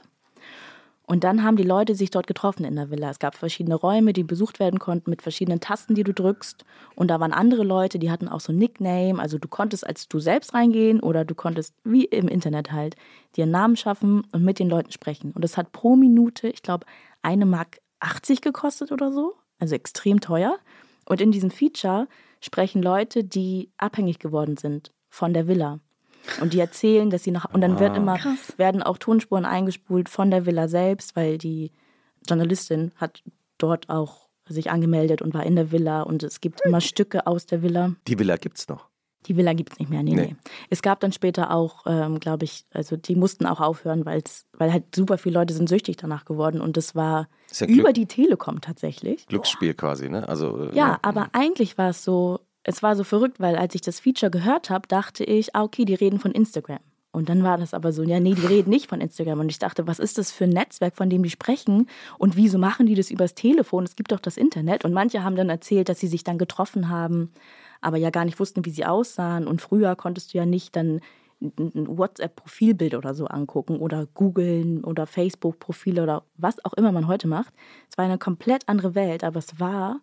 Und 1.10 1.24
dann 1.24 1.42
haben 1.42 1.56
die 1.56 1.64
Leute 1.64 1.96
sich 1.96 2.12
dort 2.12 2.28
getroffen 2.28 2.66
in 2.66 2.76
der 2.76 2.92
Villa. 2.92 3.10
Es 3.10 3.18
gab 3.18 3.34
verschiedene 3.34 3.76
Räume, 3.76 4.12
die 4.12 4.24
besucht 4.24 4.60
werden 4.60 4.78
konnten 4.78 5.10
mit 5.10 5.22
verschiedenen 5.22 5.62
Tasten, 5.62 5.96
die 5.96 6.04
du 6.04 6.14
drückst. 6.14 6.66
Und 6.96 7.08
da 7.08 7.22
waren 7.22 7.32
andere 7.32 7.64
Leute, 7.64 7.98
die 7.98 8.12
hatten 8.12 8.28
auch 8.28 8.42
so 8.42 8.52
ein 8.52 8.58
Nickname. 8.58 9.18
Also 9.18 9.38
du 9.38 9.48
konntest 9.48 9.88
als 9.88 10.10
du 10.10 10.20
selbst 10.20 10.54
reingehen 10.54 11.00
oder 11.00 11.24
du 11.24 11.34
konntest, 11.34 11.74
wie 11.86 12.04
im 12.04 12.28
Internet 12.28 12.74
halt, 12.74 12.98
dir 13.38 13.44
einen 13.44 13.54
Namen 13.54 13.78
schaffen 13.78 14.28
und 14.34 14.44
mit 14.44 14.60
den 14.60 14.68
Leuten 14.68 14.92
sprechen. 14.92 15.32
Und 15.32 15.46
es 15.46 15.56
hat 15.56 15.72
pro 15.72 15.96
Minute, 15.96 16.50
ich 16.50 16.62
glaube, 16.62 16.86
eine 17.22 17.46
Mark 17.46 17.80
80 18.02 18.42
gekostet 18.42 18.92
oder 18.92 19.14
so. 19.14 19.36
Also 19.60 19.76
extrem 19.76 20.20
teuer. 20.20 20.60
Und 21.06 21.22
in 21.22 21.32
diesem 21.32 21.52
Feature 21.52 22.10
sprechen 22.42 22.84
Leute, 22.84 23.24
die 23.24 23.72
abhängig 23.78 24.20
geworden 24.20 24.58
sind 24.58 24.92
von 25.10 25.34
der 25.34 25.48
Villa. 25.48 25.80
Und 26.42 26.54
die 26.54 26.60
erzählen, 26.60 27.10
dass 27.10 27.24
sie 27.24 27.32
noch. 27.32 27.54
Und 27.54 27.62
dann 27.62 27.80
wird 27.80 27.96
immer, 27.96 28.18
Krass. 28.18 28.54
werden 28.58 28.84
auch 28.84 28.98
Tonspuren 28.98 29.46
eingespult 29.46 30.10
von 30.10 30.32
der 30.32 30.46
Villa 30.46 30.68
selbst, 30.68 31.16
weil 31.16 31.38
die 31.38 31.72
Journalistin 32.28 32.92
hat 32.98 33.24
dort 33.58 33.90
auch 33.90 34.28
sich 34.48 34.72
angemeldet 34.72 35.22
und 35.22 35.34
war 35.34 35.46
in 35.46 35.56
der 35.56 35.72
Villa 35.72 36.04
und 36.04 36.24
es 36.24 36.42
gibt 36.42 36.62
immer 36.62 36.82
Stücke 36.82 37.28
aus 37.28 37.46
der 37.46 37.62
Villa. 37.62 37.94
Die 38.08 38.18
Villa 38.18 38.38
gibt 38.38 38.58
es 38.58 38.68
noch. 38.68 38.88
Die 39.26 39.36
Villa 39.36 39.54
gibt 39.54 39.74
es 39.74 39.80
nicht 39.80 39.90
mehr, 39.90 40.04
nee, 40.04 40.14
nee, 40.14 40.22
nee. 40.28 40.36
Es 40.70 40.82
gab 40.82 41.02
dann 41.02 41.12
später 41.12 41.52
auch, 41.52 41.84
ähm, 41.86 42.20
glaube 42.20 42.46
ich, 42.46 42.66
also 42.72 42.96
die 42.96 43.16
mussten 43.16 43.46
auch 43.46 43.60
aufhören, 43.60 44.06
weil's, 44.06 44.46
weil 44.54 44.72
halt 44.72 44.96
super 44.96 45.18
viele 45.18 45.40
Leute 45.40 45.54
sind 45.54 45.68
süchtig 45.68 45.98
danach 45.98 46.24
geworden 46.24 46.62
und 46.62 46.78
das 46.78 46.96
war 46.96 47.28
ja 47.52 47.68
über 47.68 47.92
die 47.92 48.06
Telekom 48.06 48.62
tatsächlich. 48.62 49.26
Glücksspiel 49.28 49.74
Boah. 49.74 49.88
quasi, 49.88 50.08
ne? 50.08 50.30
Also, 50.30 50.58
äh, 50.58 50.68
ja, 50.68 50.76
ja, 50.76 51.00
aber 51.02 51.30
eigentlich 51.34 51.78
war 51.78 51.90
es 51.90 52.06
so, 52.06 52.40
es 52.68 52.84
war 52.84 52.98
so 52.98 53.06
verrückt, 53.06 53.40
weil 53.40 53.56
als 53.56 53.76
ich 53.76 53.82
das 53.82 54.02
Feature 54.02 54.30
gehört 54.30 54.70
habe, 54.70 54.90
dachte 54.90 55.24
ich, 55.24 55.56
ah, 55.56 55.64
okay, 55.64 55.86
die 55.86 55.94
reden 55.96 56.20
von 56.20 56.34
Instagram. 56.34 56.80
Und 57.12 57.30
dann 57.30 57.42
war 57.42 57.58
das 57.58 57.74
aber 57.74 57.94
so, 57.94 58.04
ja, 58.04 58.20
nee, 58.20 58.34
die 58.34 58.46
reden 58.46 58.70
nicht 58.70 58.88
von 58.88 59.00
Instagram. 59.00 59.40
Und 59.40 59.50
ich 59.50 59.58
dachte, 59.58 59.88
was 59.88 60.00
ist 60.00 60.18
das 60.18 60.32
für 60.34 60.44
ein 60.44 60.50
Netzwerk, 60.50 60.98
von 60.98 61.10
dem 61.10 61.24
die 61.24 61.30
sprechen? 61.30 61.88
Und 62.18 62.36
wieso 62.36 62.58
machen 62.58 62.86
die 62.86 62.94
das 62.94 63.10
übers 63.10 63.36
Telefon? 63.36 63.86
Es 63.86 63.96
gibt 63.96 64.12
doch 64.12 64.20
das 64.20 64.36
Internet. 64.36 64.84
Und 64.84 64.92
manche 64.92 65.24
haben 65.24 65.38
dann 65.38 65.50
erzählt, 65.50 65.88
dass 65.88 66.02
sie 66.02 66.08
sich 66.08 66.26
dann 66.26 66.38
getroffen 66.38 66.90
haben, 66.90 67.32
aber 67.80 67.96
ja 67.96 68.10
gar 68.10 68.26
nicht 68.26 68.38
wussten, 68.38 68.66
wie 68.66 68.70
sie 68.70 68.86
aussahen. 68.86 69.48
Und 69.48 69.62
früher 69.62 69.96
konntest 69.96 70.34
du 70.34 70.38
ja 70.38 70.46
nicht 70.46 70.76
dann 70.76 71.00
ein 71.40 71.98
WhatsApp-Profilbild 71.98 72.96
oder 72.96 73.14
so 73.14 73.28
angucken 73.28 73.78
oder 73.78 74.08
googeln 74.14 74.84
oder 74.84 75.08
Facebook-Profile 75.08 76.04
oder 76.04 76.24
was 76.36 76.64
auch 76.66 76.74
immer 76.74 76.92
man 76.92 77.08
heute 77.08 77.30
macht. 77.30 77.54
Es 77.90 77.98
war 77.98 78.04
eine 78.04 78.18
komplett 78.18 78.68
andere 78.68 78.94
Welt, 78.94 79.24
aber 79.24 79.40
es 79.40 79.58
war 79.58 80.02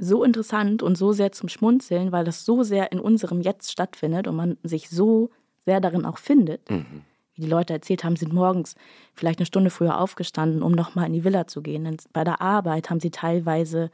so 0.00 0.24
interessant 0.24 0.82
und 0.82 0.96
so 0.96 1.12
sehr 1.12 1.32
zum 1.32 1.48
Schmunzeln, 1.48 2.10
weil 2.10 2.24
das 2.24 2.44
so 2.44 2.62
sehr 2.62 2.90
in 2.92 2.98
unserem 3.00 3.40
Jetzt 3.40 3.70
stattfindet 3.70 4.26
und 4.26 4.36
man 4.36 4.56
sich 4.62 4.88
so 4.88 5.30
sehr 5.66 5.80
darin 5.80 6.06
auch 6.06 6.18
findet. 6.18 6.68
Mhm. 6.70 7.02
Wie 7.34 7.42
die 7.42 7.48
Leute 7.48 7.72
erzählt 7.72 8.02
haben, 8.02 8.16
sind 8.16 8.32
morgens 8.32 8.74
vielleicht 9.14 9.38
eine 9.38 9.46
Stunde 9.46 9.70
früher 9.70 10.00
aufgestanden, 10.00 10.62
um 10.62 10.72
nochmal 10.72 11.06
in 11.06 11.12
die 11.12 11.24
Villa 11.24 11.46
zu 11.46 11.62
gehen. 11.62 11.84
Denn 11.84 11.98
bei 12.12 12.24
der 12.24 12.40
Arbeit 12.40 12.90
haben 12.90 13.00
sie 13.00 13.10
teilweise 13.10 13.90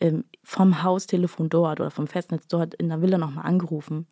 ähm, 0.00 0.24
vom 0.42 0.82
Haustelefon 0.82 1.48
dort 1.48 1.80
oder 1.80 1.90
vom 1.90 2.06
Festnetz 2.06 2.46
dort 2.48 2.74
in 2.74 2.88
der 2.88 3.00
Villa 3.00 3.18
nochmal 3.18 3.46
angerufen. 3.46 4.06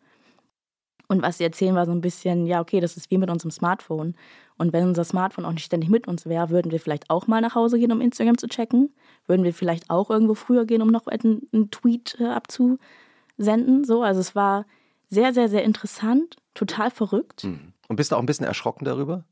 Und 1.07 1.21
was 1.21 1.37
sie 1.37 1.45
erzählen, 1.45 1.75
war 1.75 1.85
so 1.85 1.91
ein 1.91 2.01
bisschen, 2.01 2.45
ja, 2.45 2.59
okay, 2.59 2.79
das 2.81 2.97
ist 2.97 3.09
wie 3.09 3.17
mit 3.17 3.29
unserem 3.29 3.51
Smartphone. 3.51 4.15
Und 4.57 4.73
wenn 4.73 4.85
unser 4.87 5.05
Smartphone 5.05 5.45
auch 5.45 5.53
nicht 5.53 5.63
ständig 5.63 5.89
mit 5.89 6.07
uns 6.07 6.25
wäre, 6.25 6.49
würden 6.49 6.71
wir 6.71 6.79
vielleicht 6.79 7.09
auch 7.09 7.27
mal 7.27 7.41
nach 7.41 7.55
Hause 7.55 7.79
gehen, 7.79 7.91
um 7.91 8.01
Instagram 8.01 8.37
zu 8.37 8.47
checken. 8.47 8.93
Würden 9.25 9.43
wir 9.43 9.53
vielleicht 9.53 9.89
auch 9.89 10.09
irgendwo 10.09 10.33
früher 10.33 10.65
gehen, 10.65 10.81
um 10.81 10.89
noch 10.89 11.07
einen, 11.07 11.47
einen 11.53 11.71
Tweet 11.71 12.17
äh, 12.19 12.25
abzusenden. 12.25 13.85
So, 13.85 14.03
also 14.03 14.19
es 14.19 14.35
war 14.35 14.65
sehr, 15.09 15.33
sehr, 15.33 15.47
sehr 15.47 15.63
interessant, 15.63 16.35
total 16.53 16.91
verrückt. 16.91 17.45
Mhm. 17.45 17.73
Und 17.87 17.95
bist 17.95 18.11
du 18.11 18.15
auch 18.15 18.19
ein 18.19 18.25
bisschen 18.25 18.45
erschrocken 18.45 18.83
darüber? 18.83 19.23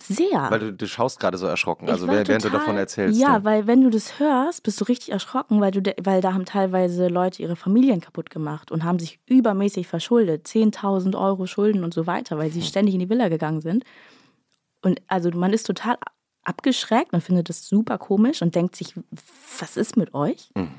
Sehr. 0.00 0.50
Weil 0.50 0.58
du, 0.60 0.72
du 0.72 0.86
schaust 0.86 1.20
gerade 1.20 1.36
so 1.38 1.46
erschrocken, 1.46 1.88
also 1.88 2.06
während 2.06 2.26
total, 2.26 2.50
du 2.50 2.50
davon 2.50 2.76
erzählst. 2.76 3.20
Ja, 3.20 3.34
ja, 3.34 3.44
weil 3.44 3.66
wenn 3.66 3.82
du 3.82 3.90
das 3.90 4.18
hörst, 4.18 4.62
bist 4.62 4.80
du 4.80 4.84
richtig 4.84 5.10
erschrocken, 5.10 5.60
weil, 5.60 5.70
du 5.70 5.82
weil 6.02 6.20
da 6.20 6.34
haben 6.34 6.44
teilweise 6.44 7.08
Leute 7.08 7.42
ihre 7.42 7.56
Familien 7.56 8.00
kaputt 8.00 8.30
gemacht 8.30 8.70
und 8.70 8.84
haben 8.84 8.98
sich 8.98 9.18
übermäßig 9.26 9.86
verschuldet. 9.86 10.46
10.000 10.46 11.18
Euro 11.18 11.46
Schulden 11.46 11.84
und 11.84 11.92
so 11.92 12.06
weiter, 12.06 12.38
weil 12.38 12.50
sie 12.50 12.60
hm. 12.60 12.66
ständig 12.66 12.94
in 12.94 13.00
die 13.00 13.10
Villa 13.10 13.28
gegangen 13.28 13.60
sind. 13.60 13.84
Und 14.82 15.02
also 15.08 15.30
man 15.30 15.52
ist 15.52 15.64
total 15.64 15.98
abgeschreckt, 16.44 17.12
man 17.12 17.20
findet 17.20 17.48
das 17.48 17.68
super 17.68 17.98
komisch 17.98 18.40
und 18.42 18.54
denkt 18.54 18.76
sich, 18.76 18.94
was 19.58 19.76
ist 19.76 19.96
mit 19.96 20.14
euch? 20.14 20.50
Mhm. 20.54 20.70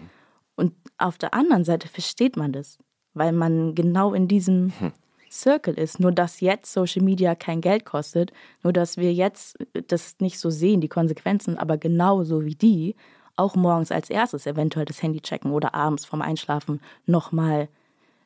Und 0.55 0.73
auf 0.97 1.17
der 1.17 1.34
anderen 1.34 1.63
Seite 1.63 1.88
versteht 1.88 2.38
man 2.38 2.51
das 2.51 2.79
weil 3.13 3.32
man 3.32 3.75
genau 3.75 4.13
in 4.13 4.27
diesem 4.27 4.71
hm. 4.79 4.91
Circle 5.32 5.74
ist. 5.76 6.00
Nur 6.00 6.12
dass 6.12 6.42
jetzt 6.42 6.72
Social 6.72 7.04
Media 7.04 7.36
kein 7.36 7.62
Geld 7.62 7.86
kostet, 7.86 8.32
nur 8.63 8.74
dass 8.74 8.98
wir 8.98 9.13
jetzt 9.13 9.58
das 9.88 10.15
nicht 10.20 10.39
so 10.39 10.50
sehen, 10.50 10.82
die 10.82 10.88
Konsequenzen, 10.88 11.58
aber 11.58 11.78
genauso 11.78 12.46
wie 12.46 12.56
die 12.56 12.96
auch 13.36 13.56
morgens 13.56 13.92
als 13.92 14.10
erstes 14.10 14.46
eventuell 14.46 14.86
das 14.86 15.02
Handy 15.02 15.22
checken 15.22 15.52
oder 15.52 15.74
abends 15.74 16.06
vorm 16.06 16.22
Einschlafen 16.22 16.82
nochmal 17.06 17.70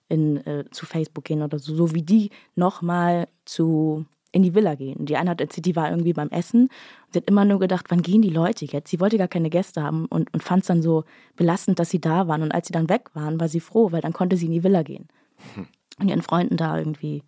äh, 0.10 0.64
zu 0.72 0.86
Facebook 0.86 1.26
gehen 1.26 1.42
oder 1.42 1.60
so, 1.60 1.76
so 1.76 1.94
wie 1.94 2.02
die 2.02 2.32
nochmal 2.56 3.28
zu 3.46 4.06
in 4.32 4.42
die 4.42 4.56
Villa 4.56 4.74
gehen. 4.76 5.06
Die 5.06 5.16
eine 5.16 5.30
hat 5.30 5.42
erzählt, 5.42 5.68
die 5.68 5.76
war 5.76 5.90
irgendwie 5.90 6.14
beim 6.14 6.30
Essen 6.30 6.64
und 6.64 7.14
sie 7.14 7.20
hat 7.20 7.30
immer 7.30 7.46
nur 7.46 7.60
gedacht, 7.60 7.86
wann 7.90 8.02
gehen 8.02 8.24
die 8.24 8.32
Leute 8.32 8.66
jetzt? 8.66 8.90
Sie 8.90 9.00
wollte 9.00 9.20
gar 9.20 9.28
keine 9.28 9.52
Gäste 9.52 9.84
haben 9.84 10.08
und, 10.08 10.34
und 10.34 10.42
fand 10.42 10.64
es 10.64 10.68
dann 10.68 10.82
so 10.82 11.04
belastend, 11.36 11.78
dass 11.78 11.92
sie 11.92 12.02
da 12.02 12.28
waren. 12.28 12.42
Und 12.42 12.52
als 12.52 12.68
sie 12.68 12.74
dann 12.74 12.90
weg 12.90 13.12
waren, 13.14 13.40
war 13.40 13.48
sie 13.48 13.60
froh, 13.60 13.92
weil 13.92 14.02
dann 14.02 14.12
konnte 14.12 14.36
sie 14.36 14.48
in 14.48 14.52
die 14.52 14.64
Villa 14.64 14.82
gehen 14.82 15.08
hm. 15.54 15.68
Und 16.00 16.08
ihren 16.08 16.22
Freunden 16.22 16.58
da 16.58 16.78
irgendwie 16.78 17.24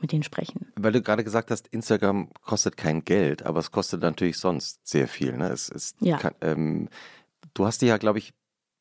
mit 0.00 0.12
denen 0.12 0.24
sprechen. 0.24 0.72
Weil 0.76 0.92
du 0.92 1.02
gerade 1.02 1.22
gesagt 1.22 1.50
hast, 1.50 1.68
Instagram 1.68 2.28
kostet 2.42 2.76
kein 2.76 3.04
Geld, 3.04 3.44
aber 3.44 3.60
es 3.60 3.70
kostet 3.70 4.00
natürlich 4.02 4.38
sonst 4.38 4.86
sehr 4.86 5.06
viel. 5.06 5.36
Ne? 5.36 5.48
Es, 5.48 5.68
es 5.68 5.94
ja. 6.00 6.16
Kann, 6.18 6.34
ähm, 6.40 6.88
du 7.54 7.66
hast 7.66 7.82
dir 7.82 7.86
ja, 7.86 7.98
glaube 7.98 8.18
ich, 8.18 8.32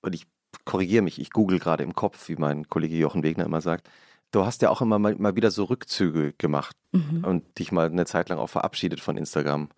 und 0.02 0.16
ich 0.16 0.26
korrigiere 0.66 1.04
mich, 1.04 1.20
ich 1.20 1.30
google 1.30 1.60
gerade 1.60 1.84
im 1.84 1.94
Kopf, 1.94 2.28
wie 2.28 2.36
mein 2.36 2.68
Kollege 2.68 2.96
Jochen 2.96 3.24
Wegner 3.24 3.46
immer 3.46 3.62
sagt, 3.62 3.88
Du 4.32 4.46
hast 4.46 4.62
ja 4.62 4.70
auch 4.70 4.82
immer 4.82 4.98
mal, 4.98 5.16
mal 5.16 5.36
wieder 5.36 5.52
so 5.52 5.66
Rückzüge 5.66 6.34
gemacht 6.38 6.76
mhm. 6.94 7.26
und 7.26 7.60
dich 7.60 7.74
mal 7.74 7.88
eine 7.88 8.06
Zeit 8.06 8.30
lang 8.30 8.40
auch 8.40 8.48
verabschiedet 8.48 9.02
von 9.02 9.18
Instagram, 9.18 9.70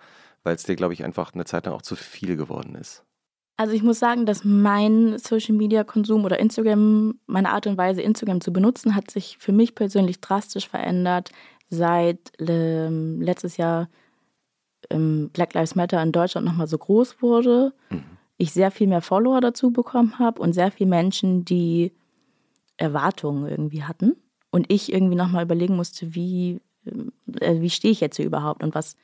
weil 0.43 0.55
es 0.55 0.63
dir, 0.63 0.75
glaube 0.75 0.93
ich, 0.93 1.03
einfach 1.03 1.33
eine 1.33 1.45
Zeit 1.45 1.65
lang 1.65 1.73
auch 1.73 1.81
zu 1.81 1.95
viel 1.95 2.37
geworden 2.37 2.75
ist. 2.75 3.03
Also 3.55 3.73
ich 3.73 3.83
muss 3.83 3.99
sagen, 3.99 4.25
dass 4.25 4.43
mein 4.43 5.17
Social-Media-Konsum 5.17 6.25
oder 6.25 6.39
Instagram, 6.39 7.19
meine 7.27 7.51
Art 7.51 7.67
und 7.67 7.77
Weise, 7.77 8.01
Instagram 8.01 8.41
zu 8.41 8.51
benutzen, 8.51 8.95
hat 8.95 9.11
sich 9.11 9.37
für 9.39 9.51
mich 9.51 9.75
persönlich 9.75 10.21
drastisch 10.21 10.67
verändert, 10.67 11.31
seit 11.69 12.31
ähm, 12.39 13.21
letztes 13.21 13.57
Jahr 13.57 13.89
ähm, 14.89 15.29
Black 15.33 15.53
Lives 15.53 15.75
Matter 15.75 16.01
in 16.01 16.11
Deutschland 16.11 16.45
nochmal 16.45 16.67
so 16.67 16.77
groß 16.77 17.21
wurde. 17.21 17.73
Mhm. 17.89 18.03
Ich 18.37 18.51
sehr 18.51 18.71
viel 18.71 18.87
mehr 18.87 19.01
Follower 19.01 19.39
dazu 19.39 19.71
bekommen 19.71 20.17
habe 20.19 20.41
und 20.41 20.53
sehr 20.53 20.71
viele 20.71 20.89
Menschen, 20.89 21.45
die 21.45 21.91
Erwartungen 22.77 23.47
irgendwie 23.47 23.83
hatten 23.83 24.15
und 24.49 24.71
ich 24.71 24.91
irgendwie 24.91 25.15
nochmal 25.15 25.43
überlegen 25.43 25.75
musste, 25.75 26.15
wie, 26.15 26.59
äh, 26.85 27.61
wie 27.61 27.69
stehe 27.69 27.91
ich 27.91 28.01
jetzt 28.01 28.17
hier 28.17 28.25
überhaupt 28.25 28.63
und 28.63 28.73
was. 28.73 28.95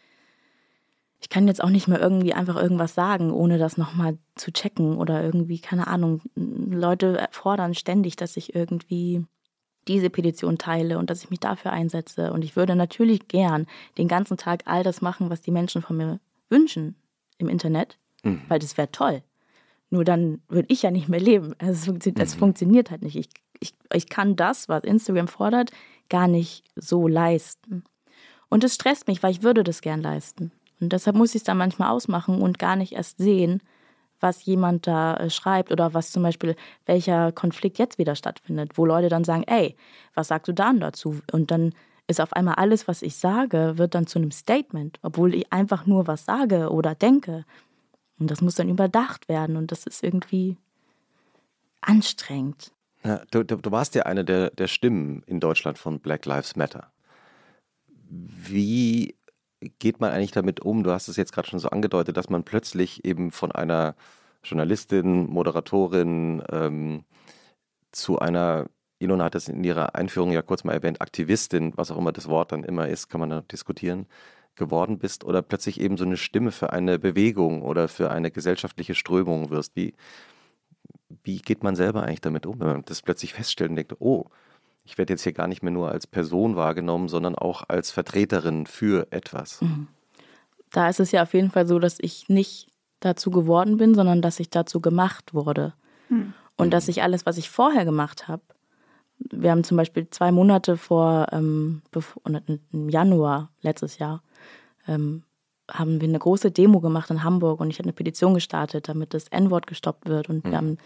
Ich 1.21 1.29
kann 1.29 1.47
jetzt 1.47 1.63
auch 1.63 1.69
nicht 1.69 1.87
mehr 1.87 1.99
irgendwie 1.99 2.33
einfach 2.33 2.55
irgendwas 2.55 2.93
sagen, 2.95 3.31
ohne 3.31 3.57
das 3.57 3.77
nochmal 3.77 4.17
zu 4.35 4.51
checken 4.51 4.97
oder 4.97 5.23
irgendwie, 5.23 5.59
keine 5.59 5.87
Ahnung. 5.87 6.21
Leute 6.35 7.27
fordern 7.31 7.73
ständig, 7.73 8.15
dass 8.15 8.37
ich 8.37 8.55
irgendwie 8.55 9.25
diese 9.87 10.09
Petition 10.09 10.57
teile 10.57 10.97
und 10.97 11.09
dass 11.09 11.23
ich 11.23 11.29
mich 11.29 11.39
dafür 11.39 11.71
einsetze. 11.73 12.31
Und 12.31 12.43
ich 12.43 12.55
würde 12.55 12.75
natürlich 12.75 13.27
gern 13.27 13.67
den 13.97 14.07
ganzen 14.07 14.37
Tag 14.37 14.63
all 14.65 14.83
das 14.83 15.01
machen, 15.01 15.29
was 15.29 15.41
die 15.41 15.51
Menschen 15.51 15.81
von 15.81 15.97
mir 15.97 16.19
wünschen 16.49 16.95
im 17.37 17.49
Internet, 17.49 17.97
mhm. 18.23 18.41
weil 18.47 18.59
das 18.59 18.77
wäre 18.77 18.91
toll. 18.91 19.23
Nur 19.89 20.05
dann 20.05 20.41
würde 20.47 20.67
ich 20.71 20.83
ja 20.83 20.91
nicht 20.91 21.09
mehr 21.09 21.19
leben. 21.19 21.53
Es, 21.57 21.85
funktioniert, 21.85 22.21
es 22.21 22.35
mhm. 22.35 22.39
funktioniert 22.39 22.91
halt 22.91 23.01
nicht. 23.01 23.15
Ich 23.15 23.29
ich, 23.59 23.73
ich 23.93 24.09
kann 24.09 24.35
das, 24.35 24.69
was 24.69 24.83
Instagram 24.83 25.27
fordert, 25.27 25.71
gar 26.09 26.27
nicht 26.27 26.63
so 26.75 27.07
leisten. 27.07 27.83
Und 28.49 28.63
es 28.63 28.75
stresst 28.75 29.07
mich, 29.07 29.21
weil 29.21 29.31
ich 29.31 29.43
würde 29.43 29.63
das 29.63 29.81
gern 29.81 30.01
leisten. 30.01 30.51
Und 30.79 30.93
deshalb 30.93 31.15
muss 31.15 31.31
ich 31.31 31.41
es 31.41 31.43
dann 31.43 31.57
manchmal 31.57 31.89
ausmachen 31.89 32.41
und 32.41 32.59
gar 32.59 32.75
nicht 32.75 32.93
erst 32.93 33.17
sehen, 33.17 33.61
was 34.19 34.45
jemand 34.45 34.87
da 34.87 35.15
äh, 35.17 35.29
schreibt 35.29 35.71
oder 35.71 35.93
was 35.93 36.11
zum 36.11 36.23
Beispiel, 36.23 36.55
welcher 36.85 37.31
Konflikt 37.31 37.79
jetzt 37.79 37.97
wieder 37.97 38.15
stattfindet, 38.15 38.77
wo 38.77 38.85
Leute 38.85 39.09
dann 39.09 39.23
sagen, 39.23 39.43
ey, 39.47 39.75
was 40.13 40.27
sagst 40.27 40.47
du 40.47 40.53
dann 40.53 40.79
dazu? 40.79 41.19
Und 41.31 41.51
dann 41.51 41.73
ist 42.07 42.19
auf 42.19 42.33
einmal 42.33 42.55
alles, 42.55 42.87
was 42.87 43.01
ich 43.01 43.15
sage, 43.15 43.77
wird 43.77 43.95
dann 43.95 44.07
zu 44.07 44.19
einem 44.19 44.31
Statement, 44.31 44.99
obwohl 45.03 45.35
ich 45.35 45.53
einfach 45.53 45.85
nur 45.85 46.07
was 46.07 46.25
sage 46.25 46.69
oder 46.71 46.95
denke. 46.95 47.45
Und 48.19 48.31
das 48.31 48.41
muss 48.41 48.55
dann 48.55 48.69
überdacht 48.69 49.29
werden 49.29 49.55
und 49.55 49.71
das 49.71 49.85
ist 49.85 50.03
irgendwie 50.03 50.57
anstrengend. 51.81 52.73
Ja, 53.03 53.21
du, 53.31 53.43
du, 53.43 53.71
warst 53.71 53.95
ja 53.95 54.03
eine 54.03 54.25
der, 54.25 54.49
der 54.49 54.67
Stimmen 54.67 55.23
in 55.25 55.39
Deutschland 55.39 55.77
von 55.77 55.99
Black 55.99 56.25
Lives 56.25 56.57
Matter. 56.57 56.91
Wie 58.09 59.15
geht 59.79 59.99
man 59.99 60.11
eigentlich 60.11 60.31
damit 60.31 60.61
um? 60.61 60.83
Du 60.83 60.91
hast 60.91 61.07
es 61.07 61.17
jetzt 61.17 61.33
gerade 61.33 61.47
schon 61.47 61.59
so 61.59 61.69
angedeutet, 61.69 62.17
dass 62.17 62.29
man 62.29 62.43
plötzlich 62.43 63.05
eben 63.05 63.31
von 63.31 63.51
einer 63.51 63.95
Journalistin, 64.43 65.27
Moderatorin 65.29 66.43
ähm, 66.51 67.03
zu 67.91 68.19
einer, 68.19 68.67
Ilona 68.99 69.25
hat 69.25 69.35
das 69.35 69.49
in 69.49 69.63
ihrer 69.63 69.95
Einführung 69.95 70.31
ja 70.31 70.41
kurz 70.41 70.63
mal 70.63 70.73
erwähnt, 70.73 71.01
Aktivistin, 71.01 71.73
was 71.75 71.91
auch 71.91 71.97
immer 71.97 72.11
das 72.11 72.27
Wort 72.27 72.51
dann 72.51 72.63
immer 72.63 72.87
ist, 72.87 73.09
kann 73.09 73.19
man 73.19 73.29
da 73.29 73.41
diskutieren, 73.41 74.07
geworden 74.55 74.99
bist 74.99 75.23
oder 75.23 75.41
plötzlich 75.41 75.79
eben 75.79 75.97
so 75.97 76.05
eine 76.05 76.17
Stimme 76.17 76.51
für 76.51 76.71
eine 76.71 76.99
Bewegung 76.99 77.61
oder 77.61 77.87
für 77.87 78.11
eine 78.11 78.31
gesellschaftliche 78.31 78.95
Strömung 78.95 79.49
wirst. 79.49 79.75
Wie, 79.75 79.93
wie 81.23 81.39
geht 81.39 81.63
man 81.63 81.75
selber 81.75 82.03
eigentlich 82.03 82.21
damit 82.21 82.45
um, 82.45 82.59
wenn 82.59 82.67
man 82.67 82.85
das 82.85 83.01
plötzlich 83.01 83.33
feststellt 83.33 83.71
und 83.71 83.77
denkt, 83.77 83.95
oh, 83.99 84.25
ich 84.89 84.97
werde 84.97 85.13
jetzt 85.13 85.21
hier 85.21 85.33
gar 85.33 85.47
nicht 85.47 85.61
mehr 85.61 85.71
nur 85.71 85.91
als 85.91 86.07
Person 86.07 86.55
wahrgenommen, 86.55 87.09
sondern 87.09 87.35
auch 87.35 87.63
als 87.67 87.91
Vertreterin 87.91 88.65
für 88.65 89.07
etwas. 89.11 89.61
Mhm. 89.61 89.87
Da 90.71 90.89
ist 90.89 90.99
es 90.99 91.11
ja 91.11 91.21
auf 91.21 91.33
jeden 91.35 91.51
Fall 91.51 91.67
so, 91.67 91.77
dass 91.77 91.97
ich 91.99 92.27
nicht 92.27 92.71
dazu 92.99 93.29
geworden 93.29 93.77
bin, 93.77 93.93
sondern 93.93 94.23
dass 94.23 94.39
ich 94.39 94.49
dazu 94.49 94.81
gemacht 94.81 95.35
wurde. 95.35 95.73
Mhm. 96.09 96.33
Und 96.57 96.71
dass 96.71 96.87
ich 96.87 97.03
alles, 97.03 97.27
was 97.27 97.37
ich 97.37 97.51
vorher 97.51 97.85
gemacht 97.85 98.27
habe, 98.27 98.41
wir 99.19 99.51
haben 99.51 99.63
zum 99.63 99.77
Beispiel 99.77 100.09
zwei 100.09 100.31
Monate 100.31 100.75
vor, 100.75 101.27
ähm, 101.31 101.83
im 102.71 102.89
Januar 102.89 103.51
letztes 103.61 103.99
Jahr, 103.99 104.23
ähm, 104.87 105.23
haben 105.69 106.01
wir 106.01 106.09
eine 106.09 106.19
große 106.19 106.49
Demo 106.49 106.79
gemacht 106.79 107.11
in 107.11 107.23
Hamburg 107.23 107.59
und 107.59 107.69
ich 107.69 107.77
habe 107.77 107.85
eine 107.85 107.93
Petition 107.93 108.33
gestartet, 108.33 108.89
damit 108.89 109.13
das 109.13 109.27
N-Wort 109.27 109.67
gestoppt 109.67 110.09
wird. 110.09 110.29
Und 110.29 110.45
mhm. 110.45 110.49
wir 110.49 110.57
haben, 110.57 110.77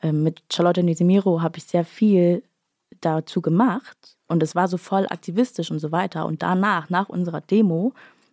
äh, 0.00 0.12
mit 0.12 0.42
Charlotte 0.50 0.82
Nisimiro 0.82 1.42
habe 1.42 1.58
ich 1.58 1.64
sehr 1.64 1.84
viel 1.84 2.42
dazu 3.00 3.40
gemacht 3.40 4.16
und 4.28 4.42
es 4.42 4.54
war 4.54 4.68
so 4.68 4.76
voll 4.76 5.06
aktivistisch 5.08 5.70
und 5.70 5.78
so 5.78 5.92
weiter. 5.92 6.26
Und 6.26 6.42
danach, 6.42 6.90
nach 6.90 7.08
unserer 7.08 7.40
Demo, 7.40 7.92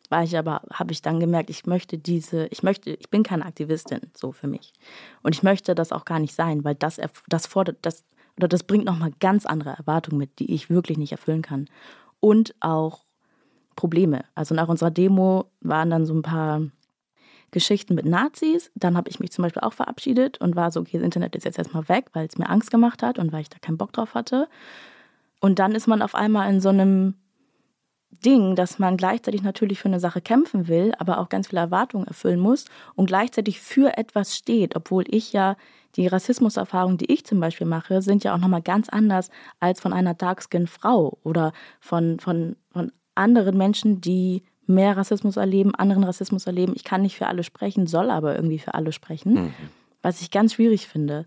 war 0.10 0.24
ich 0.24 0.38
aber, 0.38 0.62
habe 0.74 0.92
ich 0.92 1.02
dann 1.02 1.20
gemerkt, 1.20 1.50
ich 1.50 1.66
möchte 1.66 1.98
diese, 1.98 2.48
ich 2.48 2.64
möchte, 2.64 2.92
ich 2.92 3.10
bin 3.10 3.24
keine 3.24 3.46
Aktivistin, 3.46 4.02
so 4.16 4.32
für 4.32 4.48
mich. 4.48 4.74
Und 5.22 5.36
ich 5.36 5.44
möchte 5.44 5.76
das 5.76 5.92
auch 5.92 6.06
gar 6.06 6.20
nicht 6.20 6.34
sein, 6.34 6.64
weil 6.64 6.76
das, 6.76 7.00
das 7.28 7.48
fordert, 7.48 7.78
das, 7.84 8.04
oder 8.38 8.48
das 8.48 8.64
bringt 8.64 8.86
nochmal 8.86 9.12
ganz 9.20 9.46
andere 9.46 9.72
Erwartungen 9.72 10.18
mit, 10.18 10.40
die 10.40 10.54
ich 10.54 10.70
wirklich 10.70 10.98
nicht 10.98 11.12
erfüllen 11.12 11.42
kann. 11.42 11.70
Und 12.20 12.56
auch 12.60 13.06
Probleme. 13.76 14.26
Also 14.36 14.56
nach 14.56 14.68
unserer 14.68 14.92
Demo 14.92 15.52
waren 15.62 15.90
dann 15.90 16.06
so 16.06 16.14
ein 16.14 16.22
paar 16.22 16.62
Geschichten 17.52 17.96
mit 17.96 18.06
Nazis. 18.06 18.72
Dann 18.76 18.96
habe 18.98 19.10
ich 19.10 19.20
mich 19.20 19.32
zum 19.32 19.44
Beispiel 19.44 19.62
auch 19.62 19.74
verabschiedet 19.74 20.40
und 20.40 20.56
war 20.56 20.72
so, 20.72 20.80
okay, 20.82 20.98
das 20.98 21.06
Internet 21.06 21.36
ist 21.36 21.46
jetzt 21.46 21.58
erstmal 21.58 21.88
weg, 21.90 22.08
weil 22.14 22.28
es 22.28 22.38
mir 22.38 22.50
Angst 22.50 22.72
gemacht 22.72 23.04
hat 23.04 23.20
und 23.20 23.32
weil 23.32 23.42
ich 23.42 23.50
da 23.50 23.58
keinen 23.60 23.78
Bock 23.78 23.94
drauf 23.94 24.14
hatte. 24.14 24.48
Und 25.40 25.60
dann 25.60 25.74
ist 25.74 25.88
man 25.88 26.02
auf 26.02 26.16
einmal 26.16 26.50
in 26.50 26.62
so 26.62 26.70
einem 26.70 27.16
Ding, 28.12 28.56
dass 28.56 28.80
man 28.80 28.98
gleichzeitig 28.98 29.44
natürlich 29.44 29.80
für 29.80 29.88
eine 29.88 30.00
Sache 30.00 30.22
kämpfen 30.22 30.68
will, 30.68 30.94
aber 30.98 31.20
auch 31.20 31.30
ganz 31.30 31.48
viele 31.48 31.62
Erwartungen 31.62 32.08
erfüllen 32.08 32.40
muss 32.40 32.66
und 32.96 33.06
gleichzeitig 33.06 33.60
für 33.60 33.98
etwas 33.98 34.36
steht, 34.36 34.76
obwohl 34.76 35.06
ich 35.08 35.32
ja 35.32 35.56
die 35.96 36.08
Rassismuserfahrungen, 36.08 36.98
die 36.98 37.12
ich 37.12 37.26
zum 37.26 37.40
Beispiel 37.40 37.68
mache, 37.68 38.02
sind 38.02 38.24
ja 38.24 38.34
auch 38.34 38.40
nochmal 38.40 38.62
ganz 38.62 38.90
anders 38.90 39.30
als 39.60 39.80
von 39.80 39.94
einer 39.94 40.14
Dark-Skin-Frau 40.14 41.18
oder 41.24 41.54
von, 41.80 42.20
von, 42.20 42.56
von 42.72 42.92
anderen 43.16 43.58
Menschen, 43.58 44.02
die 44.02 44.44
mehr 44.70 44.96
Rassismus 44.96 45.36
erleben, 45.36 45.76
anderen 45.76 46.04
Rassismus 46.04 46.46
erleben. 46.46 46.74
Ich 46.76 46.84
kann 46.84 47.02
nicht 47.02 47.18
für 47.18 47.28
alle 47.28 47.44
sprechen, 47.44 47.88
soll 47.88 48.10
aber 48.10 48.36
irgendwie 48.36 48.60
für 48.60 48.74
alle 48.76 48.92
sprechen, 48.92 49.34
mhm. 49.34 49.54
was 50.02 50.22
ich 50.22 50.32
ganz 50.32 50.54
schwierig 50.54 50.88
finde. 50.88 51.26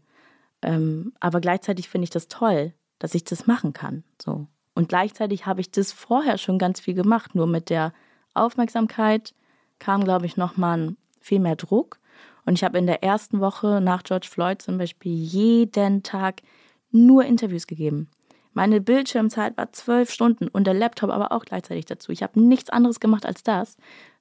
Ähm, 0.62 1.12
aber 1.20 1.40
gleichzeitig 1.40 1.88
finde 1.88 2.04
ich 2.04 2.10
das 2.10 2.28
toll, 2.28 2.72
dass 2.98 3.14
ich 3.14 3.24
das 3.24 3.46
machen 3.46 3.72
kann. 3.72 4.04
So. 4.22 4.46
Und 4.74 4.88
gleichzeitig 4.88 5.44
habe 5.44 5.60
ich 5.60 5.70
das 5.70 5.92
vorher 5.92 6.38
schon 6.38 6.58
ganz 6.58 6.80
viel 6.80 6.94
gemacht. 6.94 7.34
Nur 7.34 7.46
mit 7.46 7.68
der 7.68 7.92
Aufmerksamkeit 8.32 9.34
kam, 9.78 10.04
glaube 10.04 10.26
ich, 10.26 10.36
nochmal 10.36 10.94
viel 11.20 11.40
mehr 11.40 11.56
Druck. 11.56 11.98
Und 12.46 12.54
ich 12.54 12.64
habe 12.64 12.78
in 12.78 12.86
der 12.86 13.02
ersten 13.02 13.40
Woche 13.40 13.80
nach 13.80 14.02
George 14.02 14.28
Floyd 14.30 14.62
zum 14.62 14.78
Beispiel 14.78 15.12
jeden 15.12 16.02
Tag 16.02 16.42
nur 16.90 17.24
Interviews 17.24 17.66
gegeben. 17.66 18.08
Meine 18.52 18.80
Bildschirmzeit 18.80 19.56
war 19.56 19.72
zwölf 19.72 20.10
Stunden 20.10 20.48
und 20.48 20.66
der 20.66 20.74
Laptop 20.74 21.10
aber 21.10 21.32
auch 21.32 21.44
gleichzeitig 21.44 21.86
dazu. 21.86 22.12
Ich 22.12 22.22
habe 22.22 22.40
nichts 22.40 22.70
anderes 22.70 23.00
gemacht 23.00 23.24
als 23.24 23.42
das, 23.42 23.76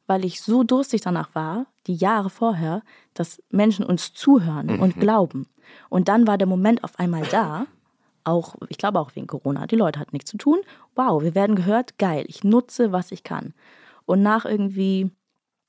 weil 0.07 0.25
ich 0.25 0.41
so 0.41 0.63
durstig 0.63 1.01
danach 1.01 1.35
war, 1.35 1.67
die 1.87 1.95
Jahre 1.95 2.29
vorher, 2.29 2.81
dass 3.13 3.41
Menschen 3.49 3.85
uns 3.85 4.13
zuhören 4.13 4.67
mhm. 4.67 4.79
und 4.79 4.99
glauben. 4.99 5.47
Und 5.89 6.07
dann 6.07 6.27
war 6.27 6.37
der 6.37 6.47
Moment 6.47 6.83
auf 6.83 6.97
einmal 6.99 7.23
da, 7.23 7.67
auch, 8.23 8.55
ich 8.69 8.77
glaube 8.77 8.99
auch 8.99 9.15
wegen 9.15 9.27
Corona. 9.27 9.67
Die 9.67 9.75
Leute 9.75 9.99
hatten 9.99 10.15
nichts 10.15 10.29
zu 10.29 10.37
tun. 10.37 10.59
Wow, 10.95 11.23
wir 11.23 11.35
werden 11.35 11.55
gehört, 11.55 11.97
geil, 11.97 12.25
ich 12.27 12.43
nutze, 12.43 12.91
was 12.91 13.11
ich 13.11 13.23
kann. 13.23 13.53
Und 14.05 14.21
nach 14.21 14.45
irgendwie 14.45 15.11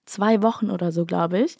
zwei 0.07 0.43
Wochen 0.43 0.71
oder 0.71 0.93
so, 0.93 1.07
glaube 1.07 1.41
ich, 1.41 1.59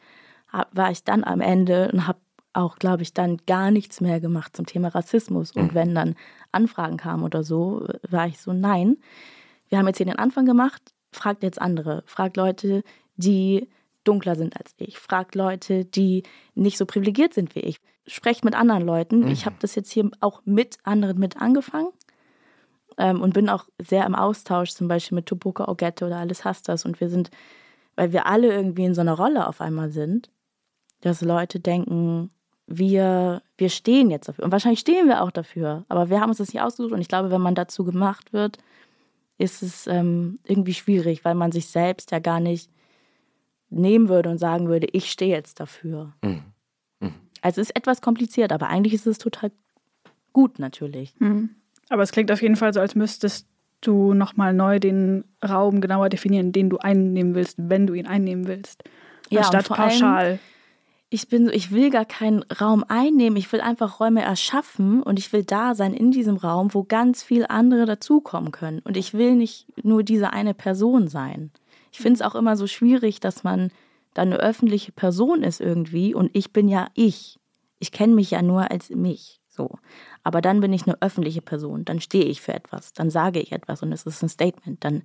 war 0.73 0.91
ich 0.91 1.03
dann 1.05 1.25
am 1.25 1.41
Ende 1.41 1.91
und 1.93 2.07
habe 2.07 2.19
auch, 2.53 2.77
glaube 2.77 3.03
ich, 3.03 3.15
dann 3.15 3.39
gar 3.47 3.71
nichts 3.71 4.01
mehr 4.01 4.21
gemacht 4.21 4.57
zum 4.57 4.67
Thema 4.67 4.89
Rassismus. 4.89 5.53
Und 5.53 5.73
mhm. 5.73 5.75
wenn 5.75 5.95
dann 5.95 6.15
Anfragen 6.53 6.97
kamen 6.97 7.25
oder 7.25 7.43
so, 7.43 7.87
war 8.09 8.27
ich 8.27 8.39
so, 8.41 8.53
nein, 8.53 8.99
wir 9.69 9.79
haben 9.79 9.87
jetzt 9.87 9.99
hier 9.99 10.07
den 10.07 10.19
Anfang 10.19 10.45
gemacht, 10.45 10.83
fragt 11.11 11.43
jetzt 11.43 11.61
andere, 11.61 12.03
fragt 12.07 12.37
Leute, 12.37 12.83
die 13.17 13.69
dunkler 14.05 14.35
sind 14.35 14.57
als 14.57 14.75
ich, 14.77 14.99
fragt 14.99 15.35
Leute, 15.35 15.85
die 15.85 16.25
nicht 16.55 16.77
so 16.77 16.87
privilegiert 16.87 17.35
sind 17.35 17.55
wie 17.55 17.61
ich 17.61 17.79
sprecht 18.07 18.45
mit 18.45 18.55
anderen 18.55 18.85
Leuten. 18.85 19.21
Mhm. 19.21 19.29
Ich 19.29 19.47
habe 19.47 19.57
das 19.61 19.75
jetzt 19.75 19.93
hier 19.93 20.11
auch 20.21 20.43
mit 20.45 20.79
anderen 20.85 21.19
mit 21.19 21.41
angefangen 21.41 21.93
ähm, 22.99 23.21
und 23.21 23.35
bin 23.35 23.49
auch 23.49 23.67
sehr 23.79 24.07
im 24.07 24.15
Austausch, 24.15 24.71
zum 24.71 24.89
Beispiel 24.89 25.17
mit 25.17 25.27
Tupoka 25.27 25.69
Ogette 25.69 26.07
oder 26.07 26.17
Alles 26.17 26.45
Hastas. 26.45 26.85
Und 26.85 27.01
wir 27.01 27.09
sind, 27.09 27.31
weil 27.97 28.13
wir 28.13 28.27
alle 28.27 28.53
irgendwie 28.53 28.85
in 28.85 28.95
so 28.95 29.01
einer 29.01 29.15
Rolle 29.15 29.47
auf 29.47 29.61
einmal 29.61 29.91
sind, 29.91 30.31
dass 31.01 31.21
Leute 31.21 31.61
denken, 31.61 32.31
wir, 32.79 33.43
wir 33.59 33.69
stehen 33.69 34.11
jetzt 34.11 34.29
dafür. 34.29 34.45
Und 34.45 34.53
wahrscheinlich 34.53 34.81
stehen 34.81 35.09
wir 35.09 35.23
auch 35.23 35.31
dafür, 35.31 35.85
aber 35.89 36.11
wir 36.11 36.21
haben 36.21 36.31
uns 36.31 36.39
das 36.39 36.53
nicht 36.53 36.63
ausgesucht. 36.63 36.93
Und 36.93 37.01
ich 37.01 37.09
glaube, 37.09 37.31
wenn 37.31 37.41
man 37.41 37.55
dazu 37.55 37.85
gemacht 37.85 38.33
wird, 38.33 38.59
ist 39.39 39.63
es 39.63 39.87
ähm, 39.87 40.39
irgendwie 40.45 40.75
schwierig, 40.75 41.25
weil 41.25 41.35
man 41.35 41.53
sich 41.53 41.67
selbst 41.67 42.11
ja 42.11 42.19
gar 42.19 42.41
nicht 42.41 42.71
nehmen 43.71 44.09
würde 44.09 44.29
und 44.29 44.39
sagen 44.39 44.69
würde, 44.69 44.87
ich 44.93 45.11
stehe 45.11 45.35
jetzt 45.35 45.61
dafür. 45.61 46.13
Mhm. 46.23 46.43
Also 47.43 47.61
es 47.61 47.71
ist 47.71 47.77
etwas 47.77 48.01
kompliziert, 48.01 48.53
aber 48.53 48.69
eigentlich 48.69 48.95
ist 48.95 49.07
es 49.07 49.19
total 49.19 49.51
gut 50.33 50.59
natürlich. 50.59 51.15
Mhm. 51.19 51.51
Aber 51.89 52.03
es 52.03 52.13
klingt 52.13 52.31
auf 52.31 52.41
jeden 52.41 52.57
Fall 52.57 52.73
so, 52.73 52.81
als 52.81 52.95
müsstest 52.95 53.49
du 53.81 54.15
nochmal 54.15 54.55
neu 54.55 54.79
den 54.79 55.25
Raum 55.45 55.81
genauer 55.81 56.09
definieren, 56.09 56.53
den 56.53 56.71
du 56.71 56.79
einnehmen 56.79 57.35
willst, 57.35 57.57
wenn 57.59 57.87
du 57.87 57.95
ihn 57.95 58.07
einnehmen 58.07 58.47
willst. 58.47 58.85
Ja, 59.29 59.41
anstatt 59.41 59.69
pauschal. 59.69 60.25
Allem, 60.25 60.39
ich 61.13 61.29
bin 61.29 61.45
so, 61.45 61.53
ich 61.53 61.71
will 61.73 61.91
gar 61.91 62.07
keinen 62.07 62.43
Raum 62.45 62.85
einnehmen, 62.89 63.37
ich 63.37 63.53
will 63.53 63.61
einfach 63.61 64.01
Räume 64.01 64.23
erschaffen 64.23 65.03
und 65.03 65.19
ich 65.19 65.31
will 65.33 65.45
da 65.45 65.75
sein 65.75 65.93
in 65.93 66.11
diesem 66.11 66.37
Raum, 66.37 66.73
wo 66.73 66.85
ganz 66.85 67.23
viel 67.23 67.45
andere 67.47 67.85
dazukommen 67.85 68.51
können. 68.51 68.79
Und 68.79 68.97
ich 68.97 69.13
will 69.13 69.35
nicht 69.35 69.67
nur 69.85 70.05
diese 70.05 70.33
eine 70.33 70.55
Person 70.55 71.09
sein. 71.09 71.51
Ich 71.93 71.99
finde 71.99 72.15
es 72.15 72.23
auch 72.23 72.35
immer 72.35 72.57
so 72.57 72.67
schwierig, 72.67 73.21
dass 73.21 73.45
man 73.45 73.71
dann 74.15 74.33
eine 74.33 74.39
öffentliche 74.39 74.93
Person 74.93 75.43
ist 75.43 75.61
irgendwie 75.61 76.15
und 76.15 76.31
ich 76.33 76.53
bin 76.55 76.67
ja 76.67 76.89
ich. 76.95 77.39
Ich 77.79 77.93
kenne 77.93 78.15
mich 78.15 78.31
ja 78.31 78.41
nur 78.41 78.71
als 78.71 78.89
mich. 78.89 79.43
So. 79.49 79.79
Aber 80.23 80.41
dann 80.41 80.61
bin 80.61 80.73
ich 80.73 80.87
eine 80.87 81.01
öffentliche 81.03 81.43
Person, 81.43 81.85
dann 81.85 82.01
stehe 82.01 82.25
ich 82.25 82.41
für 82.41 82.55
etwas, 82.55 82.95
dann 82.95 83.11
sage 83.11 83.39
ich 83.39 83.53
etwas 83.53 83.83
und 83.83 83.93
es 83.93 84.05
ist 84.05 84.23
ein 84.23 84.31
Statement, 84.31 84.83
dann, 84.83 85.03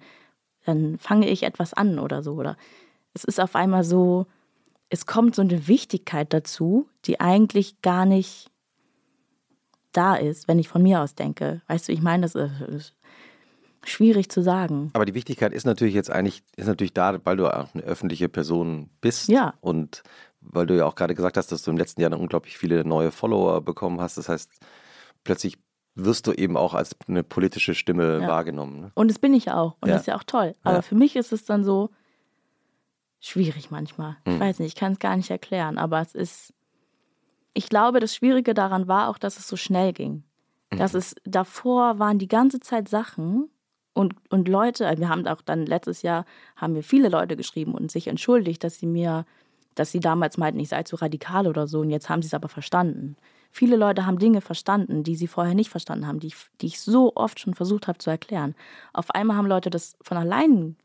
dann 0.64 0.98
fange 1.00 1.28
ich 1.28 1.44
etwas 1.44 1.74
an 1.74 2.00
oder 2.00 2.24
so. 2.24 2.36
Oder 2.36 2.56
es 3.14 3.26
ist 3.26 3.42
auf 3.42 3.56
einmal 3.58 3.84
so, 3.84 4.26
es 4.90 5.06
kommt 5.06 5.36
so 5.36 5.42
eine 5.42 5.68
Wichtigkeit 5.68 6.34
dazu, 6.34 6.90
die 7.06 7.20
eigentlich 7.20 7.82
gar 7.82 8.06
nicht 8.06 8.52
da 9.92 10.16
ist, 10.16 10.48
wenn 10.48 10.60
ich 10.60 10.70
von 10.70 10.84
mir 10.84 11.02
aus 11.02 11.16
denke. 11.16 11.62
Weißt 11.68 11.88
du, 11.88 11.92
ich 11.92 12.02
meine, 12.02 12.22
das 12.22 12.36
ist 12.36 12.94
schwierig 13.84 14.30
zu 14.30 14.42
sagen. 14.42 14.92
Aber 14.94 15.06
die 15.06 15.14
Wichtigkeit 15.14 15.54
ist 15.54 15.66
natürlich 15.66 15.96
jetzt 15.96 16.12
eigentlich, 16.12 16.44
ist 16.56 16.68
natürlich 16.68 16.94
da, 16.94 17.20
weil 17.26 17.38
du 17.38 17.48
auch 17.48 17.74
eine 17.74 17.84
öffentliche 17.84 18.30
Person 18.30 18.90
bist. 19.02 19.28
Ja. 19.30 19.54
Und 19.62 20.04
weil 20.42 20.68
du 20.68 20.78
ja 20.78 20.86
auch 20.86 20.96
gerade 20.96 21.16
gesagt 21.16 21.38
hast, 21.38 21.52
dass 21.52 21.64
du 21.64 21.72
im 21.72 21.78
letzten 21.78 22.02
Jahr 22.02 22.18
unglaublich 22.18 22.58
viele 22.58 22.86
neue 22.86 23.12
Follower 23.12 23.62
bekommen 23.62 24.00
hast. 24.00 24.18
Das 24.18 24.30
heißt, 24.30 24.52
plötzlich 25.24 25.58
wirst 25.96 26.28
du 26.28 26.32
eben 26.32 26.58
auch 26.58 26.74
als 26.74 26.96
eine 27.08 27.24
politische 27.24 27.74
Stimme 27.74 28.20
ja. 28.22 28.28
wahrgenommen. 28.28 28.82
Ne? 28.82 28.92
Und 28.94 29.10
das 29.10 29.20
bin 29.20 29.34
ich 29.34 29.52
auch. 29.52 29.78
Und 29.82 29.90
ja. 29.90 29.96
das 29.96 30.04
ist 30.04 30.08
ja 30.08 30.16
auch 30.16 30.24
toll. 30.24 30.56
Aber 30.64 30.78
ja. 30.78 30.82
für 30.82 30.96
mich 30.96 31.16
ist 31.16 31.32
es 31.32 31.46
dann 31.46 31.64
so 31.64 31.90
schwierig 33.28 33.72
manchmal. 33.72 34.18
Ich 34.26 34.34
hm. 34.34 34.40
weiß 34.40 34.60
nicht, 34.60 34.70
ich 34.70 34.80
kann 34.80 34.94
es 34.94 35.00
gar 35.00 35.16
nicht 35.16 35.30
erklären. 35.30 35.78
Aber 35.78 36.02
es 36.02 36.16
ist, 36.16 36.54
ich 37.54 37.70
glaube, 37.70 38.00
das 38.00 38.16
Schwierige 38.16 38.54
daran 38.54 38.88
war 38.88 39.10
auch, 39.10 39.18
dass 39.18 39.38
es 39.38 39.48
so 39.48 39.56
schnell 39.56 39.94
ging. 39.94 40.24
Mhm. 40.72 40.78
Dass 40.78 40.94
es 40.94 41.16
davor 41.24 42.00
waren 42.00 42.20
die 42.20 42.28
ganze 42.28 42.60
Zeit 42.60 42.90
Sachen, 42.90 43.50
und, 43.98 44.14
und 44.30 44.48
Leute, 44.48 44.94
wir 44.98 45.10
haben 45.10 45.26
auch 45.26 45.42
dann 45.42 45.66
letztes 45.66 46.04
Jahr, 46.04 46.26
haben 46.56 46.74
mir 46.74 46.84
viele 46.84 47.10
Leute 47.10 47.36
geschrieben 47.36 47.74
und 47.74 47.90
sich 47.90 48.08
entschuldigt, 48.08 48.64
dass 48.64 48.78
sie 48.78 48.86
mir, 48.86 49.26
dass 49.74 49.92
sie 49.92 50.00
damals 50.00 50.38
meinten, 50.38 50.60
ich 50.60 50.70
sei 50.70 50.84
zu 50.84 50.98
radikal 50.98 51.48
oder 51.48 51.66
so 51.66 51.80
und 51.80 51.90
jetzt 51.90 52.08
haben 52.08 52.22
sie 52.22 52.28
es 52.28 52.36
aber 52.36 52.48
verstanden. 52.48 53.16
Viele 53.50 53.76
Leute 53.76 54.06
haben 54.06 54.20
Dinge 54.20 54.42
verstanden, 54.42 55.02
die 55.02 55.16
sie 55.16 55.26
vorher 55.26 55.56
nicht 55.56 55.72
verstanden 55.72 56.06
haben, 56.06 56.20
die 56.20 56.28
ich, 56.28 56.36
die 56.62 56.68
ich 56.68 56.80
so 56.80 57.14
oft 57.16 57.40
schon 57.40 57.56
versucht 57.56 57.88
habe 57.88 57.98
zu 57.98 58.12
erklären. 58.12 58.54
Auf 58.94 59.10
einmal 59.10 59.36
haben 59.36 59.48
Leute 59.48 59.72
das 59.72 59.98
von 60.04 60.18
allein 60.18 60.76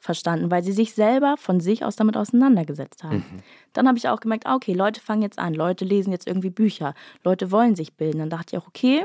verstanden, 0.00 0.50
weil 0.50 0.64
sie 0.64 0.72
sich 0.72 0.94
selber 0.94 1.36
von 1.36 1.60
sich 1.60 1.84
aus 1.84 1.94
damit 1.94 2.16
auseinandergesetzt 2.16 3.04
haben. 3.04 3.18
Mhm. 3.18 3.42
Dann 3.74 3.86
habe 3.86 3.98
ich 3.98 4.08
auch 4.08 4.20
gemerkt, 4.20 4.46
ah, 4.46 4.56
okay, 4.56 4.72
Leute 4.72 5.00
fangen 5.00 5.22
jetzt 5.22 5.38
an, 5.38 5.54
Leute 5.54 5.84
lesen 5.84 6.10
jetzt 6.10 6.26
irgendwie 6.26 6.50
Bücher, 6.50 6.94
Leute 7.22 7.52
wollen 7.52 7.76
sich 7.76 7.94
bilden. 7.94 8.18
Dann 8.18 8.30
dachte 8.30 8.56
ich 8.56 8.62
auch, 8.62 8.66
okay, 8.66 9.04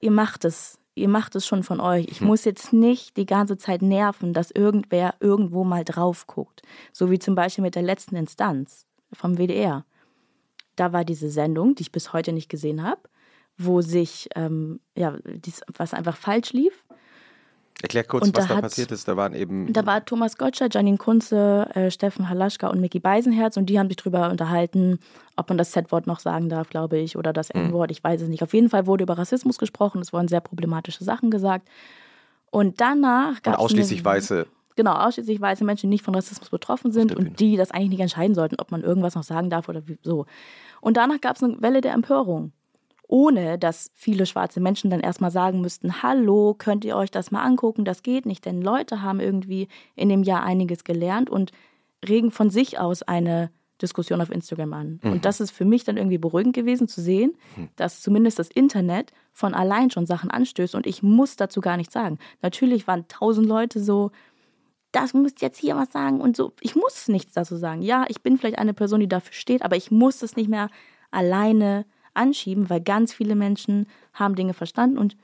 ihr 0.00 0.10
macht 0.10 0.44
es, 0.44 0.78
ihr 0.94 1.08
macht 1.08 1.34
es 1.34 1.46
schon 1.46 1.62
von 1.62 1.80
euch. 1.80 2.06
Ich 2.08 2.20
hm. 2.20 2.26
muss 2.26 2.44
jetzt 2.44 2.74
nicht 2.74 3.16
die 3.16 3.26
ganze 3.26 3.56
Zeit 3.56 3.80
nerven, 3.80 4.34
dass 4.34 4.50
irgendwer 4.50 5.14
irgendwo 5.20 5.64
mal 5.64 5.84
drauf 5.84 6.26
guckt. 6.26 6.62
So 6.92 7.10
wie 7.10 7.18
zum 7.18 7.34
Beispiel 7.34 7.62
mit 7.62 7.74
der 7.74 7.82
letzten 7.82 8.16
Instanz 8.16 8.86
vom 9.12 9.38
WDR. 9.38 9.86
Da 10.76 10.92
war 10.92 11.04
diese 11.04 11.30
Sendung, 11.30 11.74
die 11.74 11.82
ich 11.82 11.92
bis 11.92 12.12
heute 12.12 12.34
nicht 12.34 12.50
gesehen 12.50 12.82
habe, 12.82 13.00
wo 13.56 13.80
sich, 13.80 14.28
ähm, 14.34 14.80
ja, 14.94 15.16
dies, 15.24 15.62
was 15.74 15.94
einfach 15.94 16.18
falsch 16.18 16.52
lief. 16.52 16.84
Erklär 17.82 18.04
kurz, 18.04 18.30
was 18.34 18.46
da, 18.46 18.54
da 18.54 18.60
passiert 18.62 18.90
ist. 18.90 19.06
Da 19.06 19.16
waren 19.16 19.34
eben. 19.34 19.70
Da 19.72 19.84
war 19.84 20.02
Thomas 20.04 20.38
Gottschalk, 20.38 20.74
Janine 20.74 20.96
Kunze, 20.96 21.68
äh, 21.74 21.90
Steffen 21.90 22.28
Halaschka 22.28 22.68
und 22.68 22.80
Mickey 22.80 23.00
Beisenherz 23.00 23.56
und 23.58 23.66
die 23.66 23.78
haben 23.78 23.88
sich 23.88 23.96
darüber 23.96 24.30
unterhalten, 24.30 24.98
ob 25.36 25.50
man 25.50 25.58
das 25.58 25.72
Z-Wort 25.72 26.06
noch 26.06 26.18
sagen 26.18 26.48
darf, 26.48 26.70
glaube 26.70 26.96
ich, 26.96 27.16
oder 27.16 27.34
das 27.34 27.52
mhm. 27.52 27.66
N-Wort, 27.66 27.90
ich 27.90 28.02
weiß 28.02 28.22
es 28.22 28.28
nicht. 28.28 28.42
Auf 28.42 28.54
jeden 28.54 28.70
Fall 28.70 28.86
wurde 28.86 29.02
über 29.02 29.18
Rassismus 29.18 29.58
gesprochen, 29.58 30.00
es 30.00 30.12
wurden 30.12 30.28
sehr 30.28 30.40
problematische 30.40 31.04
Sachen 31.04 31.30
gesagt. 31.30 31.68
Und 32.50 32.80
danach 32.80 33.42
gab 33.42 33.54
es. 33.54 33.60
ausschließlich 33.60 34.00
eine, 34.00 34.06
Weiße. 34.06 34.46
genau, 34.76 34.94
ausschließlich 34.94 35.38
weiße 35.38 35.64
Menschen, 35.64 35.90
die 35.90 35.94
nicht 35.96 36.04
von 36.04 36.14
Rassismus 36.14 36.48
betroffen 36.48 36.92
sind 36.92 37.14
und 37.14 37.40
die 37.40 37.56
das 37.56 37.72
eigentlich 37.72 37.90
nicht 37.90 38.00
entscheiden 38.00 38.34
sollten, 38.34 38.56
ob 38.58 38.70
man 38.70 38.82
irgendwas 38.82 39.14
noch 39.14 39.24
sagen 39.24 39.50
darf 39.50 39.68
oder 39.68 39.86
wie, 39.86 39.98
so. 40.02 40.24
Und 40.80 40.96
danach 40.96 41.20
gab 41.20 41.36
es 41.36 41.42
eine 41.42 41.60
Welle 41.60 41.82
der 41.82 41.92
Empörung. 41.92 42.52
Ohne 43.08 43.58
dass 43.58 43.90
viele 43.94 44.26
schwarze 44.26 44.60
Menschen 44.60 44.90
dann 44.90 45.00
erstmal 45.00 45.30
sagen 45.30 45.60
müssten, 45.60 46.02
hallo, 46.02 46.54
könnt 46.58 46.84
ihr 46.84 46.96
euch 46.96 47.10
das 47.10 47.30
mal 47.30 47.42
angucken, 47.42 47.84
das 47.84 48.02
geht 48.02 48.26
nicht. 48.26 48.44
Denn 48.44 48.60
Leute 48.60 49.02
haben 49.02 49.20
irgendwie 49.20 49.68
in 49.94 50.08
dem 50.08 50.22
Jahr 50.22 50.42
einiges 50.42 50.84
gelernt 50.84 51.30
und 51.30 51.52
regen 52.06 52.30
von 52.30 52.50
sich 52.50 52.78
aus 52.78 53.02
eine 53.02 53.50
Diskussion 53.80 54.20
auf 54.20 54.30
Instagram 54.30 54.72
an. 54.72 55.00
Mhm. 55.02 55.12
Und 55.12 55.24
das 55.24 55.40
ist 55.40 55.50
für 55.50 55.64
mich 55.64 55.84
dann 55.84 55.96
irgendwie 55.96 56.18
beruhigend 56.18 56.54
gewesen 56.54 56.88
zu 56.88 57.00
sehen, 57.00 57.36
mhm. 57.56 57.68
dass 57.76 58.00
zumindest 58.00 58.38
das 58.38 58.48
Internet 58.48 59.12
von 59.32 59.54
allein 59.54 59.90
schon 59.90 60.06
Sachen 60.06 60.30
anstößt 60.30 60.74
und 60.74 60.86
ich 60.86 61.02
muss 61.02 61.36
dazu 61.36 61.60
gar 61.60 61.76
nichts 61.76 61.92
sagen. 61.92 62.18
Natürlich 62.42 62.86
waren 62.86 63.06
tausend 63.08 63.46
Leute 63.46 63.82
so, 63.82 64.10
das 64.92 65.12
müsst 65.12 65.42
jetzt 65.42 65.58
hier 65.58 65.76
was 65.76 65.92
sagen 65.92 66.20
und 66.20 66.36
so. 66.36 66.52
Ich 66.60 66.74
muss 66.74 67.08
nichts 67.08 67.34
dazu 67.34 67.56
sagen. 67.56 67.82
Ja, 67.82 68.06
ich 68.08 68.22
bin 68.22 68.38
vielleicht 68.38 68.58
eine 68.58 68.72
Person, 68.72 69.00
die 69.00 69.08
dafür 69.08 69.34
steht, 69.34 69.62
aber 69.62 69.76
ich 69.76 69.90
muss 69.90 70.22
es 70.22 70.36
nicht 70.36 70.48
mehr 70.48 70.70
alleine 71.10 71.84
anschieben, 72.16 72.70
weil 72.70 72.80
ganz 72.80 73.12
viele 73.12 73.34
Menschen 73.34 73.86
haben 74.12 74.34
Dinge 74.34 74.54
verstanden 74.54 74.98
und 74.98 75.16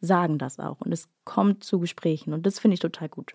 sagen 0.00 0.38
das 0.38 0.58
auch. 0.58 0.80
Und 0.80 0.92
es 0.92 1.08
kommt 1.24 1.64
zu 1.64 1.78
Gesprächen 1.78 2.32
und 2.32 2.44
das 2.46 2.58
finde 2.58 2.74
ich 2.74 2.80
total 2.80 3.08
gut. 3.08 3.34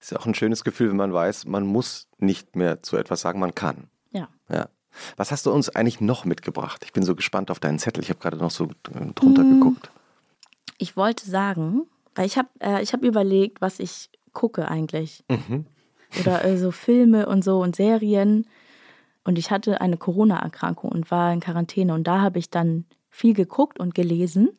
Ist 0.00 0.10
ja 0.10 0.18
auch 0.18 0.26
ein 0.26 0.34
schönes 0.34 0.64
Gefühl, 0.64 0.90
wenn 0.90 0.96
man 0.96 1.12
weiß, 1.12 1.46
man 1.46 1.64
muss 1.64 2.08
nicht 2.18 2.56
mehr 2.56 2.82
zu 2.82 2.96
etwas 2.96 3.20
sagen, 3.20 3.38
man 3.38 3.54
kann. 3.54 3.88
Ja. 4.10 4.28
Ja. 4.48 4.68
Was 5.16 5.30
hast 5.30 5.46
du 5.46 5.52
uns 5.52 5.70
eigentlich 5.70 6.00
noch 6.00 6.24
mitgebracht? 6.24 6.82
Ich 6.84 6.92
bin 6.92 7.02
so 7.02 7.14
gespannt 7.14 7.50
auf 7.50 7.60
deinen 7.60 7.78
Zettel. 7.78 8.02
Ich 8.02 8.10
habe 8.10 8.20
gerade 8.20 8.36
noch 8.36 8.50
so 8.50 8.64
äh, 8.64 9.12
drunter 9.14 9.42
hm. 9.42 9.60
geguckt. 9.60 9.90
Ich 10.78 10.96
wollte 10.96 11.28
sagen, 11.28 11.82
weil 12.14 12.26
ich 12.26 12.36
habe 12.36 12.48
äh, 12.58 12.84
hab 12.84 13.02
überlegt, 13.02 13.60
was 13.60 13.78
ich 13.78 14.10
gucke 14.32 14.68
eigentlich. 14.68 15.24
Mhm. 15.28 15.66
Oder 16.20 16.44
äh, 16.44 16.58
so 16.58 16.72
Filme 16.72 17.26
und 17.26 17.44
so 17.44 17.62
und 17.62 17.76
Serien. 17.76 18.46
Und 19.24 19.38
ich 19.38 19.50
hatte 19.50 19.80
eine 19.80 19.96
Corona-Erkrankung 19.96 20.90
und 20.90 21.10
war 21.10 21.32
in 21.32 21.40
Quarantäne. 21.40 21.94
Und 21.94 22.06
da 22.06 22.20
habe 22.20 22.38
ich 22.38 22.50
dann 22.50 22.84
viel 23.08 23.34
geguckt 23.34 23.78
und 23.78 23.94
gelesen. 23.94 24.50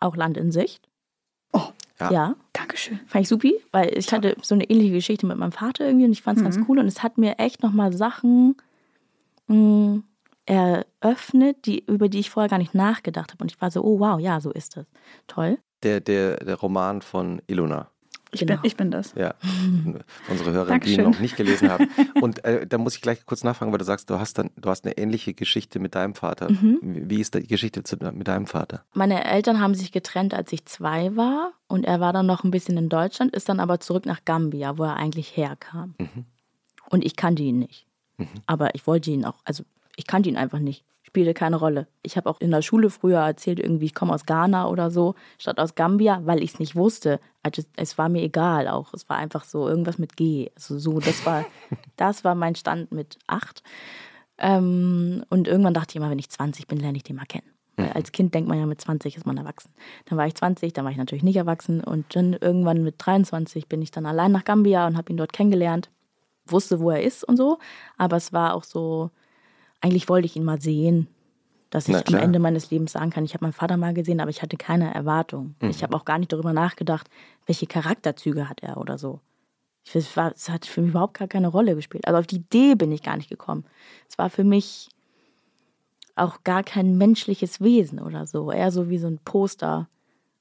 Auch 0.00 0.16
Land 0.16 0.36
in 0.36 0.52
Sicht. 0.52 0.88
Oh, 1.52 1.68
ja. 1.98 2.10
ja. 2.10 2.36
Dankeschön. 2.52 3.00
Fand 3.06 3.22
ich 3.22 3.28
supi, 3.28 3.54
weil 3.72 3.96
ich 3.96 4.12
hatte 4.12 4.36
so 4.42 4.54
eine 4.54 4.64
ähnliche 4.64 4.92
Geschichte 4.92 5.26
mit 5.26 5.38
meinem 5.38 5.52
Vater 5.52 5.86
irgendwie 5.86 6.04
und 6.04 6.12
ich 6.12 6.22
fand 6.22 6.38
es 6.38 6.42
mhm. 6.42 6.50
ganz 6.50 6.68
cool 6.68 6.78
und 6.78 6.86
es 6.86 7.02
hat 7.02 7.16
mir 7.16 7.38
echt 7.38 7.62
nochmal 7.62 7.92
Sachen 7.92 8.56
mh, 9.46 9.56
mm, 9.56 10.04
eröffnet, 10.46 11.66
die, 11.66 11.84
über 11.86 12.08
die 12.08 12.20
ich 12.20 12.30
vorher 12.30 12.48
gar 12.48 12.58
nicht 12.58 12.74
nachgedacht 12.74 13.32
habe. 13.32 13.42
Und 13.42 13.50
ich 13.50 13.60
war 13.60 13.70
so, 13.70 13.82
oh 13.82 13.98
wow, 13.98 14.20
ja, 14.20 14.40
so 14.40 14.50
ist 14.50 14.76
das. 14.76 14.86
Toll. 15.26 15.58
Der, 15.82 16.00
der, 16.00 16.36
der 16.36 16.56
Roman 16.56 17.02
von 17.02 17.42
Ilona. 17.46 17.90
Ich, 18.32 18.40
genau. 18.40 18.54
bin, 18.54 18.64
ich 18.64 18.76
bin 18.76 18.90
das. 18.90 19.14
Ja, 19.14 19.34
unsere 20.28 20.52
Hörer, 20.52 20.78
die 20.78 20.94
ihn 20.94 21.04
noch 21.04 21.20
nicht 21.20 21.36
gelesen 21.36 21.70
haben. 21.70 21.88
Und 22.20 22.44
äh, 22.44 22.66
da 22.66 22.76
muss 22.78 22.96
ich 22.96 23.00
gleich 23.00 23.24
kurz 23.24 23.44
nachfragen, 23.44 23.72
weil 23.72 23.78
du 23.78 23.84
sagst, 23.84 24.10
du 24.10 24.18
hast 24.18 24.38
dann, 24.38 24.50
du 24.56 24.68
hast 24.68 24.84
eine 24.84 24.98
ähnliche 24.98 25.32
Geschichte 25.32 25.78
mit 25.78 25.94
deinem 25.94 26.14
Vater. 26.14 26.50
Mhm. 26.50 26.78
Wie 26.82 27.20
ist 27.20 27.34
die 27.34 27.46
Geschichte 27.46 27.84
zu, 27.84 27.96
mit 27.96 28.26
deinem 28.26 28.46
Vater? 28.46 28.84
Meine 28.94 29.24
Eltern 29.24 29.60
haben 29.60 29.74
sich 29.74 29.92
getrennt, 29.92 30.34
als 30.34 30.52
ich 30.52 30.64
zwei 30.64 31.14
war. 31.16 31.52
Und 31.68 31.84
er 31.84 32.00
war 32.00 32.12
dann 32.12 32.26
noch 32.26 32.44
ein 32.44 32.50
bisschen 32.50 32.76
in 32.76 32.88
Deutschland, 32.88 33.34
ist 33.34 33.48
dann 33.48 33.60
aber 33.60 33.80
zurück 33.80 34.06
nach 34.06 34.24
Gambia, 34.24 34.78
wo 34.78 34.84
er 34.84 34.96
eigentlich 34.96 35.36
herkam. 35.36 35.94
Mhm. 35.98 36.24
Und 36.90 37.04
ich 37.04 37.16
kannte 37.16 37.42
ihn 37.42 37.58
nicht. 37.58 37.86
Mhm. 38.18 38.28
Aber 38.46 38.74
ich 38.74 38.86
wollte 38.86 39.10
ihn 39.10 39.24
auch, 39.24 39.40
also 39.44 39.64
ich 39.96 40.06
kannte 40.06 40.28
ihn 40.28 40.36
einfach 40.36 40.58
nicht 40.58 40.84
spielte 41.16 41.32
keine 41.32 41.56
Rolle. 41.56 41.86
Ich 42.02 42.18
habe 42.18 42.28
auch 42.28 42.42
in 42.42 42.50
der 42.50 42.60
Schule 42.60 42.90
früher 42.90 43.20
erzählt, 43.20 43.58
irgendwie, 43.58 43.86
ich 43.86 43.94
komme 43.94 44.12
aus 44.12 44.26
Ghana 44.26 44.68
oder 44.68 44.90
so, 44.90 45.14
statt 45.38 45.58
aus 45.58 45.74
Gambia, 45.74 46.20
weil 46.26 46.42
ich 46.42 46.52
es 46.52 46.58
nicht 46.58 46.76
wusste. 46.76 47.20
Also 47.42 47.62
es 47.76 47.96
war 47.96 48.10
mir 48.10 48.22
egal 48.22 48.68
auch. 48.68 48.92
Es 48.92 49.08
war 49.08 49.16
einfach 49.16 49.44
so 49.44 49.66
irgendwas 49.66 49.96
mit 49.96 50.18
G. 50.18 50.50
Also 50.54 50.78
so, 50.78 51.00
das 51.00 51.24
war, 51.24 51.46
das 51.96 52.22
war 52.22 52.34
mein 52.34 52.54
Stand 52.54 52.92
mit 52.92 53.18
acht. 53.26 53.62
Ähm, 54.36 55.24
und 55.30 55.48
irgendwann 55.48 55.72
dachte 55.72 55.92
ich 55.92 55.96
immer, 55.96 56.10
wenn 56.10 56.18
ich 56.18 56.28
20 56.28 56.66
bin, 56.66 56.80
lerne 56.80 56.98
ich 56.98 57.02
den 57.02 57.16
mal 57.16 57.24
kennen. 57.24 57.50
Weil 57.76 57.86
mhm. 57.86 57.92
als 57.94 58.12
Kind 58.12 58.34
denkt 58.34 58.50
man 58.50 58.58
ja, 58.58 58.66
mit 58.66 58.82
20 58.82 59.16
ist 59.16 59.24
man 59.24 59.38
erwachsen. 59.38 59.72
Dann 60.04 60.18
war 60.18 60.26
ich 60.26 60.34
20, 60.34 60.74
dann 60.74 60.84
war 60.84 60.92
ich 60.92 60.98
natürlich 60.98 61.24
nicht 61.24 61.36
erwachsen. 61.36 61.82
Und 61.82 62.14
dann 62.14 62.34
irgendwann 62.34 62.82
mit 62.82 62.96
23 62.98 63.68
bin 63.68 63.80
ich 63.80 63.90
dann 63.90 64.04
allein 64.04 64.32
nach 64.32 64.44
Gambia 64.44 64.86
und 64.86 64.98
habe 64.98 65.10
ihn 65.10 65.16
dort 65.16 65.32
kennengelernt. 65.32 65.88
Wusste, 66.44 66.78
wo 66.78 66.90
er 66.90 67.02
ist 67.02 67.24
und 67.24 67.38
so. 67.38 67.58
Aber 67.96 68.18
es 68.18 68.34
war 68.34 68.52
auch 68.52 68.64
so, 68.64 69.12
eigentlich 69.80 70.08
wollte 70.08 70.26
ich 70.26 70.36
ihn 70.36 70.44
mal 70.44 70.60
sehen, 70.60 71.08
dass 71.70 71.88
ich 71.88 72.08
am 72.08 72.14
Ende 72.14 72.38
meines 72.38 72.70
Lebens 72.70 72.92
sagen 72.92 73.10
kann, 73.10 73.24
ich 73.24 73.34
habe 73.34 73.44
meinen 73.44 73.52
Vater 73.52 73.76
mal 73.76 73.92
gesehen, 73.92 74.20
aber 74.20 74.30
ich 74.30 74.42
hatte 74.42 74.56
keine 74.56 74.94
Erwartung. 74.94 75.56
Mhm. 75.60 75.70
Ich 75.70 75.82
habe 75.82 75.96
auch 75.96 76.04
gar 76.04 76.18
nicht 76.18 76.32
darüber 76.32 76.52
nachgedacht, 76.52 77.08
welche 77.44 77.66
Charakterzüge 77.66 78.48
hat 78.48 78.62
er 78.62 78.78
oder 78.78 78.98
so. 78.98 79.20
Es 79.92 80.16
hat 80.16 80.66
für 80.66 80.80
mich 80.80 80.90
überhaupt 80.90 81.18
gar 81.18 81.28
keine 81.28 81.48
Rolle 81.48 81.74
gespielt. 81.76 82.06
Also 82.06 82.18
auf 82.18 82.26
die 82.26 82.36
Idee 82.36 82.74
bin 82.74 82.90
ich 82.90 83.02
gar 83.02 83.16
nicht 83.16 83.28
gekommen. 83.28 83.64
Es 84.08 84.18
war 84.18 84.30
für 84.30 84.42
mich 84.44 84.88
auch 86.16 86.42
gar 86.44 86.64
kein 86.64 86.96
menschliches 86.96 87.60
Wesen 87.60 88.00
oder 88.00 88.26
so. 88.26 88.50
Eher 88.50 88.72
so 88.72 88.88
wie 88.88 88.98
so 88.98 89.06
ein 89.06 89.20
Poster, 89.24 89.88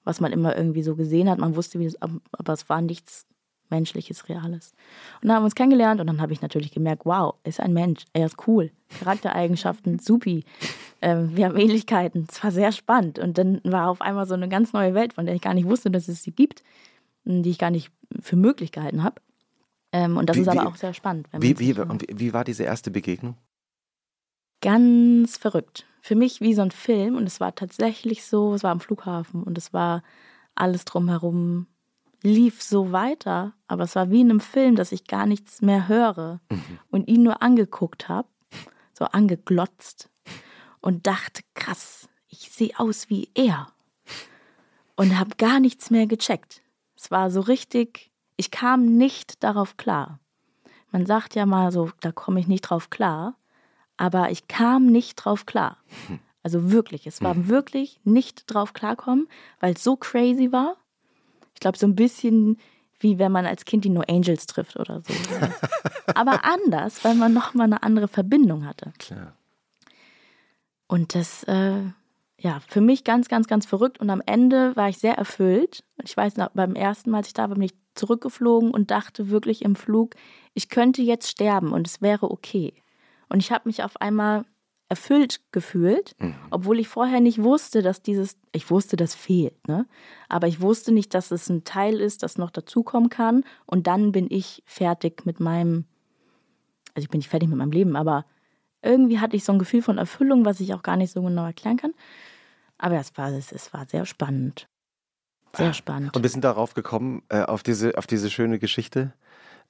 was 0.04 0.20
man 0.20 0.32
immer 0.32 0.56
irgendwie 0.56 0.84
so 0.84 0.96
gesehen 0.96 1.30
hat. 1.30 1.38
Man 1.38 1.56
wusste, 1.56 1.80
wie 1.80 1.86
das, 1.86 2.02
aber 2.02 2.54
es 2.54 2.70
war 2.70 2.82
nichts 2.82 3.28
Menschliches, 3.70 4.30
Reales. 4.30 4.74
Und 5.22 5.28
dann 5.28 5.38
haben 5.38 5.44
wir 5.44 5.46
uns 5.46 5.56
kennengelernt 5.56 6.02
und 6.02 6.08
dann 6.08 6.22
habe 6.22 6.34
ich 6.34 6.42
natürlich 6.42 6.72
gemerkt, 6.72 7.06
wow, 7.06 7.36
ist 7.44 7.60
ein 7.60 7.74
Mensch, 7.74 8.06
er 8.14 8.26
ist 8.26 8.48
cool, 8.48 8.72
Charaktereigenschaften, 9.00 10.00
supi. 10.04 10.44
Ähm, 11.02 11.36
wir 11.36 11.46
haben 11.46 11.58
Ähnlichkeiten, 11.58 12.28
es 12.30 12.44
war 12.44 12.52
sehr 12.52 12.72
spannend. 12.72 13.20
Und 13.20 13.38
dann 13.38 13.62
war 13.64 13.90
auf 13.90 14.02
einmal 14.02 14.26
so 14.26 14.34
eine 14.34 14.50
ganz 14.50 14.74
neue 14.74 14.94
Welt, 14.94 15.14
von 15.14 15.26
der 15.26 15.36
ich 15.36 15.42
gar 15.42 15.54
nicht 15.54 15.68
wusste, 15.68 15.92
dass 15.92 16.08
es 16.08 16.24
sie 16.24 16.32
gibt, 16.32 16.64
die 17.26 17.50
ich 17.50 17.58
gar 17.58 17.72
nicht 17.72 17.92
für 18.22 18.36
möglich 18.36 18.72
gehalten 18.72 19.04
habe. 19.04 19.22
Ähm, 19.92 20.18
und 20.18 20.30
das 20.30 20.38
wie, 20.38 20.42
ist 20.42 20.48
aber 20.48 20.64
wie, 20.64 20.66
auch 20.68 20.76
sehr 20.76 20.94
spannend. 20.94 21.28
Wie, 21.32 21.58
wie, 21.60 21.74
und 21.74 22.06
wie 22.10 22.34
war 22.34 22.44
diese 22.44 22.64
erste 22.64 22.92
Begegnung? 22.92 23.38
Ganz 24.62 25.38
verrückt. 25.38 25.86
Für 26.02 26.16
mich 26.16 26.42
wie 26.42 26.54
so 26.54 26.62
ein 26.62 26.72
Film 26.72 27.16
und 27.16 27.26
es 27.28 27.40
war 27.40 27.56
tatsächlich 27.56 28.26
so, 28.26 28.54
es 28.54 28.64
war 28.64 28.72
am 28.72 28.80
Flughafen 28.80 29.44
und 29.44 29.58
es 29.58 29.74
war 29.74 30.04
alles 30.54 30.86
drumherum 30.86 31.68
lief 32.26 32.62
so 32.62 32.92
weiter, 32.92 33.54
aber 33.68 33.84
es 33.84 33.96
war 33.96 34.10
wie 34.10 34.22
in 34.22 34.30
einem 34.30 34.40
Film, 34.40 34.76
dass 34.76 34.92
ich 34.92 35.06
gar 35.06 35.26
nichts 35.26 35.62
mehr 35.62 35.88
höre 35.88 36.42
mhm. 36.50 36.80
und 36.92 37.08
ihn 37.08 37.24
nur 37.24 37.42
angeguckt 37.42 38.10
habe, 38.10 38.28
so 38.94 39.06
angeglotzt 39.06 40.10
und 40.82 41.08
dachte, 41.08 41.44
krass, 41.54 42.10
ich 42.28 42.52
sehe 42.52 42.78
aus 42.78 43.10
wie 43.10 43.30
er 43.34 43.68
und 44.96 45.18
habe 45.18 45.36
gar 45.38 45.60
nichts 45.60 45.90
mehr 45.90 46.08
gecheckt. 46.08 46.62
Es 46.96 47.12
war 47.12 47.32
so 47.32 47.42
richtig, 47.42 48.12
ich 48.36 48.52
kam 48.52 48.98
nicht 48.98 49.44
darauf 49.44 49.78
klar. 49.78 50.20
Man 50.92 51.06
sagt 51.06 51.36
ja 51.36 51.46
mal 51.46 51.72
so, 51.72 51.92
da 52.02 52.12
komme 52.12 52.40
ich 52.40 52.48
nicht 52.48 52.62
drauf 52.62 52.90
klar, 52.90 53.36
aber 53.98 54.32
ich 54.32 54.48
kam 54.48 54.88
nicht 54.88 55.16
drauf 55.16 55.46
klar. 55.46 55.78
Also 56.44 56.72
wirklich, 56.72 57.08
es 57.08 57.24
war 57.24 57.34
mhm. 57.34 57.48
wirklich 57.48 58.00
nicht 58.04 58.44
drauf 58.46 58.74
klarkommen, 58.74 59.28
weil 59.60 59.74
es 59.74 59.84
so 59.84 59.96
crazy 59.96 60.52
war 60.52 60.78
ich 61.56 61.60
glaube, 61.60 61.78
so 61.78 61.88
ein 61.88 61.96
bisschen 61.96 62.58
wie 63.00 63.20
wenn 63.20 63.32
man 63.32 63.46
als 63.46 63.66
Kind 63.66 63.86
die 63.86 63.90
No 63.90 64.02
Angels 64.08 64.46
trifft 64.46 64.78
oder 64.78 65.02
so. 65.02 65.14
Aber 66.16 66.46
anders, 66.46 67.04
weil 67.04 67.16
man 67.16 67.34
nochmal 67.34 67.66
eine 67.66 67.84
andere 67.84 68.08
Verbindung 68.08 68.66
hatte. 68.66 68.94
Klar. 68.98 69.36
Und 70.88 71.16
das, 71.16 71.44
äh, 71.44 71.82
ja, 72.40 72.62
für 72.68 72.82
mich 72.82 73.04
ganz, 73.04 73.28
ganz, 73.28 73.48
ganz 73.48 73.66
verrückt. 73.66 74.00
Und 74.00 74.10
am 74.10 74.22
Ende 74.26 74.76
war 74.76 74.90
ich 74.90 74.98
sehr 74.98 75.16
erfüllt. 75.16 75.84
Ich 76.04 76.16
weiß 76.16 76.38
noch, 76.38 76.50
beim 76.50 76.76
ersten 76.76 77.12
Mal, 77.12 77.20
als 77.20 77.28
ich 77.28 77.34
da 77.34 77.44
war, 77.44 77.56
bin 77.56 77.64
ich 77.64 77.74
zurückgeflogen 77.96 78.72
und 78.72 78.92
dachte 78.92 79.30
wirklich 79.30 79.64
im 79.64 79.76
Flug, 79.76 80.16
ich 80.54 80.70
könnte 80.70 81.02
jetzt 81.02 81.30
sterben 81.30 81.74
und 81.74 81.88
es 81.88 82.02
wäre 82.02 82.30
okay. 82.30 82.74
Und 83.30 83.40
ich 83.40 83.52
habe 83.52 83.68
mich 83.68 83.84
auf 83.84 84.00
einmal 84.00 84.46
erfüllt 84.88 85.42
gefühlt, 85.52 86.16
mhm. 86.20 86.36
obwohl 86.52 86.80
ich 86.80 86.88
vorher 86.88 87.20
nicht 87.20 87.42
wusste, 87.42 87.82
dass 87.82 88.02
dieses, 88.02 88.38
ich 88.52 88.70
wusste, 88.70 88.96
das 88.98 89.16
fehlt, 89.16 89.68
ne? 89.68 89.88
Aber 90.30 90.48
ich 90.48 90.62
wusste 90.62 90.92
nicht, 90.92 91.14
dass 91.14 91.32
es 91.32 91.50
ein 91.50 91.64
Teil 91.64 92.00
ist, 92.00 92.24
das 92.24 92.38
noch 92.38 92.52
dazukommen 92.52 93.10
kann. 93.10 93.44
Und 93.66 93.88
dann 93.88 94.12
bin 94.12 94.28
ich 94.30 94.62
fertig 94.66 95.26
mit 95.26 95.40
meinem, 95.40 95.86
also 96.94 97.04
ich 97.06 97.10
bin 97.10 97.20
nicht 97.20 97.30
fertig 97.30 97.50
mit 97.50 97.58
meinem 97.58 97.72
Leben, 97.72 97.96
aber 97.96 98.26
irgendwie 98.84 99.20
hatte 99.20 99.36
ich 99.36 99.44
so 99.44 99.52
ein 99.52 99.60
Gefühl 99.60 99.82
von 99.82 99.98
Erfüllung, 99.98 100.46
was 100.46 100.60
ich 100.60 100.74
auch 100.74 100.84
gar 100.84 100.98
nicht 100.98 101.12
so 101.12 101.22
genau 101.24 101.46
erklären 101.46 101.78
kann. 101.78 101.94
Aber 102.78 103.00
es 103.00 103.18
war, 103.18 103.32
es, 103.32 103.52
es 103.52 103.74
war 103.74 103.88
sehr 103.88 104.06
spannend. 104.06 104.68
Sehr 105.54 105.74
spannend. 105.74 106.16
Und 106.16 106.22
wir 106.22 106.30
sind 106.30 106.44
darauf 106.44 106.74
gekommen, 106.74 107.24
äh, 107.30 107.42
auf, 107.42 107.64
diese, 107.64 107.98
auf 107.98 108.08
diese 108.08 108.30
schöne 108.30 108.60
Geschte 108.60 109.14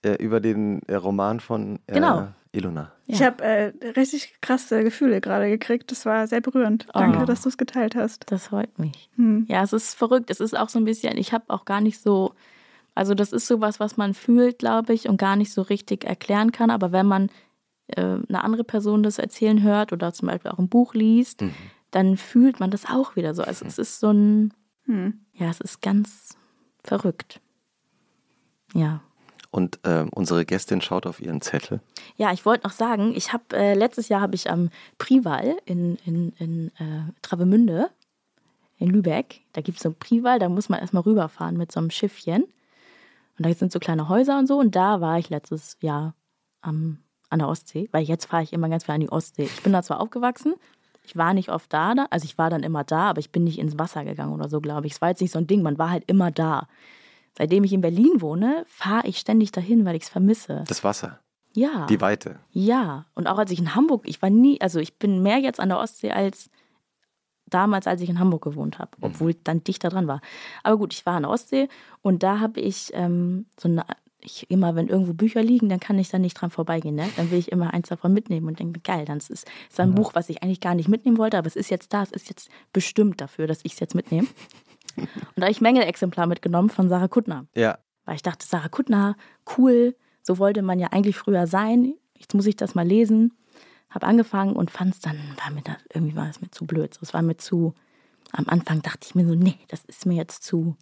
äh, 0.04 0.16
über 0.16 0.40
den 0.40 0.82
äh, 0.88 0.96
Roman 0.96 1.40
von 1.40 1.80
äh, 1.88 1.94
genau. 1.94 2.28
Ilona. 2.56 2.92
Ja. 3.06 3.16
Ich 3.16 3.24
habe 3.24 3.44
äh, 3.44 3.74
richtig 3.98 4.36
krasse 4.42 4.84
Gefühle 4.84 5.22
gerade 5.22 5.50
gekriegt. 5.50 5.92
Das 5.92 6.06
war 6.06 6.28
sehr 6.28 6.42
berührend. 6.42 6.88
Oh. 6.90 7.00
Danke, 7.00 7.26
dass 7.26 7.42
du 7.42 7.50
es 7.50 7.58
geteilt 7.58 7.96
hast. 7.96 8.32
Das 8.32 8.48
freut 8.48 8.80
mich. 8.80 9.10
Hm. 9.16 9.46
Ja, 9.50 9.64
es 9.64 9.74
ist 9.74 9.96
verrückt. 9.96 10.32
Es 10.32 10.40
ist 10.40 10.58
auch 10.58 10.70
so 10.70 10.80
ein 10.80 10.86
bisschen, 10.86 11.18
ich 11.18 11.34
habe 11.34 11.46
auch 11.50 11.66
gar 11.66 11.82
nicht 11.82 12.02
so, 12.02 12.34
also 12.96 13.14
das 13.14 13.34
ist 13.34 13.48
sowas, 13.48 13.80
was 13.80 13.98
man 13.98 14.14
fühlt, 14.14 14.60
glaube 14.60 14.94
ich, 14.94 15.08
und 15.10 15.18
gar 15.18 15.36
nicht 15.36 15.52
so 15.52 15.62
richtig 15.62 16.06
erklären 16.06 16.52
kann. 16.52 16.72
Aber 16.72 16.92
wenn 16.92 17.06
man 17.06 17.30
äh, 17.88 18.02
eine 18.02 18.44
andere 18.44 18.64
Person 18.64 19.04
das 19.04 19.20
erzählen 19.20 19.62
hört 19.62 19.94
oder 19.94 20.14
zum 20.14 20.28
Beispiel 20.28 20.52
auch 20.52 20.60
ein 20.60 20.70
Buch 20.70 20.94
liest, 20.94 21.42
mhm. 21.42 21.54
dann 21.92 22.18
fühlt 22.18 22.60
man 22.60 22.72
das 22.72 22.86
auch 22.86 23.16
wieder 23.16 23.34
so. 23.34 23.44
Also 23.44 23.66
es 23.66 23.78
ist 23.78 24.00
so 24.00 24.12
ein, 24.12 24.54
hm. 24.86 25.20
ja, 25.34 25.50
es 25.50 25.62
ist 25.62 25.82
ganz 25.82 26.38
verrückt. 26.84 27.42
Ja. 28.74 29.02
Und 29.56 29.80
äh, 29.84 30.06
unsere 30.12 30.44
Gästin 30.44 30.82
schaut 30.82 31.06
auf 31.06 31.22
ihren 31.22 31.40
Zettel. 31.40 31.80
Ja, 32.18 32.34
ich 32.34 32.46
wollte 32.46 32.68
noch 32.68 32.74
sagen, 32.74 33.14
ich 33.16 33.32
habe 33.32 33.56
äh, 33.56 33.74
letztes 33.74 34.10
Jahr 34.10 34.20
habe 34.20 34.36
ich 34.36 34.52
am 34.52 34.70
Prival 34.98 35.56
in, 35.64 35.96
in, 36.06 36.34
in 36.38 36.68
äh, 36.78 37.10
Travemünde 37.22 37.90
in 38.80 38.90
Lübeck, 38.90 39.44
da 39.54 39.62
gibt 39.62 39.78
es 39.78 39.84
so 39.84 39.90
ein 39.92 39.96
Prival, 39.96 40.40
da 40.40 40.50
muss 40.50 40.68
man 40.68 40.82
erstmal 40.82 41.04
rüberfahren 41.04 41.56
mit 41.56 41.72
so 41.72 41.80
einem 41.80 41.90
Schiffchen. 41.90 42.44
Und 42.44 43.46
da 43.46 43.54
sind 43.54 43.72
so 43.72 43.80
kleine 43.80 44.10
Häuser 44.10 44.38
und 44.38 44.48
so. 44.48 44.60
Und 44.60 44.76
da 44.76 45.00
war 45.00 45.20
ich 45.20 45.30
letztes 45.30 45.78
Jahr 45.80 46.16
am, 46.60 46.98
an 47.30 47.40
der 47.40 47.48
Ostsee, 47.48 47.88
weil 47.94 48.04
jetzt 48.04 48.26
fahre 48.26 48.44
ich 48.44 48.52
immer 48.52 48.68
ganz 48.68 48.84
viel 48.84 48.96
an 48.96 49.00
die 49.00 49.10
Ostsee. 49.10 49.44
Ich 49.44 49.64
bin 49.64 49.72
da 49.72 49.84
zwar 49.84 50.02
aufgewachsen, 50.02 50.56
ich 51.06 51.16
war 51.16 51.34
nicht 51.34 51.48
oft 51.48 51.72
da, 51.72 51.94
also 52.10 52.26
ich 52.26 52.38
war 52.38 52.50
dann 52.50 52.64
immer 52.64 52.84
da, 52.84 53.10
aber 53.12 53.20
ich 53.20 53.32
bin 53.32 53.46
nicht 53.46 53.60
ins 53.60 53.80
Wasser 53.80 54.04
gegangen 54.04 54.34
oder 54.34 54.50
so, 54.50 54.60
glaube 54.60 54.88
ich. 54.88 54.94
Es 54.94 55.02
war 55.02 55.10
jetzt 55.10 55.22
nicht 55.22 55.32
so 55.32 55.40
ein 55.40 55.48
Ding, 55.48 55.62
man 55.62 55.78
war 55.78 55.92
halt 55.92 56.04
immer 56.08 56.30
da. 56.30 56.68
Seitdem 57.38 57.64
ich 57.64 57.74
in 57.74 57.82
Berlin 57.82 58.22
wohne, 58.22 58.66
fahre 58.68 59.08
ich 59.08 59.18
ständig 59.18 59.52
dahin, 59.52 59.86
weil 59.86 59.96
ich 59.96 60.04
es 60.04 60.10
vermisse. 60.10 60.64
Das 60.68 60.84
Wasser. 60.84 61.20
Ja. 61.54 61.86
Die 61.88 62.02
Weite. 62.02 62.40
Ja. 62.52 63.06
Und 63.14 63.28
auch 63.28 63.38
als 63.38 63.52
ich 63.52 63.60
in 63.60 63.76
Hamburg, 63.76 64.04
ich 64.06 64.22
war 64.22 64.30
nie, 64.30 64.60
also 64.62 64.80
ich 64.80 64.98
bin 64.98 65.22
mehr 65.22 65.38
jetzt 65.38 65.60
an 65.60 65.70
der 65.70 65.80
Ostsee 65.80 66.12
als 66.12 66.50
damals, 67.48 67.88
als 67.88 68.02
ich 68.02 68.10
in 68.10 68.20
Hamburg 68.20 68.44
gewohnt 68.44 68.80
habe, 68.80 68.92
mhm. 68.98 69.04
obwohl 69.04 69.30
ich 69.32 69.44
dann 69.44 69.64
dichter 69.64 69.90
dran 69.90 70.08
war. 70.08 70.22
Aber 70.64 70.78
gut, 70.78 70.94
ich 70.94 71.06
war 71.06 71.16
an 71.16 71.24
der 71.24 71.32
Ostsee 71.32 71.70
und 72.02 72.24
da 72.24 72.40
habe 72.40 72.60
ich 72.60 72.92
ähm, 72.94 73.46
so 73.60 73.70
eine, 73.70 73.86
ich 74.20 74.50
immer, 74.50 74.76
wenn 74.76 74.88
irgendwo 74.88 75.14
Bücher 75.14 75.44
liegen, 75.44 75.70
dann 75.70 75.80
kann 75.80 76.00
ich 76.00 76.10
da 76.10 76.18
nicht 76.18 76.34
dran 76.34 76.50
vorbeigehen. 76.50 76.96
Ne? 76.96 77.08
Dann 77.16 77.32
will 77.32 77.40
ich 77.40 77.52
immer 77.52 77.74
eins 77.74 77.90
davon 77.90 78.14
mitnehmen 78.14 78.48
und 78.48 78.60
denke, 78.60 78.80
geil, 78.80 79.06
dann 79.06 79.18
ist 79.18 79.30
es 79.30 79.46
ein 79.78 79.92
mhm. 79.92 79.96
Buch, 79.96 80.16
was 80.16 80.30
ich 80.30 80.42
eigentlich 80.44 80.62
gar 80.62 80.76
nicht 80.76 80.90
mitnehmen 80.90 81.18
wollte, 81.18 81.38
aber 81.38 81.48
es 81.48 81.56
ist 81.56 81.70
jetzt 81.70 81.94
da, 81.94 82.04
es 82.04 82.12
ist 82.12 82.30
jetzt 82.30 82.50
bestimmt 82.74 83.22
dafür, 83.22 83.48
dass 83.48 83.60
ich 83.64 83.74
es 83.74 83.80
jetzt 83.80 83.96
mitnehme. 83.96 84.28
Und 84.98 85.08
da 85.36 85.44
habe 85.44 85.52
ich 85.52 85.62
Menge-Exemplar 85.62 86.28
mitgenommen 86.28 86.70
von 86.70 86.90
Sarah 86.90 87.08
Kuttner. 87.08 87.48
Ja. 87.56 87.80
Weil 88.06 88.16
ich 88.16 88.24
dachte, 88.24 88.46
Sarah 88.46 88.70
Kuttner, 88.70 89.16
cool, 89.58 89.96
so 90.22 90.38
wollte 90.38 90.62
man 90.62 90.80
ja 90.80 90.88
eigentlich 90.92 91.18
früher 91.18 91.48
sein. 91.48 91.96
Jetzt 92.18 92.34
muss 92.34 92.46
ich 92.46 92.56
das 92.56 92.76
mal 92.76 92.88
lesen 92.88 93.34
habe 93.96 94.08
angefangen 94.08 94.56
und 94.56 94.72
fand 94.72 94.94
es 94.94 95.00
dann, 95.00 95.18
war 95.42 95.52
mir 95.52 95.62
da, 95.62 95.78
irgendwie 95.94 96.16
war 96.16 96.30
es 96.30 96.42
mir 96.42 96.52
zu 96.52 96.66
blöd. 96.66 97.00
Es 97.02 97.14
war 97.14 97.22
mir 97.22 97.38
zu, 97.38 97.74
am 98.34 98.48
Anfang 98.50 98.82
dachte 98.82 99.08
ich 99.08 99.16
mir 99.16 99.26
so, 99.26 99.36
nee, 99.36 99.58
das 99.70 99.86
ist 99.86 100.06
mir 100.06 100.16
jetzt 100.16 100.44
zu 100.44 100.76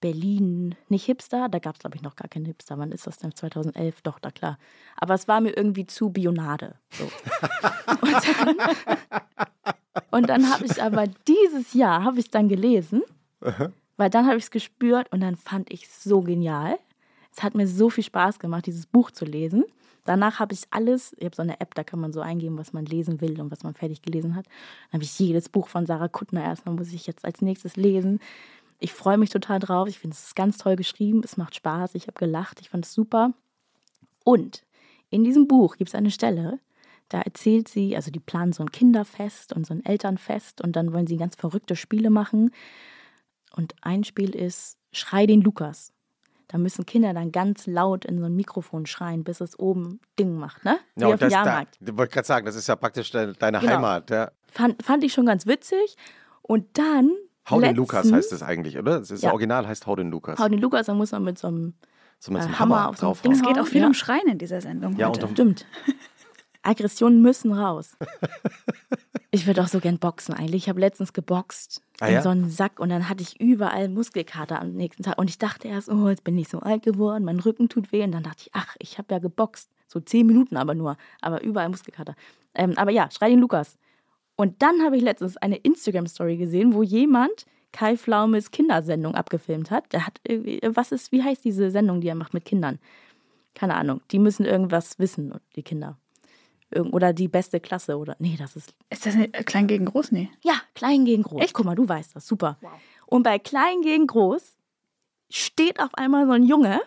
Berlin, 0.00 0.74
nicht 0.88 1.04
Hipster, 1.04 1.48
da 1.48 1.58
gab 1.58 1.74
es 1.74 1.80
glaube 1.80 1.96
ich 1.96 2.02
noch 2.02 2.16
gar 2.16 2.28
keinen 2.28 2.46
Hipster, 2.46 2.78
wann 2.78 2.92
ist 2.92 3.06
das 3.06 3.18
denn, 3.18 3.34
2011, 3.34 4.00
doch, 4.02 4.18
da 4.18 4.30
klar. 4.30 4.58
Aber 4.96 5.14
es 5.14 5.28
war 5.28 5.40
mir 5.40 5.56
irgendwie 5.56 5.86
zu 5.86 6.10
Bionade. 6.10 6.76
So. 6.90 7.04
und 8.00 8.12
dann, 8.12 8.56
dann 10.10 10.50
habe 10.50 10.64
ich 10.66 10.82
aber 10.82 11.06
dieses 11.26 11.74
Jahr, 11.74 12.04
habe 12.04 12.18
ich 12.18 12.26
es 12.26 12.30
dann 12.30 12.48
gelesen, 12.48 13.02
weil 13.96 14.10
dann 14.10 14.26
habe 14.26 14.36
ich 14.36 14.44
es 14.44 14.50
gespürt 14.50 15.10
und 15.12 15.20
dann 15.20 15.36
fand 15.36 15.70
ich 15.72 15.84
es 15.84 16.04
so 16.04 16.22
genial. 16.22 16.78
Es 17.34 17.42
hat 17.42 17.54
mir 17.54 17.66
so 17.66 17.90
viel 17.90 18.04
Spaß 18.04 18.38
gemacht, 18.38 18.66
dieses 18.66 18.86
Buch 18.86 19.10
zu 19.10 19.24
lesen. 19.24 19.64
Danach 20.04 20.38
habe 20.38 20.54
ich 20.54 20.62
alles, 20.70 21.14
ich 21.18 21.24
habe 21.24 21.34
so 21.34 21.42
eine 21.42 21.60
App, 21.60 21.74
da 21.74 21.82
kann 21.84 22.00
man 22.00 22.12
so 22.12 22.20
eingeben, 22.20 22.56
was 22.58 22.72
man 22.72 22.86
lesen 22.86 23.20
will 23.20 23.40
und 23.40 23.50
was 23.50 23.64
man 23.64 23.74
fertig 23.74 24.02
gelesen 24.02 24.36
hat. 24.36 24.46
Dann 24.46 24.98
habe 24.98 25.04
ich 25.04 25.18
jedes 25.18 25.48
Buch 25.48 25.68
von 25.68 25.84
Sarah 25.84 26.08
Kuttner 26.08 26.44
erstmal, 26.44 26.74
muss 26.74 26.92
ich 26.92 27.06
jetzt 27.06 27.24
als 27.24 27.42
nächstes 27.42 27.76
lesen. 27.76 28.20
Ich 28.78 28.92
freue 28.92 29.18
mich 29.18 29.30
total 29.30 29.58
drauf. 29.58 29.88
Ich 29.88 29.98
finde, 29.98 30.14
es 30.14 30.26
ist 30.28 30.36
ganz 30.36 30.58
toll 30.58 30.76
geschrieben. 30.76 31.22
Es 31.24 31.36
macht 31.36 31.56
Spaß. 31.56 31.94
Ich 31.94 32.06
habe 32.06 32.18
gelacht. 32.18 32.60
Ich 32.60 32.70
fand 32.70 32.84
es 32.84 32.92
super. 32.92 33.32
Und 34.22 34.64
in 35.10 35.24
diesem 35.24 35.48
Buch 35.48 35.76
gibt 35.76 35.88
es 35.88 35.94
eine 35.94 36.10
Stelle, 36.10 36.60
da 37.08 37.20
erzählt 37.20 37.68
sie, 37.68 37.94
also 37.94 38.10
die 38.10 38.20
planen 38.20 38.52
so 38.52 38.62
ein 38.62 38.70
Kinderfest 38.70 39.52
und 39.52 39.66
so 39.66 39.74
ein 39.74 39.84
Elternfest 39.84 40.60
und 40.60 40.74
dann 40.76 40.92
wollen 40.92 41.06
sie 41.06 41.16
ganz 41.16 41.36
verrückte 41.36 41.76
Spiele 41.76 42.10
machen. 42.10 42.50
Und 43.54 43.74
ein 43.80 44.04
Spiel 44.04 44.34
ist 44.34 44.76
Schrei 44.92 45.26
den 45.26 45.40
Lukas. 45.40 45.92
Da 46.48 46.58
müssen 46.58 46.86
Kinder 46.86 47.12
dann 47.12 47.32
ganz 47.32 47.66
laut 47.66 48.04
in 48.04 48.18
so 48.18 48.26
ein 48.26 48.36
Mikrofon 48.36 48.86
schreien, 48.86 49.24
bis 49.24 49.40
es 49.40 49.58
oben 49.58 50.00
Ding 50.18 50.36
macht, 50.36 50.64
ne? 50.64 50.78
Wie 50.94 51.02
ja, 51.02 51.08
auf 51.08 51.18
dem 51.18 51.30
Jahrmarkt. 51.30 51.76
Da, 51.80 51.90
ich 51.90 51.98
wollte 51.98 52.14
gerade 52.14 52.26
sagen, 52.26 52.46
das 52.46 52.54
ist 52.54 52.68
ja 52.68 52.76
praktisch 52.76 53.10
deine 53.10 53.32
genau. 53.36 53.60
Heimat. 53.60 54.10
Ja. 54.10 54.30
Fand, 54.48 54.80
fand 54.82 55.02
ich 55.02 55.12
schon 55.12 55.26
ganz 55.26 55.46
witzig. 55.46 55.96
Und 56.42 56.78
dann. 56.78 57.10
Hau 57.50 57.60
den 57.60 57.74
Lukas 57.74 58.12
heißt 58.12 58.32
es 58.32 58.42
eigentlich, 58.42 58.78
oder? 58.78 59.00
Das 59.00 59.20
ja. 59.20 59.30
Original 59.30 59.66
heißt 59.66 59.86
Hau 59.86 59.96
den 59.96 60.10
Lukas. 60.10 60.38
Hau 60.38 60.48
den 60.48 60.60
Lukas, 60.60 60.86
dann 60.86 60.96
muss 60.96 61.10
man 61.12 61.24
mit 61.24 61.38
so 61.38 61.48
einem, 61.48 61.74
so 62.20 62.32
mit 62.32 62.42
so 62.42 62.48
einem 62.48 62.54
äh, 62.54 62.58
Hammer, 62.58 62.76
Hammer 62.76 62.88
auf 62.90 62.96
drauf. 62.96 63.22
Es 63.24 63.42
geht 63.42 63.58
auch 63.58 63.66
viel 63.66 63.80
ja. 63.80 63.86
um 63.88 63.94
Schreien 63.94 64.28
in 64.28 64.38
dieser 64.38 64.60
Sendung. 64.60 64.96
Ja, 64.96 65.08
heute. 65.08 65.28
stimmt. 65.28 65.66
Aggressionen 66.66 67.22
müssen 67.22 67.52
raus. 67.52 67.96
Ich 69.36 69.46
würde 69.46 69.62
auch 69.62 69.68
so 69.68 69.80
gern 69.80 69.98
boxen 69.98 70.34
eigentlich. 70.34 70.62
Ich 70.62 70.68
habe 70.70 70.80
letztens 70.80 71.12
geboxt 71.12 71.82
ah, 72.00 72.06
in 72.06 72.14
ja? 72.14 72.22
so 72.22 72.30
einen 72.30 72.48
Sack 72.48 72.80
und 72.80 72.88
dann 72.88 73.08
hatte 73.10 73.22
ich 73.22 73.38
überall 73.38 73.90
Muskelkater 73.90 74.58
am 74.58 74.72
nächsten 74.72 75.02
Tag. 75.02 75.18
Und 75.18 75.28
ich 75.28 75.36
dachte 75.36 75.68
erst, 75.68 75.90
oh, 75.90 76.08
jetzt 76.08 76.24
bin 76.24 76.38
ich 76.38 76.48
so 76.48 76.60
alt 76.60 76.82
geworden, 76.82 77.24
mein 77.24 77.40
Rücken 77.40 77.68
tut 77.68 77.92
weh. 77.92 78.02
Und 78.02 78.12
dann 78.12 78.22
dachte 78.22 78.44
ich, 78.46 78.50
ach, 78.54 78.76
ich 78.78 78.96
habe 78.96 79.12
ja 79.12 79.18
geboxt. 79.18 79.70
So 79.88 80.00
zehn 80.00 80.26
Minuten 80.26 80.56
aber 80.56 80.74
nur, 80.74 80.96
aber 81.20 81.42
überall 81.42 81.68
Muskelkater. 81.68 82.14
Ähm, 82.54 82.72
aber 82.76 82.92
ja, 82.92 83.10
schrei 83.10 83.28
den 83.28 83.40
Lukas. 83.40 83.76
Und 84.36 84.62
dann 84.62 84.82
habe 84.82 84.96
ich 84.96 85.02
letztens 85.02 85.36
eine 85.36 85.56
Instagram-Story 85.56 86.38
gesehen, 86.38 86.72
wo 86.72 86.82
jemand 86.82 87.44
Kai 87.72 87.98
Flaumes 87.98 88.50
Kindersendung 88.52 89.14
abgefilmt 89.14 89.70
hat. 89.70 89.92
Der 89.92 90.06
hat 90.06 90.18
irgendwie, 90.24 90.60
was 90.66 90.92
ist, 90.92 91.12
wie 91.12 91.22
heißt 91.22 91.44
diese 91.44 91.70
Sendung, 91.70 92.00
die 92.00 92.08
er 92.08 92.14
macht 92.14 92.32
mit 92.32 92.46
Kindern? 92.46 92.78
Keine 93.54 93.74
Ahnung. 93.74 94.00
Die 94.12 94.18
müssen 94.18 94.46
irgendwas 94.46 94.98
wissen, 94.98 95.34
die 95.56 95.62
Kinder. 95.62 95.98
Oder 96.74 97.12
die 97.12 97.28
beste 97.28 97.60
Klasse 97.60 97.96
oder. 97.96 98.16
Nee, 98.18 98.36
das 98.38 98.56
ist. 98.56 98.74
Ist 98.90 99.06
das 99.06 99.14
eine, 99.14 99.28
klein 99.28 99.66
gegen 99.68 99.84
groß? 99.84 100.10
Nee. 100.12 100.30
Ja, 100.42 100.54
klein 100.74 101.04
gegen 101.04 101.22
groß. 101.22 101.42
Echt? 101.42 101.54
Guck 101.54 101.64
mal, 101.64 101.76
du 101.76 101.88
weißt 101.88 102.16
das. 102.16 102.26
Super. 102.26 102.58
Wow. 102.60 102.70
Und 103.06 103.22
bei 103.22 103.38
klein 103.38 103.82
gegen 103.82 104.06
groß 104.06 104.56
steht 105.30 105.80
auf 105.80 105.94
einmal 105.94 106.26
so 106.26 106.32
ein 106.32 106.42
Junge 106.42 106.80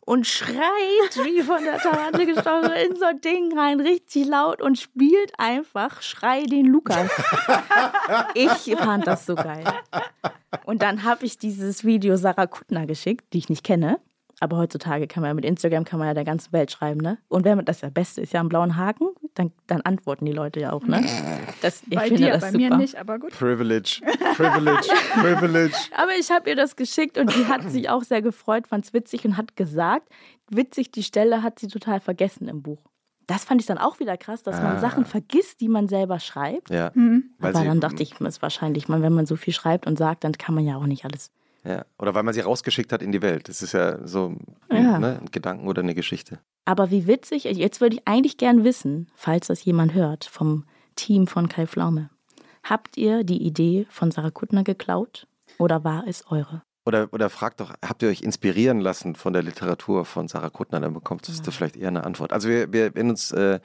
und 0.00 0.26
schreit 0.26 0.60
wie 1.24 1.42
von 1.42 1.62
der 1.64 1.78
Tarantel 1.78 2.26
gestochen 2.26 2.72
in 2.72 2.96
so 2.96 3.06
ein 3.06 3.20
Ding 3.20 3.58
rein, 3.58 3.80
richtig 3.80 4.26
laut 4.26 4.62
und 4.62 4.78
spielt 4.78 5.32
einfach 5.38 6.02
Schrei 6.02 6.44
den 6.44 6.66
Lukas. 6.66 7.10
ich 8.34 8.76
fand 8.76 9.06
das 9.06 9.26
so 9.26 9.34
geil. 9.34 9.64
Und 10.64 10.82
dann 10.82 11.02
habe 11.04 11.24
ich 11.24 11.38
dieses 11.38 11.84
Video 11.84 12.16
Sarah 12.16 12.46
Kuttner 12.46 12.86
geschickt, 12.86 13.32
die 13.32 13.38
ich 13.38 13.48
nicht 13.48 13.64
kenne. 13.64 13.98
Aber 14.44 14.58
heutzutage 14.58 15.06
kann 15.06 15.22
man 15.22 15.30
ja 15.30 15.34
mit 15.34 15.46
Instagram 15.46 15.84
kann 15.84 15.98
man 15.98 16.06
ja 16.06 16.12
der 16.12 16.24
ganzen 16.24 16.52
Welt 16.52 16.70
schreiben, 16.70 17.00
ne? 17.00 17.16
Und 17.28 17.46
wenn 17.46 17.56
man 17.56 17.64
das 17.64 17.80
ja 17.80 17.88
Beste 17.88 18.20
ist 18.20 18.34
ja 18.34 18.40
einen 18.40 18.50
blauen 18.50 18.76
Haken, 18.76 19.08
dann, 19.32 19.52
dann 19.66 19.80
antworten 19.80 20.26
die 20.26 20.32
Leute 20.32 20.60
ja 20.60 20.74
auch, 20.74 20.84
ne? 20.84 21.02
Das, 21.62 21.82
ich 21.88 21.96
bei 21.96 22.08
finde 22.08 22.24
dir, 22.24 22.32
das 22.32 22.42
bei 22.42 22.50
super. 22.50 22.58
mir 22.58 22.76
nicht, 22.76 22.96
aber 22.96 23.18
gut. 23.18 23.30
Privilege, 23.30 24.02
Privilege, 24.36 24.86
Privilege. 25.14 25.74
Aber 25.96 26.12
ich 26.20 26.30
habe 26.30 26.50
ihr 26.50 26.56
das 26.56 26.76
geschickt 26.76 27.16
und 27.16 27.32
sie 27.32 27.46
hat 27.46 27.70
sich 27.70 27.88
auch 27.88 28.02
sehr 28.02 28.20
gefreut, 28.20 28.66
fand 28.66 28.84
es 28.84 28.92
witzig 28.92 29.24
und 29.24 29.38
hat 29.38 29.56
gesagt, 29.56 30.10
witzig, 30.50 30.90
die 30.90 31.02
Stelle 31.02 31.42
hat 31.42 31.58
sie 31.58 31.68
total 31.68 32.00
vergessen 32.00 32.46
im 32.46 32.60
Buch. 32.60 32.82
Das 33.26 33.44
fand 33.44 33.62
ich 33.62 33.66
dann 33.66 33.78
auch 33.78 33.98
wieder 33.98 34.18
krass, 34.18 34.42
dass 34.42 34.56
ah. 34.56 34.62
man 34.62 34.80
Sachen 34.80 35.06
vergisst, 35.06 35.62
die 35.62 35.68
man 35.68 35.88
selber 35.88 36.20
schreibt. 36.20 36.68
Ja. 36.68 36.90
Mhm. 36.92 37.30
Aber 37.40 37.64
dann 37.64 37.80
dachte 37.80 38.02
ich, 38.02 38.20
ist 38.20 38.42
wahrscheinlich, 38.42 38.90
wenn 38.90 39.14
man 39.14 39.24
so 39.24 39.36
viel 39.36 39.54
schreibt 39.54 39.86
und 39.86 39.96
sagt, 39.96 40.24
dann 40.24 40.32
kann 40.32 40.54
man 40.54 40.66
ja 40.66 40.76
auch 40.76 40.86
nicht 40.86 41.06
alles 41.06 41.32
ja. 41.64 41.84
Oder 41.98 42.14
weil 42.14 42.22
man 42.22 42.34
sie 42.34 42.40
rausgeschickt 42.40 42.92
hat 42.92 43.02
in 43.02 43.12
die 43.12 43.22
Welt. 43.22 43.48
Das 43.48 43.62
ist 43.62 43.72
ja 43.72 44.06
so 44.06 44.36
ja. 44.70 44.98
Ne, 44.98 45.20
ein 45.20 45.30
Gedanken 45.30 45.66
oder 45.66 45.82
eine 45.82 45.94
Geschichte. 45.94 46.38
Aber 46.64 46.90
wie 46.90 47.06
witzig, 47.06 47.44
jetzt 47.44 47.80
würde 47.80 47.96
ich 47.96 48.02
eigentlich 48.06 48.36
gern 48.36 48.64
wissen, 48.64 49.10
falls 49.14 49.48
das 49.48 49.64
jemand 49.64 49.94
hört, 49.94 50.24
vom 50.24 50.64
Team 50.96 51.26
von 51.26 51.48
Kai 51.48 51.66
Pflaume. 51.66 52.10
Habt 52.62 52.96
ihr 52.96 53.24
die 53.24 53.42
Idee 53.42 53.86
von 53.90 54.10
Sarah 54.10 54.30
Kuttner 54.30 54.64
geklaut 54.64 55.26
oder 55.58 55.84
war 55.84 56.04
es 56.06 56.26
eure? 56.30 56.62
Oder, 56.86 57.08
oder 57.12 57.30
fragt 57.30 57.60
doch, 57.60 57.72
habt 57.82 58.02
ihr 58.02 58.10
euch 58.10 58.20
inspirieren 58.20 58.78
lassen 58.78 59.14
von 59.14 59.32
der 59.32 59.42
Literatur 59.42 60.04
von 60.04 60.28
Sarah 60.28 60.50
Kuttner? 60.50 60.80
Dann 60.80 60.92
bekommt 60.92 61.28
es 61.28 61.38
ja. 61.44 61.50
vielleicht 61.50 61.76
eher 61.76 61.88
eine 61.88 62.04
Antwort. 62.04 62.32
Also 62.32 62.48
wir, 62.48 62.72
wir, 62.72 62.94
wenn 62.94 63.08
uns 63.08 63.32
äh, 63.32 63.60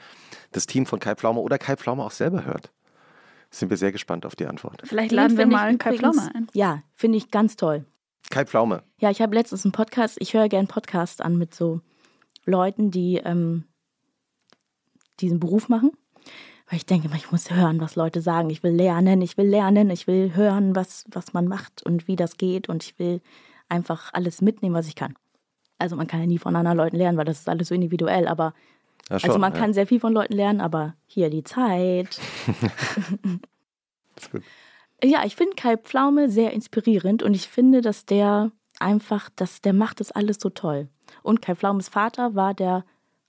das 0.52 0.68
Team 0.68 0.86
von 0.86 1.00
Kai 1.00 1.16
Pflaume 1.16 1.42
oder 1.42 1.58
Kai 1.58 1.76
Pflaume 1.76 2.04
auch 2.04 2.12
selber 2.12 2.46
hört, 2.46 2.72
sind 3.52 3.70
wir 3.70 3.78
sehr 3.78 3.92
gespannt 3.92 4.26
auf 4.26 4.36
die 4.36 4.46
Antwort. 4.46 4.82
Vielleicht 4.86 5.12
laden 5.12 5.38
wir 5.38 5.48
mal 5.48 5.78
Kai 5.78 5.98
Pflaume 5.98 6.30
ein. 6.34 6.48
Ja, 6.54 6.84
finde 6.94 7.18
ich 7.18 7.32
ganz 7.32 7.56
toll. 7.56 7.86
Kai 8.30 8.46
Pflaume. 8.46 8.84
Ja, 9.00 9.10
ich 9.10 9.22
habe 9.22 9.34
letztens 9.34 9.66
einen 9.66 9.72
Podcast, 9.72 10.18
ich 10.20 10.34
höre 10.34 10.50
gerne 10.50 10.68
Podcasts 10.68 11.20
an 11.22 11.38
mit 11.38 11.56
so 11.56 11.82
Leuten, 12.46 12.92
die 12.92 13.18
ähm, 13.18 13.66
diesen 15.20 15.40
Beruf 15.40 15.70
machen. 15.70 15.92
Weil 16.70 16.78
ich 16.78 16.86
denke, 16.86 17.10
ich 17.16 17.32
muss 17.32 17.50
hören, 17.50 17.82
was 17.82 17.96
Leute 17.96 18.22
sagen. 18.22 18.52
Ich 18.52 18.62
will 18.62 18.74
lernen, 18.74 19.22
ich 19.24 19.38
will 19.38 19.48
lernen, 19.48 19.90
ich 19.90 20.06
will 20.06 20.36
hören, 20.36 20.76
was, 20.76 21.06
was 21.10 21.34
man 21.34 21.48
macht 21.48 21.82
und 21.84 22.08
wie 22.08 22.16
das 22.16 22.38
geht. 22.38 22.70
Und 22.70 22.84
ich 22.84 23.00
will 23.00 23.22
einfach 23.70 24.14
alles 24.14 24.42
mitnehmen, 24.42 24.76
was 24.76 24.88
ich 24.88 24.96
kann. 24.96 25.16
Also 25.80 25.96
man 25.96 26.06
kann 26.06 26.20
ja 26.20 26.28
nie 26.28 26.38
von 26.38 26.56
anderen 26.56 26.78
Leuten 26.78 26.98
lernen, 26.98 27.18
weil 27.18 27.26
das 27.26 27.40
ist 27.40 27.50
alles 27.50 27.70
so 27.70 27.76
individuell. 27.76 28.28
Aber 28.28 28.54
ja, 29.10 29.20
schon, 29.20 29.30
also 29.30 29.40
man 29.40 29.54
ja. 29.54 29.60
kann 29.60 29.74
sehr 29.74 29.88
viel 29.88 30.00
von 30.00 30.14
Leuten 30.14 30.34
lernen, 30.34 30.62
aber 30.62 30.96
hier 31.06 31.30
die 31.30 31.44
Zeit. 31.44 32.20
ist 34.16 34.32
gut. 34.32 34.44
Ja, 35.04 35.24
ich 35.26 35.36
finde 35.36 35.56
Kai 35.56 35.78
Pflaume 35.78 36.30
sehr 36.30 36.52
inspirierend 36.52 37.24
und 37.24 37.34
ich 37.34 37.48
finde, 37.48 37.82
dass 37.82 38.06
der 38.06 38.52
einfach, 38.80 39.30
dass 39.36 39.62
der 39.62 39.74
macht 39.74 40.00
das 40.00 40.12
alles 40.12 40.38
so 40.40 40.50
toll. 40.50 40.90
Und 41.24 41.42
Kai 41.42 41.56
Pflaumes 41.56 41.90
Vater 41.90 42.36
war 42.36 42.54
der 42.54 42.84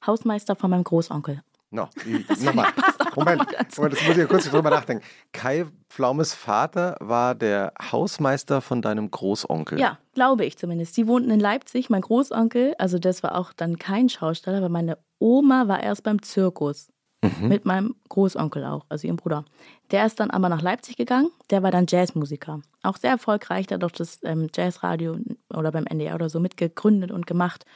Hausmeister 0.05 0.57
von 0.57 0.71
meinem 0.71 0.85
Großonkel. 0.85 1.43
No, 1.73 1.89
nochmal. 2.41 2.73
Moment, 3.15 3.43
Moment, 3.77 3.93
das 3.93 4.07
muss 4.09 4.17
ich 4.17 4.29
kurz 4.29 4.51
drüber 4.51 4.71
nachdenken. 4.71 5.05
Kai 5.33 5.67
Pflaumes 5.89 6.35
Vater 6.35 6.97
war 7.01 7.37
der 7.37 7.73
Hausmeister 7.93 8.61
von 8.61 8.83
deinem 8.83 9.11
Großonkel. 9.11 9.79
Ja, 9.79 9.99
glaube 10.13 10.45
ich 10.45 10.59
zumindest. 10.59 10.97
Die 10.97 11.07
wohnten 11.07 11.31
in 11.31 11.39
Leipzig. 11.39 11.89
Mein 11.89 12.01
Großonkel, 12.01 12.75
also 12.79 12.99
das 12.99 13.23
war 13.23 13.37
auch 13.37 13.53
dann 13.53 13.79
kein 13.79 14.09
Schausteller, 14.09 14.59
aber 14.59 14.69
meine 14.69 14.99
Oma 15.21 15.69
war 15.69 15.83
erst 15.83 16.03
beim 16.03 16.21
Zirkus. 16.23 16.89
Mhm. 17.23 17.49
Mit 17.49 17.65
meinem 17.67 17.95
Großonkel 18.09 18.65
auch, 18.65 18.87
also 18.89 19.07
ihrem 19.07 19.19
Bruder. 19.19 19.45
Der 19.91 20.07
ist 20.07 20.19
dann 20.21 20.31
aber 20.31 20.49
nach 20.49 20.63
Leipzig 20.63 20.97
gegangen. 20.97 21.31
Der 21.51 21.63
war 21.63 21.71
dann 21.71 21.85
Jazzmusiker. 21.87 22.63
Auch 22.83 22.97
sehr 22.97 23.11
erfolgreich. 23.11 23.67
Der 23.67 23.77
hat 23.77 23.83
doch 23.83 23.91
das 23.91 24.21
ähm, 24.23 24.49
Jazzradio 24.55 25.19
oder 25.53 25.71
beim 25.71 25.85
NDR 25.85 26.15
oder 26.15 26.31
so 26.31 26.41
mitgegründet 26.41 27.13
und 27.13 27.27
gemacht. 27.27 27.67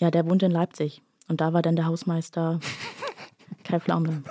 Ja, 0.00 0.10
der 0.10 0.28
wohnt 0.28 0.42
in 0.42 0.50
Leipzig. 0.50 1.02
Und 1.28 1.40
da 1.40 1.54
war 1.54 1.62
dann 1.62 1.76
der 1.76 1.86
Hausmeister 1.86 2.60
Kai 3.64 3.80
Pflaume. 3.80 4.22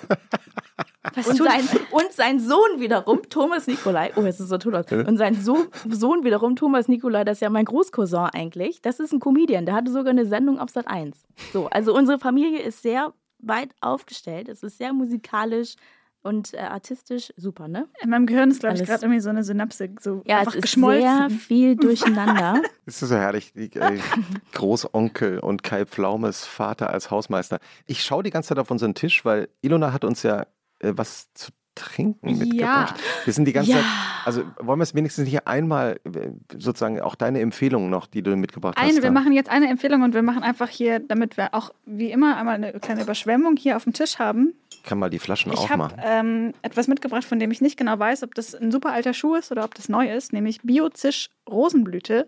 Und 1.16 1.38
sein, 1.38 1.62
und 1.92 2.12
sein, 2.12 2.40
Sohn 2.40 2.80
wiederum, 2.80 3.22
Thomas 3.30 3.68
Nikolai, 3.68 4.12
oh, 4.16 4.22
es 4.22 4.40
ist 4.40 4.50
so 4.50 4.58
toll. 4.58 4.84
Und 5.08 5.18
sein 5.18 5.36
so 5.36 5.66
Sohn 5.90 6.24
wiederum, 6.24 6.56
Thomas 6.56 6.88
Nikolai, 6.88 7.24
das 7.24 7.38
ist 7.38 7.42
ja 7.42 7.50
mein 7.50 7.66
Großcousin 7.66 8.30
eigentlich, 8.34 8.82
das 8.82 9.00
ist 9.00 9.14
ein 9.14 9.20
Comedian, 9.20 9.66
der 9.66 9.76
hatte 9.76 9.92
sogar 9.92 10.12
eine 10.12 10.26
Sendung 10.26 10.60
auf 10.60 10.70
Sat 10.70 10.88
1. 10.88 11.18
So, 11.54 11.68
also 11.68 11.96
unsere 11.96 12.20
Familie 12.20 12.62
ist 12.62 12.82
sehr 12.82 13.14
weit 13.40 13.70
aufgestellt. 13.82 14.50
Es 14.50 14.64
ist 14.64 14.78
sehr 14.78 14.94
musikalisch 14.94 15.76
und 16.24 16.54
äh, 16.54 16.58
artistisch 16.58 17.32
super, 17.38 17.68
ne? 17.68 17.88
In 18.02 18.10
meinem 18.10 18.26
Gehirn 18.26 18.52
ist, 18.52 18.60
glaube 18.60 18.76
ich, 18.76 18.84
gerade 18.84 19.04
irgendwie 19.04 19.22
so 19.22 19.30
eine 19.30 19.44
Synapse 19.44 19.90
so 20.02 20.24
ja, 20.26 20.40
einfach 20.40 20.52
es 20.52 20.56
ist 20.58 20.62
geschmolzen. 20.64 21.02
sehr 21.02 21.30
viel 21.30 21.76
durcheinander. 21.76 22.62
das 22.86 23.02
ist 23.02 23.10
so 23.10 23.16
herrlich. 23.16 23.54
Die, 23.54 23.72
äh, 23.74 24.00
Großonkel 24.54 25.40
und 25.40 25.64
Kai 25.64 25.86
Pflaumes 25.86 26.46
Vater 26.46 26.90
als 26.90 27.12
Hausmeister. 27.12 27.60
Ich 27.86 28.04
schaue 28.04 28.24
die 28.24 28.30
ganze 28.30 28.50
Zeit 28.50 28.60
auf 28.60 28.72
unseren 28.72 28.94
Tisch, 28.94 29.24
weil 29.24 29.48
Ilona 29.62 29.94
hat 29.94 30.04
uns 30.04 30.24
ja 30.24 30.46
äh, 30.80 30.94
was 30.96 31.34
zu 31.34 31.52
trinken 31.78 32.38
mitgebracht. 32.38 32.96
Ja. 32.98 33.26
Wir 33.26 33.34
sind 33.34 33.46
die 33.46 33.54
ganze 33.54 33.72
ja. 33.72 33.78
Zeit, 33.78 33.86
also 34.26 34.44
wollen 34.60 34.80
wir 34.80 34.84
es 34.84 34.96
wenigstens 34.96 35.26
nicht 35.26 35.48
einmal 35.48 36.00
äh, 36.06 36.30
sozusagen 36.58 37.00
auch 37.00 37.16
deine 37.16 37.40
Empfehlungen 37.40 37.90
noch, 37.90 38.08
die 38.08 38.24
du 38.24 38.36
mitgebracht 38.36 38.78
eine, 38.78 38.90
hast. 38.90 39.04
Wir 39.04 39.12
machen 39.12 39.32
jetzt 39.32 39.50
eine 39.50 39.70
Empfehlung 39.70 40.02
und 40.02 40.14
wir 40.14 40.24
machen 40.24 40.44
einfach 40.44 40.70
hier, 40.70 41.00
damit 41.00 41.38
wir 41.38 41.54
auch 41.54 41.72
wie 41.86 42.12
immer 42.12 42.38
einmal 42.38 42.56
eine 42.56 42.74
kleine 42.74 43.04
Überschwemmung 43.04 43.56
hier 43.58 43.78
auf 43.78 43.84
dem 43.84 43.94
Tisch 43.94 44.20
haben. 44.20 44.54
Ich 44.72 44.84
kann 44.84 45.00
mal 45.00 45.10
die 45.10 45.20
Flaschen 45.20 45.52
ich 45.52 45.60
aufmachen. 45.60 45.98
Ich 46.00 46.06
habe 46.06 46.28
ähm, 46.28 46.54
etwas 46.62 46.88
mitgebracht, 46.88 47.26
von 47.26 47.40
dem 47.40 47.52
ich 47.52 47.62
nicht 47.62 47.78
genau 47.78 47.98
weiß, 48.00 48.24
ob 48.24 48.34
das 48.36 48.56
ein 48.56 48.72
super 48.72 48.92
alter 48.92 49.14
Schuh 49.14 49.36
ist 49.36 49.52
oder 49.52 49.64
ob 49.64 49.76
das 49.76 49.90
neu 49.90 50.12
ist, 50.12 50.34
nämlich 50.34 50.62
Biozisch 50.62 51.30
Rosenblüte. 51.48 52.28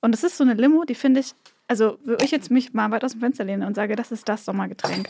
Und 0.00 0.14
es 0.14 0.24
ist 0.24 0.36
so 0.36 0.44
eine 0.44 0.54
Limo, 0.54 0.84
die 0.84 0.94
finde 0.94 1.20
ich, 1.20 1.34
also 1.66 1.98
würde 2.04 2.24
ich 2.24 2.30
jetzt 2.30 2.50
mich 2.50 2.72
mal 2.74 2.90
weit 2.90 3.04
aus 3.04 3.12
dem 3.12 3.20
Fenster 3.20 3.44
lehnen 3.44 3.62
und 3.62 3.74
sage, 3.74 3.96
das 3.96 4.12
ist 4.12 4.28
das 4.28 4.44
Sommergetränk. 4.44 5.08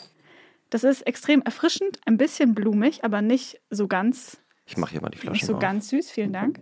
Das 0.71 0.85
ist 0.85 1.03
extrem 1.03 1.43
erfrischend, 1.43 2.01
ein 2.07 2.17
bisschen 2.17 2.55
blumig, 2.55 3.05
aber 3.05 3.23
nicht 3.23 3.61
so 3.71 3.87
ganz. 3.87 4.39
Ich 4.67 4.77
mache 4.77 4.93
hier 4.93 5.03
mal 5.03 5.11
die 5.11 5.19
Flasche. 5.19 5.33
Nicht 5.33 5.47
so 5.47 5.55
auf. 5.55 5.61
ganz 5.61 5.89
süß, 5.89 6.11
vielen 6.11 6.33
Dank. 6.33 6.61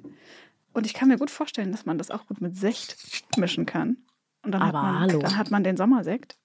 Und 0.72 0.86
ich 0.86 0.94
kann 0.94 1.08
mir 1.08 1.18
gut 1.18 1.30
vorstellen, 1.30 1.70
dass 1.70 1.86
man 1.86 1.98
das 1.98 2.10
auch 2.10 2.26
gut 2.26 2.40
mit 2.40 2.56
Sekt 2.56 2.96
mischen 3.36 3.66
kann. 3.66 3.98
Und 4.42 4.52
dann, 4.52 4.62
aber 4.62 4.82
hat, 4.82 4.84
man, 4.84 5.00
hallo. 5.00 5.18
dann 5.20 5.36
hat 5.36 5.50
man 5.50 5.64
den 5.64 5.76
Sommersekt. 5.76 6.36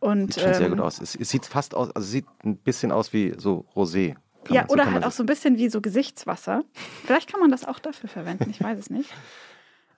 Und, 0.00 0.34
sieht 0.34 0.44
ähm, 0.44 0.54
sehr 0.54 0.68
gut 0.68 0.80
aus. 0.80 1.00
Es, 1.00 1.14
es, 1.14 1.30
sieht 1.30 1.46
fast 1.46 1.74
aus, 1.74 1.90
also 1.90 2.06
sieht 2.06 2.26
ein 2.44 2.56
bisschen 2.56 2.92
aus 2.92 3.12
wie 3.12 3.34
so 3.38 3.64
Rosé. 3.74 4.14
Kann 4.44 4.54
ja, 4.54 4.62
man, 4.62 4.70
oder 4.70 4.90
halt 4.90 5.04
auch 5.04 5.12
so 5.12 5.22
ein 5.22 5.26
bisschen 5.26 5.58
wie 5.58 5.68
so 5.68 5.80
Gesichtswasser. 5.80 6.64
Vielleicht 7.04 7.30
kann 7.30 7.40
man 7.40 7.50
das 7.50 7.64
auch 7.64 7.78
dafür 7.78 8.08
verwenden, 8.08 8.50
ich 8.50 8.62
weiß 8.62 8.78
es 8.78 8.90
nicht. 8.90 9.10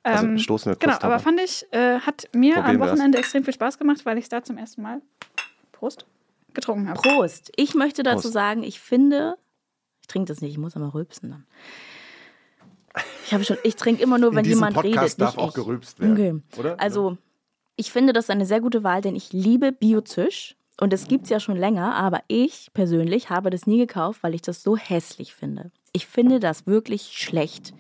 Also 0.06 0.26
ähm, 0.26 0.38
stoßen 0.38 0.70
wir 0.70 0.76
Genau, 0.76 0.98
aber 1.00 1.18
fand 1.18 1.40
ich, 1.40 1.66
äh, 1.72 1.98
hat 2.00 2.28
mir 2.34 2.56
Probieren 2.56 2.76
am 2.76 2.78
Wochenende 2.80 3.16
extrem 3.16 3.42
viel 3.42 3.54
Spaß 3.54 3.78
gemacht, 3.78 4.04
weil 4.04 4.18
ich 4.18 4.24
es 4.24 4.28
da 4.28 4.44
zum 4.44 4.58
ersten 4.58 4.82
Mal. 4.82 5.00
Prost 5.72 6.04
getrunken 6.55 6.88
habe. 6.88 7.00
Prost. 7.00 7.52
Ich 7.57 7.74
möchte 7.74 8.02
dazu 8.02 8.22
Prost. 8.22 8.32
sagen, 8.32 8.62
ich 8.62 8.80
finde, 8.80 9.36
ich 10.00 10.07
trinke 10.07 10.32
das 10.32 10.40
nicht, 10.40 10.52
ich 10.52 10.59
muss 10.59 10.76
aber 10.76 10.94
rülpsen 10.94 11.30
dann. 11.30 11.46
Ich 13.26 13.32
habe 13.34 13.44
schon, 13.44 13.57
ich 13.64 13.76
trinke 13.76 14.02
immer 14.02 14.18
nur, 14.18 14.34
wenn 14.34 14.44
jemand 14.44 14.74
Podcast 14.74 15.18
redet. 15.18 15.20
darf 15.20 15.38
auch 15.38 15.48
ich. 15.48 15.55
gerülpst 15.55 15.98
werden. 15.98 16.12
Okay. 16.12 16.61
Oder? 16.61 16.78
Also, 16.78 17.16
ich 17.76 17.90
finde 17.90 18.12
das 18.12 18.30
eine 18.30 18.46
sehr 18.46 18.61
gute 18.61 18.84
Wahl, 18.84 19.00
denn 19.00 19.16
ich 19.16 19.32
liebe 19.32 19.72
Biozisch. 19.72 20.57
Und 20.80 20.92
es 20.92 21.07
gibt 21.07 21.24
es 21.24 21.30
ja 21.30 21.38
schon 21.38 21.57
länger, 21.57 21.94
aber 21.94 22.22
ich 22.26 22.70
persönlich 22.74 23.30
habe 23.30 23.50
das 23.50 23.66
nie 23.66 23.78
gekauft, 23.78 24.24
weil 24.24 24.34
ich 24.34 24.42
das 24.42 24.62
so 24.62 24.76
hässlich 24.76 25.32
finde. 25.32 25.70
Ich 25.92 26.07
finde 26.07 26.40
das 26.40 26.66
wirklich 26.66 27.12
schlecht. 27.12 27.72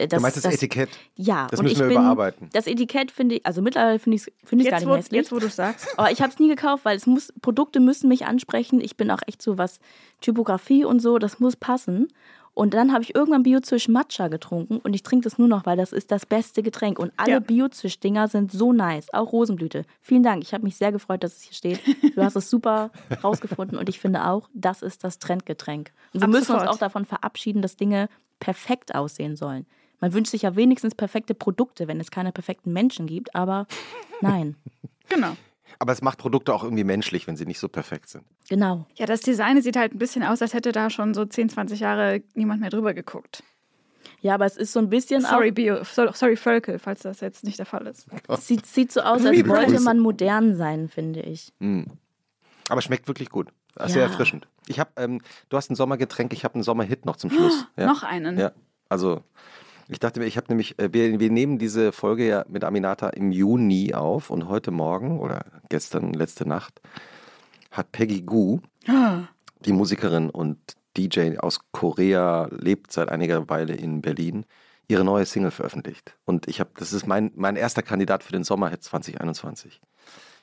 Äh, 0.00 0.08
das, 0.08 0.18
du 0.18 0.22
meinst 0.22 0.36
das, 0.38 0.44
das, 0.44 0.54
Etikett? 0.54 0.88
Ja. 1.16 1.46
Das 1.50 1.62
müssen 1.62 1.78
wir 1.78 1.86
bin, 1.86 1.96
überarbeiten. 1.96 2.48
Das 2.52 2.66
Etikett 2.66 3.10
finde 3.10 3.36
ich, 3.36 3.46
also 3.46 3.62
mittlerweile 3.62 3.98
finde 3.98 4.16
ich 4.16 4.22
es 4.22 4.32
find 4.48 4.64
gar 4.64 4.78
nicht 4.78 4.88
wo, 4.88 4.96
hässlich. 4.96 5.18
Jetzt, 5.18 5.32
wo 5.32 5.38
du 5.38 5.46
es 5.46 5.56
sagst. 5.56 5.86
Aber 5.98 6.10
ich 6.10 6.20
habe 6.22 6.32
es 6.32 6.38
nie 6.38 6.48
gekauft, 6.48 6.84
weil 6.84 6.96
es 6.96 7.06
muss, 7.06 7.32
Produkte 7.42 7.80
müssen 7.80 8.08
mich 8.08 8.26
ansprechen. 8.26 8.80
Ich 8.80 8.96
bin 8.96 9.10
auch 9.10 9.20
echt 9.26 9.42
so 9.42 9.58
was, 9.58 9.80
Typografie 10.20 10.84
und 10.84 11.00
so, 11.00 11.18
das 11.18 11.38
muss 11.40 11.56
passen. 11.56 12.08
Und 12.52 12.74
dann 12.74 12.92
habe 12.92 13.02
ich 13.04 13.14
irgendwann 13.14 13.44
Biozisch 13.44 13.88
Matcha 13.88 14.28
getrunken 14.28 14.78
und 14.78 14.92
ich 14.92 15.02
trinke 15.02 15.24
das 15.24 15.38
nur 15.38 15.46
noch, 15.46 15.66
weil 15.66 15.76
das 15.76 15.92
ist 15.92 16.10
das 16.10 16.26
beste 16.26 16.62
Getränk. 16.62 16.98
Und 16.98 17.12
alle 17.16 17.32
ja. 17.32 17.38
Biozisch-Dinger 17.38 18.28
sind 18.28 18.50
so 18.50 18.72
nice. 18.72 19.06
Auch 19.14 19.32
Rosenblüte. 19.32 19.84
Vielen 20.00 20.24
Dank. 20.24 20.42
Ich 20.42 20.52
habe 20.52 20.64
mich 20.64 20.76
sehr 20.76 20.90
gefreut, 20.90 21.22
dass 21.22 21.36
es 21.36 21.42
hier 21.42 21.54
steht. 21.54 21.80
Du 22.16 22.22
hast 22.22 22.36
es 22.36 22.50
super 22.50 22.90
rausgefunden 23.24 23.78
und 23.78 23.88
ich 23.88 24.00
finde 24.00 24.26
auch, 24.26 24.48
das 24.52 24.82
ist 24.82 25.04
das 25.04 25.18
Trendgetränk. 25.18 25.92
Und 26.12 26.20
wir 26.20 26.24
Ab 26.24 26.30
müssen 26.30 26.54
uns 26.54 26.64
auch 26.64 26.76
davon 26.76 27.04
verabschieden, 27.04 27.62
dass 27.62 27.76
Dinge 27.76 28.08
perfekt 28.40 28.94
aussehen 28.94 29.36
sollen. 29.36 29.66
Man 30.00 30.12
wünscht 30.12 30.30
sich 30.30 30.42
ja 30.42 30.56
wenigstens 30.56 30.94
perfekte 30.94 31.34
Produkte, 31.34 31.88
wenn 31.88 32.00
es 32.00 32.10
keine 32.10 32.32
perfekten 32.32 32.72
Menschen 32.72 33.06
gibt, 33.06 33.34
aber 33.34 33.66
nein. 34.20 34.56
genau. 35.08 35.36
Aber 35.78 35.92
es 35.92 36.02
macht 36.02 36.18
Produkte 36.18 36.52
auch 36.52 36.64
irgendwie 36.64 36.84
menschlich, 36.84 37.26
wenn 37.26 37.36
sie 37.36 37.46
nicht 37.46 37.58
so 37.58 37.68
perfekt 37.68 38.08
sind. 38.08 38.24
Genau. 38.48 38.86
Ja, 38.96 39.06
das 39.06 39.20
Design 39.20 39.62
sieht 39.62 39.76
halt 39.76 39.94
ein 39.94 39.98
bisschen 39.98 40.22
aus, 40.22 40.42
als 40.42 40.52
hätte 40.52 40.72
da 40.72 40.90
schon 40.90 41.14
so 41.14 41.24
10, 41.24 41.50
20 41.50 41.80
Jahre 41.80 42.22
niemand 42.34 42.60
mehr 42.60 42.70
drüber 42.70 42.92
geguckt. 42.92 43.42
Ja, 44.20 44.34
aber 44.34 44.44
es 44.44 44.56
ist 44.56 44.72
so 44.72 44.80
ein 44.80 44.90
bisschen. 44.90 45.22
Sorry, 45.22 45.50
Bio, 45.50 45.82
sorry, 45.84 46.36
Völkel, 46.36 46.78
falls 46.78 47.00
das 47.00 47.20
jetzt 47.20 47.44
nicht 47.44 47.58
der 47.58 47.64
Fall 47.64 47.86
ist. 47.86 48.06
Es 48.28 48.46
sieht, 48.46 48.66
sieht 48.66 48.92
so 48.92 49.00
aus, 49.00 49.24
als 49.24 49.48
wollte 49.48 49.80
man 49.80 49.98
modern 49.98 50.56
sein, 50.56 50.88
finde 50.88 51.20
ich. 51.20 51.52
Mm. 51.58 51.84
Aber 52.68 52.82
schmeckt 52.82 53.08
wirklich 53.08 53.30
gut. 53.30 53.48
Sehr 53.76 54.02
ja. 54.02 54.08
erfrischend. 54.08 54.46
Ich 54.66 54.78
habe, 54.78 54.90
ähm, 54.96 55.22
du 55.48 55.56
hast 55.56 55.70
ein 55.70 55.74
Sommergetränk, 55.74 56.32
ich 56.32 56.44
habe 56.44 56.54
einen 56.54 56.62
Sommerhit 56.62 57.06
noch 57.06 57.16
zum 57.16 57.30
Schluss. 57.30 57.66
Oh, 57.76 57.80
ja. 57.80 57.86
Noch 57.86 58.02
einen. 58.02 58.38
Ja, 58.38 58.52
also 58.88 59.22
ich 59.90 59.98
dachte 59.98 60.20
mir, 60.20 60.26
ich 60.26 60.36
habe 60.36 60.46
nämlich, 60.48 60.78
äh, 60.78 60.92
wir, 60.92 61.18
wir, 61.18 61.30
nehmen 61.30 61.58
diese 61.58 61.92
Folge 61.92 62.26
ja 62.26 62.44
mit 62.48 62.64
Aminata 62.64 63.08
im 63.08 63.32
Juni 63.32 63.92
auf 63.94 64.30
und 64.30 64.48
heute 64.48 64.70
Morgen 64.70 65.18
oder 65.18 65.44
gestern, 65.68 66.12
letzte 66.12 66.46
Nacht, 66.46 66.80
hat 67.70 67.92
Peggy 67.92 68.22
Gu, 68.22 68.60
ah. 68.88 69.22
die 69.64 69.72
Musikerin 69.72 70.30
und 70.30 70.58
DJ 70.96 71.38
aus 71.38 71.60
Korea, 71.72 72.48
lebt 72.50 72.92
seit 72.92 73.08
einiger 73.08 73.48
Weile 73.48 73.74
in 73.74 74.00
Berlin, 74.00 74.46
ihre 74.88 75.04
neue 75.04 75.26
Single 75.26 75.50
veröffentlicht. 75.50 76.16
Und 76.24 76.48
ich 76.48 76.60
habe, 76.60 76.70
das 76.76 76.92
ist 76.92 77.06
mein, 77.06 77.32
mein 77.34 77.56
erster 77.56 77.82
Kandidat 77.82 78.22
für 78.22 78.32
den 78.32 78.44
Sommerhit 78.44 78.82
2021. 78.82 79.80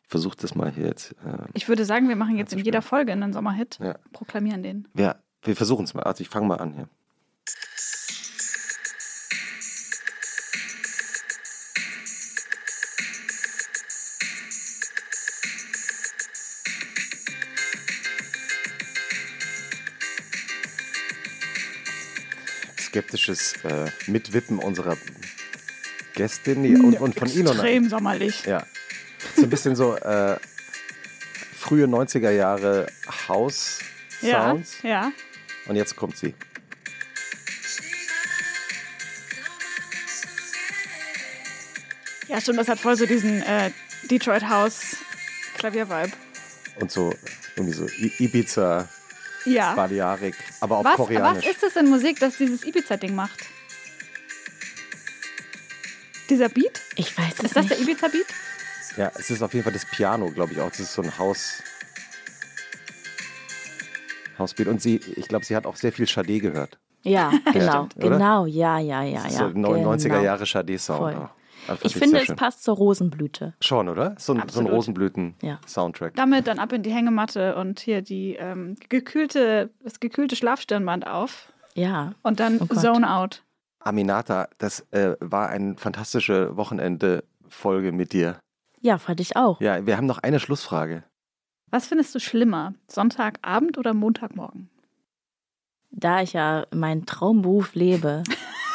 Ich 0.04 0.10
versuche 0.10 0.38
das 0.39 0.56
mal 0.56 0.72
hier 0.72 0.86
jetzt. 0.86 1.12
Äh, 1.26 1.48
ich 1.54 1.68
würde 1.68 1.86
sagen, 1.86 2.08
wir 2.08 2.16
machen 2.16 2.38
jetzt 2.38 2.54
in 2.54 2.60
jeder 2.60 2.82
Folge 2.82 3.12
einen 3.12 3.34
Sommerhit, 3.34 3.78
ja. 3.82 3.98
proklamieren 4.14 4.64
den. 4.64 4.88
Ja, 4.95 5.16
wir 5.41 5.56
versuchen 5.56 5.86
es 5.86 5.93
mal. 5.93 6.04
Also 6.04 6.22
ich 6.22 6.30
fange 6.30 6.48
mal 6.48 6.58
an 6.58 6.74
hier. 6.74 6.89
Skeptisches 22.98 23.54
äh, 23.64 23.91
Mitwippen 24.08 24.58
unserer 24.58 24.98
Gästin 26.16 26.84
und, 26.84 27.00
und 27.00 27.14
von 27.14 27.30
Ilona. 27.30 27.52
Extrem 27.52 27.89
sommerlich. 27.89 28.43
Ja. 28.45 28.66
So 29.36 29.43
ein 29.43 29.50
bisschen 29.52 29.76
so 29.76 29.95
äh, 29.95 30.38
frühe 31.56 31.86
90er 31.86 32.32
Jahre 32.32 32.88
House-Sounds. 33.28 34.82
Ja, 34.82 34.89
ja. 34.89 35.12
Und 35.68 35.76
jetzt 35.76 35.95
kommt 35.95 36.18
sie. 36.18 36.34
Ja, 42.28 42.41
stimmt, 42.41 42.58
das 42.58 42.68
hat 42.68 42.80
voll 42.80 42.98
so 42.98 43.06
diesen 43.06 43.43
äh, 43.43 43.70
Detroit 44.10 44.50
House 44.50 44.98
Klavier-Vibe. 45.60 46.14
Und 46.80 46.91
so 46.91 47.14
irgendwie 47.56 47.76
so 47.76 47.88
Ibiza 48.24 48.89
ja. 49.48 49.74
Balearik, 49.76 50.36
aber 50.60 50.78
auf 50.78 50.86
was, 50.86 50.95
Koreanisch. 50.95 51.45
Was 51.45 51.52
ist 51.54 51.64
das 51.64 51.76
in 51.76 51.89
Musik, 51.89 52.20
das 52.20 52.38
dieses 52.38 52.64
Ibiza-Ding 52.66 53.16
macht? 53.16 53.45
Dieser 56.30 56.50
Beat? 56.50 56.82
Ich 56.95 57.18
weiß 57.18 57.36
es 57.38 57.45
Ist 57.45 57.56
das 57.56 57.66
nicht. 57.66 57.78
der 57.78 57.80
Ibiza-Beat? 57.82 58.28
Ja, 58.98 59.12
es 59.16 59.30
ist 59.30 59.41
auf 59.41 59.54
jeden 59.54 59.64
Fall 59.64 59.74
das 59.74 59.86
Piano, 59.86 60.30
glaube 60.32 60.54
ich 60.54 60.60
auch. 60.60 60.70
Das 60.70 60.80
ist 60.80 60.93
so 60.93 61.02
ein 61.02 61.18
Haus. 61.18 61.62
Hausbeat. 64.38 64.68
Und 64.68 64.82
sie, 64.82 65.00
ich 65.16 65.28
glaube, 65.28 65.45
sie 65.45 65.56
hat 65.56 65.66
auch 65.66 65.76
sehr 65.76 65.91
viel 65.91 66.08
Chade 66.08 66.39
gehört. 66.39 66.78
Ja, 67.04 67.32
genau. 67.54 67.86
Stimmt, 67.86 67.95
genau, 68.04 68.45
ja, 68.48 68.80
ja, 68.80 69.02
ja. 69.02 69.24
ja. 69.24 69.30
So 69.30 69.45
90er 69.45 70.04
genau. 70.04 70.22
Jahre 70.24 70.45
Chade-Sound. 70.45 71.30
Also 71.68 71.86
Ich 71.86 71.95
finde, 71.95 72.20
es 72.22 72.36
passt 72.36 72.63
zur 72.63 72.76
Rosenblüte. 72.76 73.53
Schon, 73.61 73.89
oder? 73.89 74.15
So 74.18 74.34
ein, 74.34 74.43
so 74.49 74.59
ein. 74.59 74.68
Rosenblüten-Soundtrack. 74.68 76.15
Damit 76.15 76.47
dann 76.47 76.59
ab 76.59 76.72
in 76.74 76.84
die 76.84 76.91
Hängematte 76.91 77.55
und 77.55 77.80
hier 77.80 78.01
die 78.01 78.36
ähm, 78.36 78.76
gekühlte, 78.89 79.70
das 79.84 79.99
gekühlte 79.99 80.36
Schlafstirnband 80.36 81.07
auf 81.07 81.51
Ja. 81.76 82.13
und 82.24 82.39
dann 82.39 82.59
Oh. 82.61 82.65
Zone 82.76 83.09
Out. 83.11 83.43
Aminata, 83.80 84.47
das 84.57 84.82
äh, 84.91 85.15
war 85.20 85.49
eine 85.49 85.76
fantastische 85.78 86.55
Wochenende-Folge 86.57 87.91
mit 87.91 88.11
dir. 88.13 88.39
Ja, 88.82 88.97
fand 88.97 89.20
ich 89.20 89.36
auch. 89.36 89.59
Ja, 89.61 89.86
wir 89.86 89.97
haben 89.97 90.07
noch 90.07 90.18
eine 90.20 90.39
Schlussfrage. 90.39 91.03
Was 91.70 91.88
findest 91.88 92.13
du 92.15 92.20
schlimmer? 92.20 92.74
Sonntagabend 92.88 93.78
oder 93.78 93.93
Montagmorgen? 93.93 94.70
Da 95.91 96.22
ich 96.22 96.34
ja 96.34 96.65
meinen 96.74 97.05
Traumberuf 97.05 97.76
lebe 97.76 98.24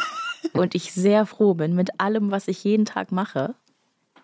und 0.53 0.75
ich 0.75 0.93
sehr 0.93 1.27
froh 1.27 1.55
bin 1.55 1.75
mit 1.75 2.01
allem, 2.01 2.31
was 2.31 2.49
ich 2.49 2.65
jeden 2.65 2.85
Tag 2.85 3.13
mache, 3.13 3.55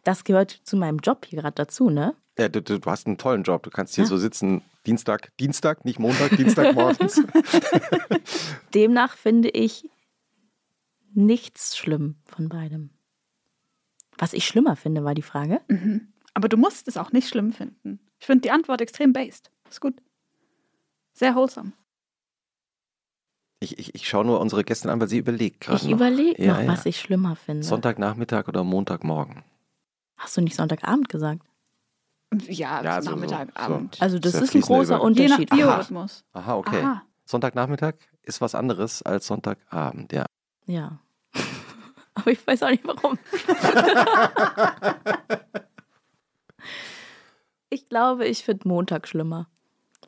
das 0.05 0.25
gehört 0.25 0.51
zu 0.51 0.77
meinem 0.77 0.99
Job 0.99 1.27
hier 1.27 1.41
gerade 1.41 1.55
dazu, 1.55 1.91
ne? 1.91 2.15
Ja, 2.39 2.49
du, 2.49 2.63
du, 2.63 2.79
hast 2.87 3.07
einen 3.07 3.19
tollen 3.19 3.43
Job. 3.43 3.65
Du 3.65 3.71
kannst 3.71 3.97
hier 3.97 4.05
Ja. 4.05 4.09
so 4.09 4.17
sitzen, 4.17 4.63
Dienstag, 4.87 5.37
Dienstag, 5.39 5.85
nicht 5.85 5.99
Montag, 5.99 6.37
Dienstag 6.37 6.73
morgens. 6.75 7.21
Demnach 8.75 9.17
finde 9.17 9.49
ich 9.51 9.91
nichts 11.13 11.77
schlimm 11.77 12.17
von 12.25 12.49
beidem. 12.49 12.91
Was 14.17 14.33
ich 14.33 14.47
schlimmer 14.47 14.77
finde, 14.77 15.05
war 15.05 15.15
die 15.15 15.23
Frage. 15.23 15.61
Mhm. 15.69 16.13
Aber 16.35 16.49
du 16.49 16.57
musst 16.57 16.87
es 16.87 16.97
auch 16.97 17.11
nicht 17.11 17.29
schlimm 17.29 17.53
finden. 17.53 17.99
Ich 18.21 18.27
finde 18.27 18.43
die 18.43 18.51
Antwort 18.53 18.81
extrem 18.81 19.13
based. 19.13 19.51
Ist 19.69 19.81
gut. 19.81 19.95
Sehr 21.13 21.35
wholesome. 21.35 21.73
Ich, 23.61 23.79
ich, 23.79 23.95
ich 23.95 24.09
schaue 24.09 24.25
nur 24.25 24.41
unsere 24.41 24.65
Gästin 24.65 24.91
an, 24.91 25.01
weil 25.01 25.09
sie 25.09 25.19
überlegt 25.19 25.61
gerade. 25.63 25.79
Ich 25.79 25.85
noch. 25.85 25.93
überlege 25.93 26.43
Ja, 26.45 26.55
noch, 26.55 26.61
ja. 26.63 26.69
was 26.69 26.87
ich 26.87 27.01
schlimmer 27.01 27.37
finde. 27.37 27.67
Sonntagnachmittag 27.67 28.47
oder 28.49 28.63
Montagmorgen? 28.65 29.45
Hast 30.17 30.37
du 30.37 30.41
nicht 30.41 30.57
Sonntagabend 30.57 31.09
gesagt? 31.09 31.43
Ja, 32.47 32.83
Ja, 32.85 33.03
so- 33.03 33.11
Nachmittag, 33.11 33.49
so- 33.57 33.61
Abend. 33.61 33.97
Also 34.01 34.19
das 34.19 34.33
Sehr 34.33 34.43
ist 34.43 34.55
ein 34.55 34.61
großer 34.61 34.97
Übergang. 34.97 35.15
Je 35.15 35.29
nach 35.29 35.39
Unterschied. 35.39 35.51
Biorhythmus. 35.51 36.25
Aha, 36.33 36.55
okay. 36.57 36.83
Aha. 36.83 37.03
Sonntagnachmittag 37.25 37.95
ist 38.23 38.41
was 38.41 38.55
anderes 38.55 39.03
als 39.03 39.27
Sonntagabend, 39.27 40.13
ja. 40.13 40.25
Ja. 40.67 40.99
Aber 42.15 42.31
ich 42.31 42.47
weiß 42.47 42.63
auch 42.63 42.71
nicht 42.71 42.87
warum. 42.87 43.19
ich 47.71 47.89
glaube, 47.89 48.27
ich 48.27 48.45
finde 48.45 48.69
Montag 48.69 49.09
schlimmer. 49.09 49.49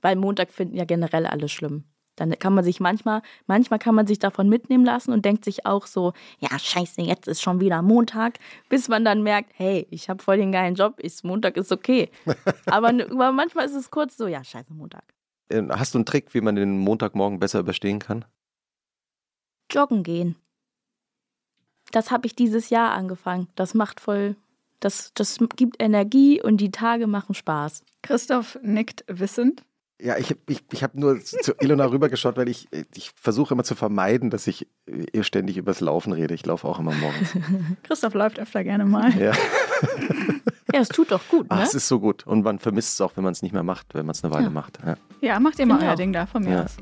Weil 0.02 0.16
Montag 0.16 0.50
finden 0.50 0.76
ja 0.76 0.84
generell 0.84 1.26
alle 1.26 1.48
schlimm. 1.48 1.84
Dann 2.20 2.38
kann 2.38 2.54
man 2.54 2.62
sich 2.62 2.80
manchmal, 2.80 3.22
manchmal 3.46 3.78
kann 3.78 3.94
man 3.94 4.06
sich 4.06 4.18
davon 4.18 4.50
mitnehmen 4.50 4.84
lassen 4.84 5.10
und 5.10 5.24
denkt 5.24 5.42
sich 5.42 5.64
auch 5.64 5.86
so, 5.86 6.12
ja, 6.38 6.58
scheiße, 6.58 7.00
jetzt 7.00 7.26
ist 7.26 7.40
schon 7.40 7.60
wieder 7.60 7.80
Montag, 7.80 8.38
bis 8.68 8.88
man 8.88 9.06
dann 9.06 9.22
merkt, 9.22 9.52
hey, 9.54 9.86
ich 9.90 10.10
habe 10.10 10.22
voll 10.22 10.36
den 10.36 10.52
geilen 10.52 10.74
Job, 10.74 11.00
ist, 11.00 11.24
Montag 11.24 11.56
ist 11.56 11.72
okay. 11.72 12.10
Aber, 12.66 12.88
aber 12.88 13.32
manchmal 13.32 13.64
ist 13.64 13.74
es 13.74 13.90
kurz 13.90 14.18
so, 14.18 14.26
ja, 14.26 14.44
scheiße, 14.44 14.74
Montag. 14.74 15.02
Äh, 15.48 15.62
Hast 15.70 15.94
du 15.94 15.98
einen 15.98 16.04
Trick, 16.04 16.34
wie 16.34 16.42
man 16.42 16.56
den 16.56 16.78
Montagmorgen 16.78 17.40
besser 17.40 17.60
überstehen 17.60 18.00
kann? 18.00 18.26
Joggen 19.70 20.02
gehen. 20.02 20.36
Das 21.90 22.10
habe 22.10 22.26
ich 22.26 22.36
dieses 22.36 22.68
Jahr 22.68 22.92
angefangen. 22.92 23.48
Das 23.54 23.72
macht 23.72 23.98
voll, 23.98 24.36
das, 24.80 25.12
das 25.14 25.38
gibt 25.56 25.82
Energie 25.82 26.42
und 26.42 26.58
die 26.58 26.70
Tage 26.70 27.06
machen 27.06 27.34
Spaß. 27.34 27.82
Christoph 28.02 28.58
nickt 28.62 29.04
wissend. 29.08 29.64
Ja, 30.02 30.16
ich, 30.16 30.34
ich, 30.48 30.62
ich 30.72 30.82
habe 30.82 30.98
nur 30.98 31.20
zu 31.20 31.52
Ilona 31.60 31.84
rübergeschaut, 31.86 32.36
weil 32.36 32.48
ich, 32.48 32.68
ich 32.94 33.12
versuche 33.20 33.52
immer 33.54 33.64
zu 33.64 33.74
vermeiden, 33.74 34.30
dass 34.30 34.46
ich 34.46 34.66
ihr 35.12 35.24
ständig 35.24 35.56
übers 35.58 35.80
Laufen 35.80 36.12
rede. 36.12 36.32
Ich 36.34 36.46
laufe 36.46 36.66
auch 36.66 36.78
immer 36.78 36.92
morgens. 36.94 37.32
Christoph 37.82 38.14
läuft 38.14 38.38
öfter 38.38 38.64
gerne 38.64 38.84
mal. 38.86 39.12
Ja. 39.18 39.32
Ja, 40.72 40.80
es 40.80 40.88
tut 40.88 41.10
doch 41.10 41.26
gut, 41.28 41.46
Ach, 41.48 41.58
ne? 41.58 41.62
es 41.64 41.74
ist 41.74 41.88
so 41.88 41.98
gut. 41.98 42.26
Und 42.26 42.42
man 42.44 42.58
vermisst 42.60 42.94
es 42.94 43.00
auch, 43.00 43.12
wenn 43.16 43.24
man 43.24 43.32
es 43.32 43.42
nicht 43.42 43.52
mehr 43.52 43.64
macht, 43.64 43.88
wenn 43.94 44.06
man 44.06 44.14
es 44.14 44.22
eine 44.22 44.32
Weile 44.32 44.44
Ja. 44.44 44.50
macht. 44.50 44.78
Ja. 44.86 44.94
Ja, 45.20 45.40
macht 45.40 45.58
ihr 45.58 45.66
mal 45.66 45.82
ich 45.82 45.88
euer. 45.88 45.96
Ding 45.96 46.12
da 46.12 46.26
von 46.26 46.44
mir 46.44 46.50
Ja. 46.52 46.62
aus. 46.64 46.76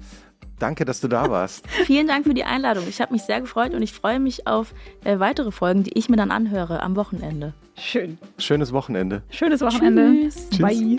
Danke, 0.59 0.85
dass 0.85 1.01
du 1.01 1.09
da 1.09 1.31
warst. 1.31 1.67
Vielen 1.87 2.07
Dank 2.07 2.27
für 2.27 2.35
die 2.35 2.45
Einladung. 2.45 2.85
Ich 2.89 3.01
habe 3.01 3.13
mich 3.13 3.23
sehr 3.23 3.41
gefreut 3.41 3.73
und 3.75 3.83
ich 3.83 3.93
freue 3.93 4.21
mich 4.21 4.47
auf 4.47 4.75
äh, 5.05 5.19
weitere 5.19 5.51
Folgen, 5.53 5.85
die 5.85 5.97
ich 5.97 6.09
mir 6.09 6.17
dann 6.17 6.31
anhöre 6.31 6.83
am 6.83 6.97
Wochenende. 6.97 7.55
Schön. 7.77 8.19
Schönes 8.39 8.73
Wochenende. 8.73 9.23
Schönes 9.31 9.61
Wochenende. 9.63 10.29
Tschüss. 10.29 10.49
Tschüss. 10.51 10.59
Bye. 10.59 10.97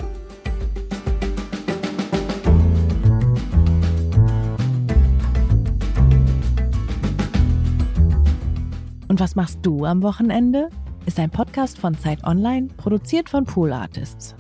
Und 9.10 9.20
was 9.20 9.36
machst 9.36 9.60
du 9.64 9.86
am 9.86 10.04
Wochenende? 10.04 10.70
Ist 11.06 11.20
ein 11.20 11.32
Podcast 11.32 11.80
von 11.80 11.98
Zeit 11.98 12.24
Online, 12.24 12.68
produziert 12.78 13.28
von 13.28 13.44
Pool 13.44 13.74
Artists. 13.74 14.36